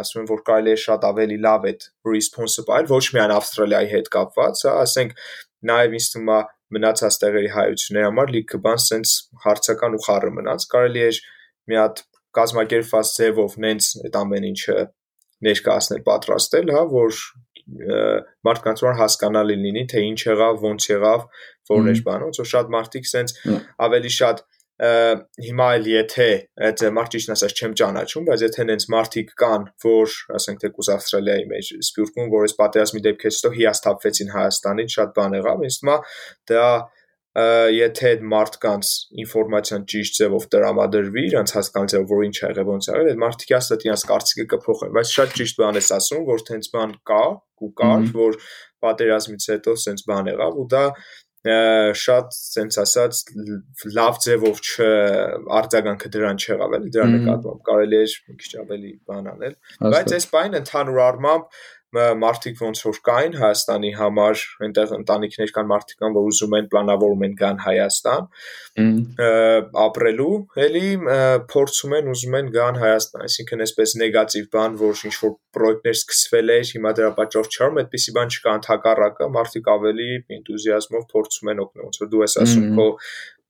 ասում 0.00 0.22
եմ 0.22 0.30
որ 0.30 0.40
կարելի 0.48 0.72
է 0.74 0.78
շատ 0.84 1.04
ավելի 1.10 1.38
լավ 1.46 1.66
այդ 1.70 1.86
response-ը 2.10 2.64
բայել 2.70 2.88
ոչ 2.90 3.04
միայն 3.16 3.34
Ավստրալիայի 3.36 3.90
հետ 3.94 4.10
կապված, 4.16 4.62
հա, 4.66 4.72
ասենք 4.84 5.14
նաև 5.70 5.96
ինձ 6.00 6.08
թվում 6.14 6.32
է 6.34 6.40
մնացած 6.76 7.18
տեղերի 7.22 7.52
հայությունների 7.54 8.06
համար 8.08 8.32
լիքը 8.36 8.60
բան 8.66 8.82
sense 8.86 9.14
հարցական 9.44 9.96
ու 9.98 10.02
խառը 10.06 10.32
մնաց, 10.38 10.66
կարելի 10.74 11.04
էր 11.10 11.20
մի 11.70 11.78
հատ 11.80 12.02
կազմակերպված 12.40 13.14
ձևով 13.20 13.56
նենց 13.66 13.88
այդ 14.06 14.18
ամեն 14.20 14.48
ինչը 14.50 14.76
ներկայացնել, 15.46 16.02
պատրաստել, 16.06 16.72
հա, 16.76 16.82
որ 16.90 17.20
մարդկանց 18.46 18.82
համար 18.82 18.96
հասկանալի 18.98 19.56
լինի, 19.64 19.82
թե 19.90 20.02
ինչ 20.10 20.20
եղավ, 20.26 20.62
ոնց 20.64 20.86
եղավ, 20.90 21.26
որն 21.70 21.90
էր 21.90 22.00
բանը, 22.06 22.28
ոնց 22.30 22.40
որ 22.40 22.48
շատ 22.50 22.72
մարդիկ 22.74 23.10
sense 23.10 23.50
ավելի 23.86 24.12
շատ 24.16 24.42
հիմա 24.80 25.66
էլ 25.76 25.88
եթե 25.90 26.28
այդ 26.68 26.82
մարդ 26.96 27.10
ճիշտ 27.14 27.32
ասած 27.34 27.58
չեմ 27.60 27.74
ճանաչում, 27.80 28.28
բայց 28.30 28.44
եթե 28.46 28.64
նենց 28.70 28.86
մարդիկ 28.94 29.34
կան, 29.42 29.66
որ 29.84 30.14
ասենք 30.38 30.62
թե 30.62 30.70
կուզ 30.76 30.88
Ավստրալիայի 30.94 31.44
մեջ 31.50 31.72
սպյուրքում, 31.90 32.30
որ 32.32 32.46
այս 32.46 32.56
պատերազմի 32.60 33.02
դեպքից 33.08 33.40
հետո 33.40 33.52
հիասթափվեցին 33.58 34.32
Հայաստանից, 34.36 34.96
շատ 34.96 35.12
բան 35.20 35.36
եղավ, 35.40 35.66
ինձ 35.68 35.78
թվում 35.80 35.92
է 35.92 36.00
դա 36.50 36.64
եթե 37.30 38.08
այդ 38.10 38.22
մարդկանց 38.26 38.88
ինֆորմացիան 39.22 39.84
ճիշտ 39.92 40.16
ձևով 40.18 40.46
տրամադրվի, 40.50 41.22
իրանց 41.30 41.52
հասկանալ 41.54 41.90
ձևով 41.92 42.10
որ 42.10 42.24
ինչ 42.26 42.34
ա 42.40 42.48
եղել, 42.50 42.66
ոնց 42.70 42.88
ա 42.90 42.96
եղել, 42.96 43.10
այդ 43.10 43.20
մարդիկ 43.22 43.52
հաստատ 43.54 43.86
իրանց 43.86 44.04
կարծիքը 44.10 44.46
կփոխեն, 44.50 44.92
բայց 44.96 45.12
շատ 45.14 45.36
ճիշտ 45.38 45.60
բան 45.60 45.78
ես 45.78 45.90
ասում, 46.00 46.24
որ 46.26 46.44
տենց 46.50 46.70
բան 46.74 46.96
կա, 47.10 47.22
ու 47.60 47.70
կար, 47.80 48.06
որ 48.16 48.38
պատերազմից 48.82 49.46
հետո 49.54 49.76
տենց 49.84 50.04
բան 50.10 50.30
եղավ 50.32 50.58
ու 50.58 50.68
դա 50.74 50.84
շատ 51.40 52.34
sense 52.36 52.76
ասած 52.82 53.20
լավ 53.96 54.18
ձևով 54.20 54.58
չ 54.60 54.88
արձագանքը 55.56 56.10
դրան 56.16 56.40
չեղավ 56.44 56.74
էլի 56.76 56.90
դրա 56.96 57.06
նկատմամբ 57.14 57.62
կարելի 57.70 58.00
էր 58.00 58.16
մի 58.28 58.36
քիչ 58.42 58.50
ավելի 58.60 58.92
բան 59.08 59.30
անել 59.32 59.54
բայց 59.96 60.14
այս 60.18 60.26
բանը 60.34 60.60
ընդհանուր 60.60 61.00
առմամբ 61.06 61.60
մարդիկ 61.90 62.60
ոնց 62.62 62.80
որ 62.86 62.98
կային 63.06 63.32
Հայաստանի 63.40 63.90
համար, 63.98 64.42
այնտեղ 64.66 64.92
ընտանիքներ 64.96 65.52
կան 65.56 65.68
մարդիկ 65.70 66.02
կան, 66.02 66.14
որ 66.16 66.28
ուզում 66.30 66.54
են 66.58 66.68
պլանավորում 66.74 67.24
են 67.26 67.34
գան 67.40 67.58
Հայաստան 67.64 68.28
ապրելու, 69.84 70.36
էլի 70.66 70.86
փորձում 71.50 71.96
են 71.98 72.12
ուզում 72.14 72.38
են 72.40 72.52
գան 72.54 72.80
Հայաստան, 72.84 73.26
այսինքն 73.26 73.64
այսպես 73.66 73.96
նեգատիվ 74.04 74.46
բան, 74.54 74.78
որ 74.84 75.04
ինչ 75.10 75.16
որ 75.24 75.34
պրոյեկտներ 75.58 75.98
սկսվել 75.98 76.54
էր, 76.54 76.64
հիմա 76.78 76.94
դրա 77.00 77.10
պատճառով 77.18 77.50
չարում, 77.50 77.82
այդպիսի 77.82 78.16
բան 78.20 78.34
չկա 78.36 78.56
ընդհակառակը, 78.60 79.30
մարդիկ 79.40 79.70
ավելի 79.74 80.08
ինտուզիազմով 80.38 81.06
փորձում 81.10 81.50
են 81.50 81.62
օգնել, 81.66 81.86
ոնց 81.90 82.00
որ 82.04 82.10
դու 82.14 82.24
ես 82.26 82.40
ասում 82.44 82.68
քո 82.78 82.88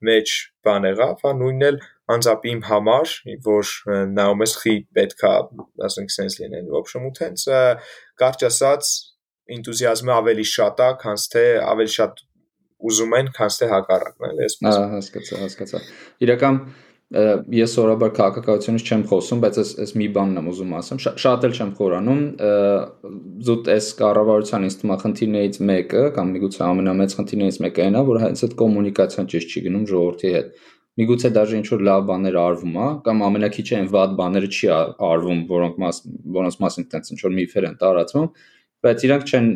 մեջ 0.01 0.35
բան 0.65 0.85
եղավ, 0.89 1.19
հա 1.21 1.31
նույնն 1.37 1.65
էլ 1.67 1.77
անձապ 2.11 2.45
իմ 2.51 2.61
համար, 2.67 3.11
որ 3.45 3.71
նայում 4.17 4.43
ես 4.43 4.53
խի 4.61 4.73
պետքա, 4.97 5.31
ասենք, 5.87 6.13
sense 6.15 6.41
լինեն, 6.41 6.71
ոբշեմ 6.73 7.05
ու 7.07 7.13
տենց 7.19 7.45
կարճ 8.21 8.45
ասած 8.51 8.91
энտուզիազմը 9.57 10.13
ավելի 10.17 10.45
շատ 10.51 10.85
է, 10.85 10.91
քան 11.01 11.25
թե 11.33 11.43
ավելի 11.71 11.93
շատ 11.97 12.23
ուզում 12.91 13.17
են, 13.19 13.33
քան 13.35 13.57
թե 13.57 13.67
հակառակն 13.71 14.29
է, 14.29 14.31
այսպես։ 14.47 14.71
Ահա, 14.71 14.87
հասկացա, 14.95 15.41
հասկացա։ 15.41 15.81
Իրական 16.25 16.63
ես 17.11 17.73
սովորաբար 17.75 18.11
քաղաքականությունից 18.15 18.83
չեմ 18.87 19.01
խոսում, 19.09 19.39
բայց 19.43 19.57
այս 19.61 19.71
այս 19.83 19.91
մի 19.99 20.05
բանն 20.15 20.39
եմ 20.39 20.45
ուզում 20.51 20.75
ասեմ, 20.77 21.01
շատ 21.23 21.47
էլ 21.47 21.57
չեմ 21.57 21.71
խորանում, 21.79 22.21
զուտ 23.47 23.71
այս 23.75 23.89
կառավարության 23.99 24.67
ինձ 24.67 24.77
թվում 24.79 24.93
է 24.95 24.97
խնդիրներից 25.01 25.59
մեկը 25.71 26.03
կամ 26.15 26.31
միգուցե 26.37 26.63
ամենամեծ 26.69 27.15
խնդիրներից 27.19 27.59
մեկը 27.67 27.83
այն 27.87 27.99
է, 27.99 28.05
որ 28.11 28.21
հենց 28.23 28.45
այդ 28.47 28.55
կոմունիկացիան 28.61 29.29
ճիշտ 29.35 29.51
չի 29.51 29.65
գնում 29.67 29.85
ժողովրդի 29.91 30.31
հետ 30.37 30.55
միգուցե 30.99 31.29
դաժե 31.37 31.59
ինչ 31.61 31.67
որ 31.71 31.83
լավ 31.87 32.01
բաներ 32.09 32.37
արվում 32.41 32.77
է 32.81 32.87
կամ 33.05 33.21
ամենակիչը 33.27 33.75
այն 33.77 33.89
վատ 33.95 34.15
բաները 34.19 34.49
չի 34.51 34.69
արվում, 35.07 35.41
որոնք 35.51 35.77
մաս 35.83 35.99
որոնց 36.37 36.57
մասին 36.65 36.87
տենց 36.91 37.11
ինչ 37.15 37.19
որ 37.25 37.35
միֆեր 37.37 37.67
են 37.69 37.77
տարածվում, 37.81 38.27
բայց 38.85 39.05
իրանք 39.07 39.31
չեն 39.31 39.47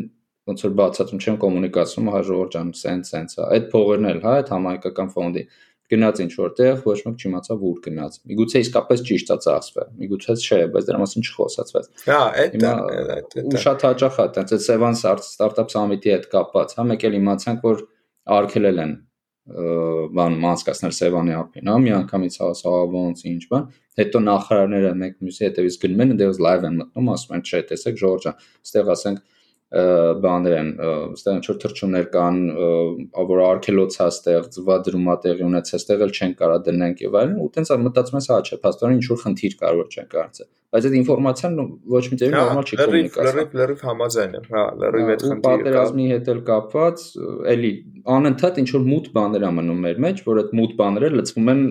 ոնց 0.46 0.66
որ 0.66 0.74
բացատրում 0.80 1.22
չեն 1.26 1.38
կոմունիկացում 1.42 2.10
հա 2.16 2.20
ժողովրդան 2.30 2.68
սենց 2.80 3.12
սենց 3.12 3.32
է։ 3.36 3.46
Այդ 3.56 3.70
փողերն 3.72 4.10
էլ 4.12 4.20
հա 4.26 4.34
այդ 4.40 4.52
համայնքական 4.56 5.10
ֆոնդի 5.16 5.44
գնաց 5.86 6.20
ինչ 6.24 6.34
որտեղ, 6.40 6.78
ոչ 6.86 6.98
մեկ 7.06 7.24
չիմացավ 7.26 7.66
ուր 7.70 7.82
գնաց։ 7.86 8.16
Միգուցե 8.30 8.62
իսկապես 8.66 9.04
ճիշտ 9.10 9.34
է 9.36 9.38
ծախսվել, 9.46 9.90
միգուցե 10.02 10.36
չէ, 10.46 10.60
բայց 10.74 10.88
դրա 10.88 11.02
մասին 11.02 11.26
չխոսացվեց։ 11.30 11.90
Հա, 12.06 12.22
այդ 12.42 12.56
այդ 12.66 13.36
ու 13.42 13.62
շատ 13.66 13.86
հաճախ 13.86 14.18
է, 14.18 14.26
տենց 14.38 14.56
այդ 14.56 14.64
Sevan 14.66 14.98
Startup 15.02 15.76
Summit-ի 15.76 16.16
հետ 16.16 16.26
կապված, 16.34 16.74
հա, 16.80 16.88
մեկ 16.90 17.06
էլ 17.06 17.20
իմացանք, 17.22 17.68
որ 17.70 17.84
արկելել 18.40 18.82
են 18.86 18.96
բան 19.46 20.36
մանցկացնել 20.42 20.94
Սևանի 20.98 21.34
ափին, 21.38 21.70
հա, 21.70 21.76
մի 21.86 21.92
անգամից 22.00 22.38
հասա 22.42 22.72
ոնց 22.96 23.20
ինչ 23.30 23.44
բան, 23.52 23.68
հետո 24.02 24.22
նախարարները 24.26 24.94
մեկ 25.02 25.20
մյուսի 25.22 25.46
հետևից 25.46 25.78
գնում 25.86 26.02
են, 26.06 26.14
դեռ 26.22 26.40
լայվ 26.46 26.66
են 26.66 26.80
մտնում, 26.82 27.12
ասում 27.14 27.36
են, 27.38 27.44
չէ, 27.46 27.62
տեսեք 27.70 28.00
Ժորժա, 28.02 28.34
այստեղ 28.66 28.90
ասենք 28.96 29.22
բաներ 29.76 30.54
են, 30.56 30.68
այստեղ 30.86 31.34
ինչ 31.36 31.46
որ 31.50 31.58
թրջուններ 31.64 32.06
կան, 32.14 32.38
որ 33.32 33.42
արկելոցա 33.46 34.06
ստեղծվա 34.14 34.78
դրումա 34.86 35.16
տեղի 35.26 35.44
ունեցած, 35.50 35.74
այստեղ 35.76 36.04
էլ 36.06 36.14
չեն 36.16 36.36
կարա 36.40 36.60
դնենք 36.68 37.02
եւ 37.04 37.18
այլն, 37.20 37.34
ու 37.44 37.50
տենց 37.56 37.72
մտածում 37.86 38.20
ես, 38.22 38.30
հա, 38.32 38.38
չէ, 38.46 38.60
փաստորեն 38.64 38.96
ինչ 38.96 39.08
որ 39.12 39.20
խնդիր 39.26 39.58
կար 39.60 39.80
որ 39.82 39.90
չեն 39.92 40.08
կարծել։ 40.16 40.50
Բայց 40.76 40.86
այդ 40.86 40.96
ինֆորմացիան 41.00 41.54
ոչ 41.96 42.04
մի 42.12 42.18
ձևի 42.20 42.34
նորմալ 42.36 42.66
չի 42.66 42.78
կոմունիկացիա։ 42.80 43.26
Լրիվ 43.36 43.54
լրիվ 43.60 43.84
համաձայն 43.86 44.34
եմ, 44.36 44.48
հա, 44.56 44.64
լրիվ 44.82 45.12
այդ 45.16 45.22
խնդիրը 45.26 45.44
կա։ 45.46 45.52
Պատերազմի 45.56 46.08
հետ 46.12 46.32
էլ 46.34 46.42
կապված, 46.50 47.04
էլի 47.56 47.72
անընդհատ 48.16 48.60
ինչ 48.64 48.70
որ 48.76 48.84
մութ 48.92 49.06
բաներ 49.16 49.46
ա 49.46 49.52
մնում 49.56 49.80
մեր 49.86 50.02
մեջ, 50.06 50.24
որ 50.26 50.42
այդ 50.44 50.52
մութ 50.60 50.74
բաները 50.82 51.12
լցվում 51.16 51.52
են 51.56 51.62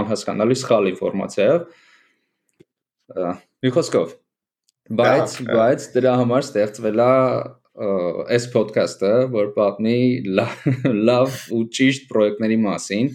անհասկանալի 0.00 0.56
սխալ 0.60 0.90
ինֆորմացիայով։ 0.90 1.60
Մի 3.64 3.72
խոսքով 3.76 4.12
Բայց 4.90 5.34
բայց 5.46 5.84
դրա 5.94 6.12
համար 6.18 6.44
ստեղծվել 6.44 7.00
է 7.04 7.10
այս 8.34 8.46
ոդքասթը, 8.54 9.12
որ 9.30 9.52
պատմի 9.54 10.00
լավ 11.10 11.36
ու 11.54 11.60
ճիշտ 11.76 12.08
պրոյեկտների 12.10 12.56
մասին, 12.64 13.12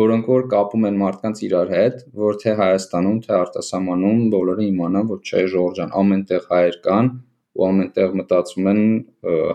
որոնք 0.00 0.30
որ 0.30 0.46
կապում 0.54 0.86
են 0.90 1.00
մարդկանց 1.02 1.42
իրար 1.48 1.74
հետ, 1.74 1.98
որ 2.22 2.38
թե 2.44 2.54
Հայաստանում, 2.62 3.18
թե 3.26 3.34
արտասահմանում 3.40 4.22
բոլորը 4.36 4.66
իմանան, 4.70 5.10
որ 5.10 5.20
չէ 5.26 5.44
Ժորժան, 5.56 5.92
ամենտեղ 6.00 6.48
հայեր 6.54 6.80
կան 6.86 7.12
ու 7.58 7.68
ամենտեղ 7.70 8.18
մտածում 8.22 8.70
են 8.70 8.82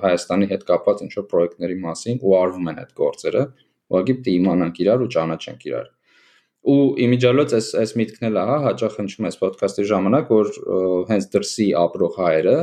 Հայաստանի 0.06 0.52
հետ 0.52 0.70
կապված 0.76 1.06
ինչ-որ 1.08 1.30
պրոյեկտների 1.32 1.82
մասին 1.88 2.20
ու 2.22 2.40
արվում 2.44 2.72
են 2.74 2.82
այդ 2.84 2.96
գործերը, 3.00 3.50
ուղղակի 3.96 4.18
պետք 4.20 4.34
է 4.34 4.40
իմանանք 4.42 4.82
իրար 4.86 5.06
ու 5.08 5.14
ճանաչենք 5.16 5.70
իրար 5.72 5.95
ու 6.66 6.82
իմիջիալոց 7.06 7.56
այս 7.58 7.68
այս 7.82 7.92
միտքն 8.00 8.28
էլ 8.30 8.38
ահա 8.42 8.58
հաճախ 8.66 9.00
հնչում 9.00 9.28
է 9.30 9.32
ոդքասթի 9.42 9.86
ժամանակ 9.92 10.32
որ 10.34 10.52
հենց 11.12 11.28
դրսի 11.36 11.68
ապրող 11.82 12.20
հայերը 12.22 12.56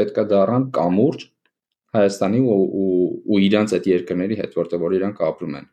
պետքա 0.00 0.24
դառնան 0.32 0.66
կամուրջ 0.76 1.28
Հայաստանի 1.90 2.40
ու 2.46 2.56
ու, 2.80 3.06
ու 3.34 3.38
իրանց 3.48 3.72
այդ 3.76 3.86
երկրների 3.90 4.36
հետ 4.40 4.52
որտեղ 4.60 4.82
որ 4.84 4.92
իրանք 5.00 5.22
ապրում 5.26 5.56
են 5.60 5.64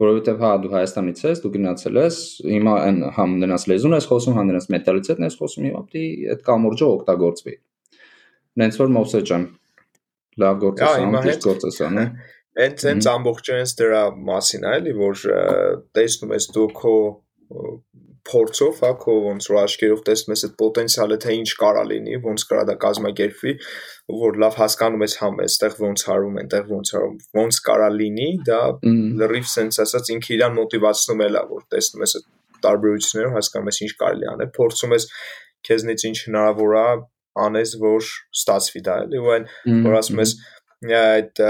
որովհետև 0.00 0.42
հա 0.44 0.52
դու 0.62 0.72
Հայաստանից 0.74 1.22
ես 1.26 1.42
դու 1.44 1.52
գնացել 1.58 2.00
ես 2.00 2.18
հիմա 2.48 2.74
այն 2.86 3.00
համ 3.18 3.34
նրանց 3.42 3.66
լեզուն 3.72 3.96
ես 3.98 4.08
խոսում 4.08 4.38
համ 4.38 4.48
նրանց 4.52 4.68
մենտալիտետն 4.74 5.26
ես 5.28 5.38
խոսում 5.42 5.68
հիմա 5.68 5.82
պետք 5.92 5.98
է 5.98 6.32
այդ 6.34 6.44
կամուրջը 6.48 6.88
օգտագործվի 6.94 7.54
նենց 8.62 8.78
որ 8.78 8.92
Մովսե 8.96 9.22
ջան 9.28 9.46
լավ 10.38 10.60
գործ 10.64 10.82
ես 10.86 10.94
անում 11.02 11.18
ճիշտ 11.26 11.48
գործ 11.48 11.68
ես 11.68 11.80
անում 11.88 12.12
Հենց 12.58 12.84
հենց 12.88 13.08
ամբողջովին 13.12 13.74
դրա 13.78 14.02
մասին 14.28 14.64
է, 14.66 14.72
էլի, 14.78 14.94
որ 14.98 15.20
տեսնում 15.98 16.34
ես 16.34 16.48
դու 16.56 16.68
քո 16.78 16.94
փորձով, 18.28 18.80
հա, 18.82 18.90
քո 19.00 19.12
ոնց 19.24 19.46
որ 19.48 19.58
աչքերով 19.62 20.00
տեսնում 20.04 20.34
ես 20.34 20.42
այդ 20.48 20.54
պոտենցիալը, 20.60 21.16
թե 21.24 21.34
ինչ 21.38 21.50
կարա 21.62 21.84
լինի, 21.88 22.16
ոնց 22.24 22.44
կարա 22.50 22.64
դա 22.68 22.74
կազմակերպվի, 22.82 23.54
որ 24.22 24.40
լավ 24.42 24.58
հասկանում 24.58 25.04
ես 25.06 25.14
համ 25.22 25.38
այստեղ 25.44 25.78
ոնց 25.84 26.04
հարում, 26.08 26.36
այնտեղ 26.42 26.66
ոնց 26.72 26.92
հարում, 26.96 27.14
ոնց 27.38 27.60
կարա 27.68 27.88
լինի, 27.94 28.28
դա 28.48 28.60
լրիվ 29.22 29.48
sense 29.48 29.80
ասած 29.84 30.12
ինքը 30.16 30.34
իրան 30.36 30.58
մոտիվացնում 30.58 31.24
է, 31.24 31.30
որ 31.54 31.64
տեսնում 31.72 32.04
ես 32.04 32.16
այդ 32.18 32.28
տարբերությունները, 32.68 33.32
հասկանում 33.38 33.70
ես 33.72 33.80
ինչ 33.86 33.92
կարելի 34.02 34.28
անել, 34.34 34.50
փորձում 34.58 34.94
ես 34.98 35.08
քեզնից 35.68 36.04
ինչ 36.08 36.18
հնարավոր 36.26 36.76
է 36.78 36.84
անես, 37.38 37.72
որ 37.80 38.12
ստացվի 38.34 38.84
դա, 38.88 38.98
էլի, 39.06 39.22
ու 39.22 39.32
այն 39.36 39.48
որ 39.86 39.98
ասում 40.02 40.22
ես 40.24 40.34
այդ 40.98 41.42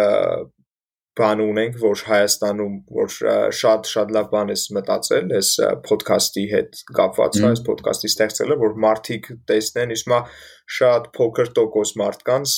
բան 1.19 1.43
ունենք, 1.45 1.77
որ 1.83 2.03
Հայաստանում 2.09 2.75
որ 2.99 3.13
շատ 3.59 3.91
շատ 3.93 4.15
լավ 4.17 4.31
բան 4.33 4.53
ես 4.55 4.65
մտածել, 4.79 5.29
այս 5.39 5.51
ոդքասթի 5.91 6.45
հետ 6.53 6.81
կապված, 6.99 7.39
այս 7.51 7.63
ոդքասթի 7.69 8.11
ստեղծելը, 8.13 8.59
որ 8.63 8.75
մարդիկ 8.87 9.31
տեսնեն, 9.51 9.95
իսկ 9.99 10.11
մա 10.15 10.21
շատ 10.79 11.09
փոքր 11.19 11.53
տոկոս 11.59 11.95
մարդկանց 12.03 12.57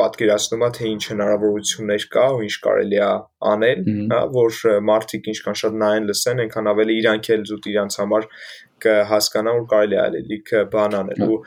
պատկերացնում 0.00 0.62
է 0.66 0.68
թե 0.76 0.86
ինչ 0.88 1.02
հնարավորություններ 1.12 2.04
կա 2.12 2.24
ու 2.32 2.44
ինչ 2.46 2.54
կարելի 2.64 2.98
է 3.02 3.08
անել, 3.52 3.82
հա, 4.12 4.20
որ 4.36 4.60
մարդիկ 4.88 5.28
ինչքան 5.32 5.58
շատ 5.62 5.76
նայեն, 5.82 6.06
լսեն, 6.08 6.40
այնքան 6.44 6.70
ավելի 6.72 6.96
իրանք 7.02 7.28
էլ 7.36 7.44
զուտ 7.50 7.68
իրանց 7.72 7.98
համար 8.02 8.28
կհասկանան, 8.86 9.58
որ 9.60 9.68
կարելի 9.72 9.98
է 9.98 10.02
ալելիք 10.06 10.54
բան 10.72 10.96
անել 11.02 11.26
ու 11.28 11.38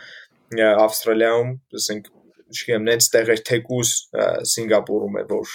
Ավստրալիայում, 0.85 1.49
ասենք 1.81 2.11
չգիտեմ, 2.53 2.83
նենց 2.89 3.07
տեղեր 3.15 3.41
թեկուզ 3.49 3.93
Սինգապուրում 4.51 5.15
է, 5.21 5.23
որ 5.31 5.53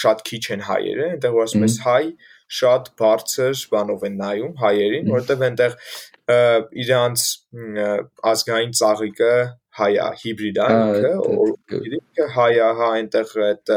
շատ 0.00 0.24
քիչ 0.26 0.42
են 0.56 0.64
հայերը, 0.66 1.06
այնտեղ 1.16 1.36
որ 1.36 1.46
ասում 1.46 1.66
ես 1.66 1.76
հայ, 1.86 2.02
շատ 2.56 2.90
բարձր 3.00 3.62
բանով 3.72 4.04
են 4.06 4.18
նայում 4.22 4.52
հայերին, 4.62 5.08
որովհետև 5.12 5.46
այնտեղ 5.46 5.78
իրանց 6.86 7.24
ազգային 8.32 8.74
ծաղիկը 8.80 9.32
հայա, 9.76 10.06
հիբրիդ 10.22 10.58
է 10.62 10.66
ինքը, 10.72 11.80
ինքը 11.96 12.28
հայա, 12.36 12.68
հա 12.80 12.90
այնտեղ 12.96 13.34
այդ 13.46 13.72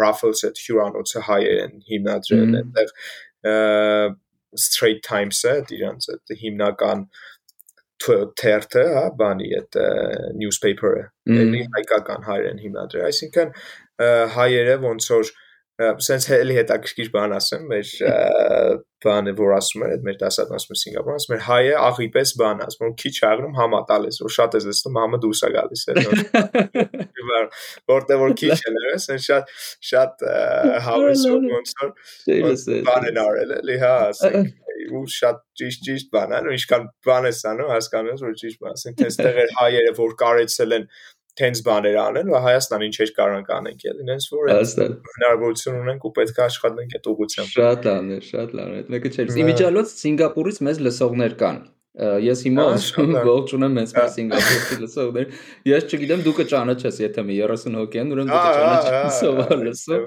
Raffles 0.00 0.42
այդ 0.48 0.62
հյուրանոցը 0.64 1.22
հայեր 1.28 1.60
են 1.66 1.76
հիմնադրել, 1.90 2.56
այնտեղ 2.60 2.94
Straight 4.56 5.02
Times-ը, 5.04 5.54
իրանց 5.76 6.10
այդ 6.14 6.34
հիմնական 6.40 7.06
թերթը, 8.04 8.84
հա, 8.96 9.04
բանի 9.20 9.48
այդ 9.58 9.78
newspaper-ը, 10.42 11.04
էլի 11.36 11.62
հայկական 11.76 12.26
հայերեն 12.26 12.62
հիմնադրել, 12.66 13.06
այսինքն 13.10 13.52
հայերը 14.36 14.76
ոնց 14.84 15.10
որ 15.14 15.32
սենց 15.76 16.26
էլի 16.32 16.54
հետաքրքիր 16.56 17.08
բան 17.12 17.34
ասեմ, 17.36 17.64
մեր 17.68 17.90
բանը 19.04 19.34
որ 19.36 19.52
ասում 19.56 19.82
էր, 19.84 19.90
այդ 19.96 20.06
մեր 20.06 20.16
դասատն 20.22 20.56
ասում 20.56 20.72
է 20.72 20.78
Սինգապուրում, 20.80 21.18
ասում 21.20 21.34
էր 21.36 21.42
հայը 21.46 21.74
աղի 21.84 22.06
պես 22.16 22.32
բան 22.40 22.62
ասում, 22.66 22.84
որ 22.86 22.94
քիչ 23.02 23.14
աղնում 23.28 23.58
համա 23.60 23.80
տալես, 23.90 24.20
որ 24.24 24.34
շատ 24.36 24.56
ես 24.56 24.68
լսում, 24.70 24.98
համը 25.02 25.20
դուրս 25.26 25.42
է 25.46 25.50
գալիս 25.56 25.84
է։ 25.86 25.96
Որտեղ 27.92 28.22
որ 28.22 28.36
քիչ 28.40 28.56
է 28.56 28.72
լրես, 28.76 29.08
այն 29.12 29.24
շատ 29.26 29.52
շատ 29.90 30.24
հավեսում 30.86 31.50
ոնց 31.52 31.74
որ 31.82 31.92
բան 32.88 33.10
են 33.10 33.20
արել, 33.26 33.58
էլի 33.60 33.76
հա, 33.84 33.96
ասենք 34.14 34.64
ու 34.96 35.02
շատ 35.10 35.38
ճիշտ 35.58 35.84
ճիշտ 35.86 36.10
բան 36.14 36.34
է, 36.36 36.40
ու 36.46 36.54
ինչքան 36.56 36.84
բան 37.06 37.28
ես 37.28 37.40
անում, 37.50 37.70
հասկանում 37.74 38.10
ես, 38.12 38.24
որ 38.26 38.34
ճիշտ 38.42 38.60
բան, 38.62 38.76
ասենք 38.76 39.02
այստեղ 39.06 39.38
հայերը, 39.56 39.92
որ 39.98 40.14
կարեցել 40.22 40.76
են 40.76 40.84
տենց 41.36 41.62
բաներ 41.66 41.96
անեն, 42.02 42.32
ու 42.32 42.42
Հայաստան 42.46 42.84
ինչեր 42.86 43.12
կարող 43.20 43.54
անենք, 43.56 43.86
էլի, 43.92 44.08
նենց 44.10 44.28
որ 44.32 44.52
հնարավորություն 45.16 45.78
ունենք 45.84 46.06
ու 46.08 46.12
պետք 46.16 46.40
է 46.40 46.44
աշխատենք 46.46 46.98
այդ 46.98 47.08
ուղղությամբ։ 47.12 47.54
Շատ 47.56 47.88
լավ 47.90 48.12
է, 48.16 48.20
շատ 48.32 48.58
լավ 48.60 48.74
է։ 48.76 48.82
Այդ 48.82 48.92
մեկը 48.96 49.14
չէ։ 49.16 49.26
Իմիջիալոց 49.44 49.96
Սինգապուրից 50.00 50.62
մեզ 50.66 50.84
լսողներ 50.86 51.40
կան 51.44 51.64
ես 51.96 52.42
հիմա 52.44 52.64
ողջ 53.24 53.52
ունեմ 53.56 53.78
ես 53.80 53.92
մեր 53.96 54.08
Սինգապուրի 54.12 54.76
լսողներ 54.82 55.30
ես 55.70 55.86
չգիտեմ 55.88 56.24
դու 56.26 56.34
կճանաչես 56.36 56.98
եթե 57.00 57.24
մի 57.24 57.36
30 57.40 57.78
հոգի 57.80 58.00
են 58.02 58.10
ուրեմն 58.12 58.32
դու 58.34 58.40
կճանաչես 58.44 59.16
սովոր 59.22 59.56
լսում 59.64 60.04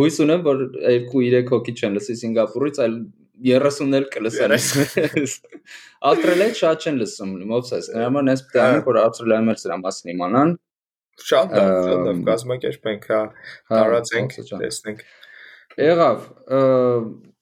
հույս 0.00 0.16
ունեմ 0.24 0.40
որ 0.48 0.64
2-3 1.12 1.52
հոգի 1.52 1.72
չեն 1.76 1.92
լսի 1.98 2.16
Սինգապուրից 2.22 2.80
այլ 2.86 2.94
30-ն 3.44 3.96
էլ 4.00 4.08
կլսեն 4.14 4.56
Ավստրալիայից 6.10 6.60
շատ 6.60 6.84
չեն 6.86 7.00
լսում 7.00 7.32
մովսես 7.50 7.90
նրա 7.94 8.10
համար 8.10 8.30
ես 8.32 8.44
անենք 8.66 8.90
որ 8.90 9.00
Ավստրալիայում 9.04 9.50
էլ 9.54 9.58
սրա 9.64 9.80
մասին 9.84 10.12
իմանան 10.14 10.54
շատ 11.30 11.56
լավ 11.56 11.72
շատ 11.88 12.04
լավ 12.10 12.20
կազմակերպենք 12.30 13.10
հա 13.10 13.24
տարածենք 13.72 14.38
տեսնենք 14.50 15.02
եղավ 15.80 16.24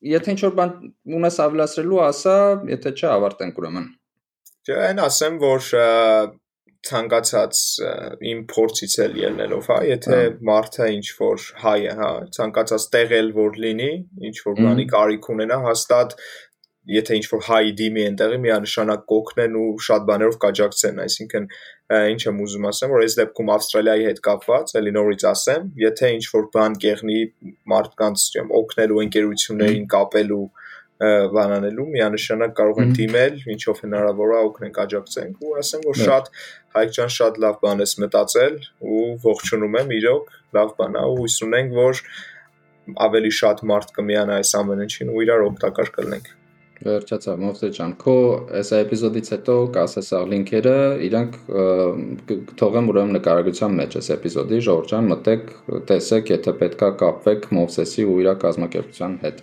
եթե 0.04 0.34
ինչ 0.34 0.42
որ 0.46 0.52
բան 0.58 0.74
ունես 1.18 1.38
ավելացրելու, 1.42 2.02
ասա, 2.06 2.34
եթե 2.70 2.92
չէ, 2.94 3.08
ավարտենք 3.14 3.58
ուրեմն։ 3.58 3.86
Չէ, 4.68 4.76
այն 4.88 5.00
ասեմ, 5.02 5.38
որ 5.42 5.64
ցանկացած 6.88 7.62
իմ 8.32 8.42
փորձից 8.52 8.96
էլ 9.04 9.16
ելնելով, 9.22 9.70
հա, 9.72 9.78
եթե 9.88 10.18
մարդը 10.48 10.90
ինչ 10.96 11.06
որ 11.20 11.46
հայ 11.62 11.78
է, 11.78 11.94
հա, 12.00 12.10
ցանկացած 12.38 12.86
տեղել 12.94 13.32
որ 13.38 13.58
լինի, 13.64 13.92
ինչ 14.30 14.36
որ 14.48 14.60
բանի 14.60 14.86
կարիք 14.94 15.32
ունենա, 15.34 15.58
հաստատ 15.68 16.16
եթե 16.88 17.16
ինչ 17.18 17.26
որ 17.30 17.42
հայ 17.48 17.64
դիմի 17.78 18.04
այնտեղի 18.08 18.38
միանշանակ 18.44 19.02
կօգնեն 19.12 19.56
ու 19.60 19.64
շատ 19.86 20.06
բաներով 20.08 20.38
կաջակցեն, 20.44 21.00
այսինքն 21.04 21.48
ինչ 22.14 22.22
եմ 22.28 22.40
ուզում 22.44 22.68
ասեմ, 22.68 22.94
որ 22.94 23.04
այս 23.04 23.16
դեպքում 23.18 23.52
Ավստրալիայի 23.54 24.06
հետ 24.08 24.22
կապված, 24.28 24.72
ելի 24.78 24.94
նորից 24.96 25.26
ասեմ, 25.28 25.68
եթե 25.84 26.10
ինչ 26.16 26.24
որ 26.32 26.48
բան 26.56 26.78
կեղնի 26.84 27.20
մարդկանց, 27.72 28.24
չեմ, 28.32 28.54
օգնելու 28.62 29.02
ընկերություններին 29.04 29.86
կապելու 29.96 30.46
բանանելու 30.98 31.84
միանշանակ 31.94 32.54
կարող 32.58 32.80
են 32.82 32.94
դիմել, 32.98 33.36
ինչով 33.54 33.82
հնարավոր 33.84 34.32
է 34.34 34.38
օգնենք 34.48 34.80
աջակցենք 34.84 35.44
ու 35.46 35.52
ասեմ, 35.60 35.84
որ 35.86 36.00
շատ 36.08 36.32
Հայկ 36.78 36.90
ջան 36.96 37.12
շատ 37.18 37.38
լավ 37.44 37.60
բան 37.62 37.84
ես 37.84 37.92
մտածել 38.02 38.56
ու 38.94 39.04
ողջունում 39.22 39.78
եմ 39.78 39.94
իրոք, 39.98 40.34
լավ 40.58 40.74
բան 40.80 40.98
է 40.98 41.04
ու 41.12 41.14
հույս 41.20 41.36
ունենք, 41.46 41.78
որ 41.78 42.02
ավելի 43.08 43.32
շատ 43.38 43.62
մարդ 43.70 43.94
կմիանա 43.98 44.42
այս 44.42 44.52
ամեն 44.58 44.84
ինչին 44.88 45.14
ու 45.14 45.22
իրար 45.28 45.46
օգտակար 45.48 45.94
կլինենք։ 45.98 46.28
Վերջացավ 46.78 47.40
Մովսե 47.42 47.68
ջան, 47.74 47.92
քո 47.98 48.14
այս 48.58 48.68
էպիզոդից 48.76 49.30
հետո 49.34 49.54
կասես 49.74 50.10
աղ 50.18 50.26
լինքերը, 50.32 50.74
իրանք 51.08 51.38
թողեմ 52.60 52.90
ուրեմն 52.92 53.16
նկարագրության 53.18 53.74
մեջ 53.80 53.96
այս 53.98 54.10
էպիզոդի, 54.14 54.60
Ժորժ 54.68 54.92
ջան, 54.92 55.08
մտեք, 55.12 55.50
տեսեք, 55.90 56.32
եթե 56.36 56.54
պետքա 56.62 56.90
կապվեք 57.02 57.48
Մովսեսի 57.58 58.06
ու 58.12 58.18
իր 58.22 58.30
կազմակերպության 58.46 59.18
հետ։ 59.26 59.42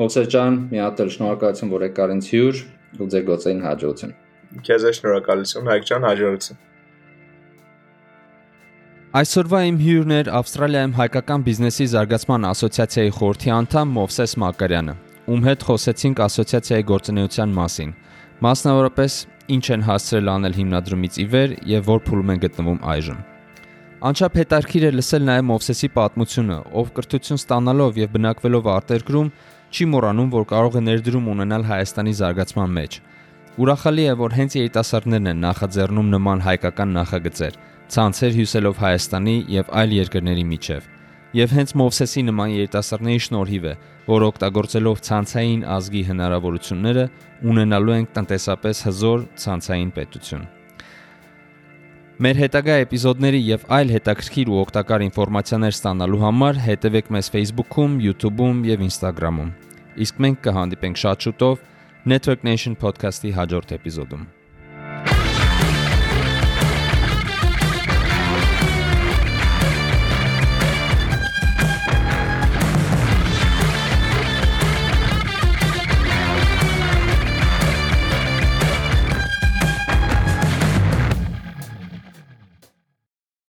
Մովսե 0.00 0.22
ջան, 0.32 0.54
մի 0.70 0.78
հատ 0.80 1.00
էլ 1.02 1.10
շնորհակալություն, 1.12 1.70
որ 1.72 1.82
եկար 1.84 2.12
ինձ 2.14 2.28
հյուր 2.32 2.60
ու 2.96 3.08
ձեր 3.12 3.24
գործային 3.28 3.58
հաջողություն։ 3.60 4.14
Քեզ 4.64 4.86
շնորհակալություն, 4.98 5.68
Հայկ 5.68 5.84
ջան, 5.90 6.06
հաջողություն։ 6.08 6.60
Այսօրվա 9.20 9.60
իմ 9.68 9.80
հյուրն 9.82 10.14
էր 10.16 10.30
Ավստրալիայում 10.38 10.94
հայկական 10.96 11.44
բիզնեսի 11.44 11.86
զարգացման 11.92 12.48
ասոցիացիայի 12.48 13.12
խորհրդի 13.18 13.52
անդամ 13.52 13.92
Մովսես 13.98 14.34
Մակարյանը, 14.40 14.94
ում 15.28 15.44
հետ 15.52 15.66
խոսեցինք 15.68 16.22
ասոցիացիայի 16.32 16.86
գործունեության 16.88 17.52
մասին։ 17.60 17.92
Մասնավորապես, 18.48 19.18
ինչ 19.52 19.64
են 19.76 19.84
հասցրել 19.92 20.32
անել 20.32 20.56
հիմնադրումից 20.62 21.20
ի 21.20 21.26
վեր 21.36 21.56
եւ 21.76 21.88
որ 21.92 22.04
փուլում 22.08 22.32
են 22.32 22.42
գտնվում 22.48 22.80
այժմ։ 22.96 23.20
Անչափ 24.02 24.36
հետարքիր 24.40 24.84
է 24.88 24.90
լսել 24.96 25.26
նաև 25.28 25.44
Մովսեսի 25.52 25.88
պատմությունը, 25.94 26.56
ով 26.80 26.88
կրթություն 26.96 27.38
ստանալով 27.42 28.00
եւ 28.02 28.14
բնակվելով 28.16 28.70
արտերկրում 28.72 29.28
չի 29.72 29.86
մոռանում, 29.88 30.30
որ 30.32 30.44
կարող 30.52 30.78
է 30.78 30.82
ներդրում 30.86 31.28
ունենալ 31.32 31.62
Հայաստանի 31.72 32.12
զարգացման 32.20 32.72
մեջ։ 32.76 32.96
Ուրախալի 33.62 34.04
է, 34.12 34.14
որ 34.20 34.34
հենց 34.36 34.56
երիտասարդներն 34.58 35.30
են 35.32 35.42
նախաձեռնում 35.44 36.10
նման 36.12 36.42
հայկական 36.46 36.94
նախագծեր 36.96 37.56
ցանցեր 37.92 38.36
հյուսելով 38.38 38.78
Հայաստանի 38.82 39.36
եւ 39.52 39.72
այլ 39.82 39.90
երկրների 39.98 40.44
միջև։ 40.52 40.86
Եվ 41.36 41.52
հենց 41.56 41.74
Մովսեսի 41.80 42.22
նման 42.28 42.54
երիտասարդների 42.56 43.24
շնորհիվ 43.26 43.68
է, 43.72 43.74
որ 44.08 44.26
օգտագործելով 44.28 45.04
ցանցային 45.08 45.62
ազգի 45.76 46.02
հնարավորությունները 46.08 47.06
ունենալու 47.52 47.94
ենք 48.00 48.16
տնտեսապես 48.16 48.82
հզոր 48.88 49.30
ցանցային 49.44 49.94
պետություն։ 50.00 50.50
Մեր 52.22 52.38
հետագա 52.38 52.74
էպիզոդների 52.84 53.38
եւ 53.48 53.62
այլ 53.74 53.88
հետաքրքիր 53.96 54.50
ու 54.52 54.58
օգտակար 54.60 55.04
ինֆորմացիաներ 55.08 55.74
ստանալու 55.74 56.20
համար 56.22 56.60
հետևեք 56.66 57.08
մեզ 57.16 57.30
Facebook-ում, 57.34 57.96
YouTube-ում 58.04 58.60
եւ 58.68 58.84
Instagram-ում։ 58.86 59.50
Իսկ 60.06 60.20
մենք 60.26 60.38
կհանդիպենք 60.44 61.02
շատ 61.02 61.26
շուտով 61.26 61.66
Network 62.12 62.46
Nation 62.46 62.78
podcast-ի 62.84 63.34
հաջորդ 63.40 63.74
էպիզոդում։ 63.80 64.22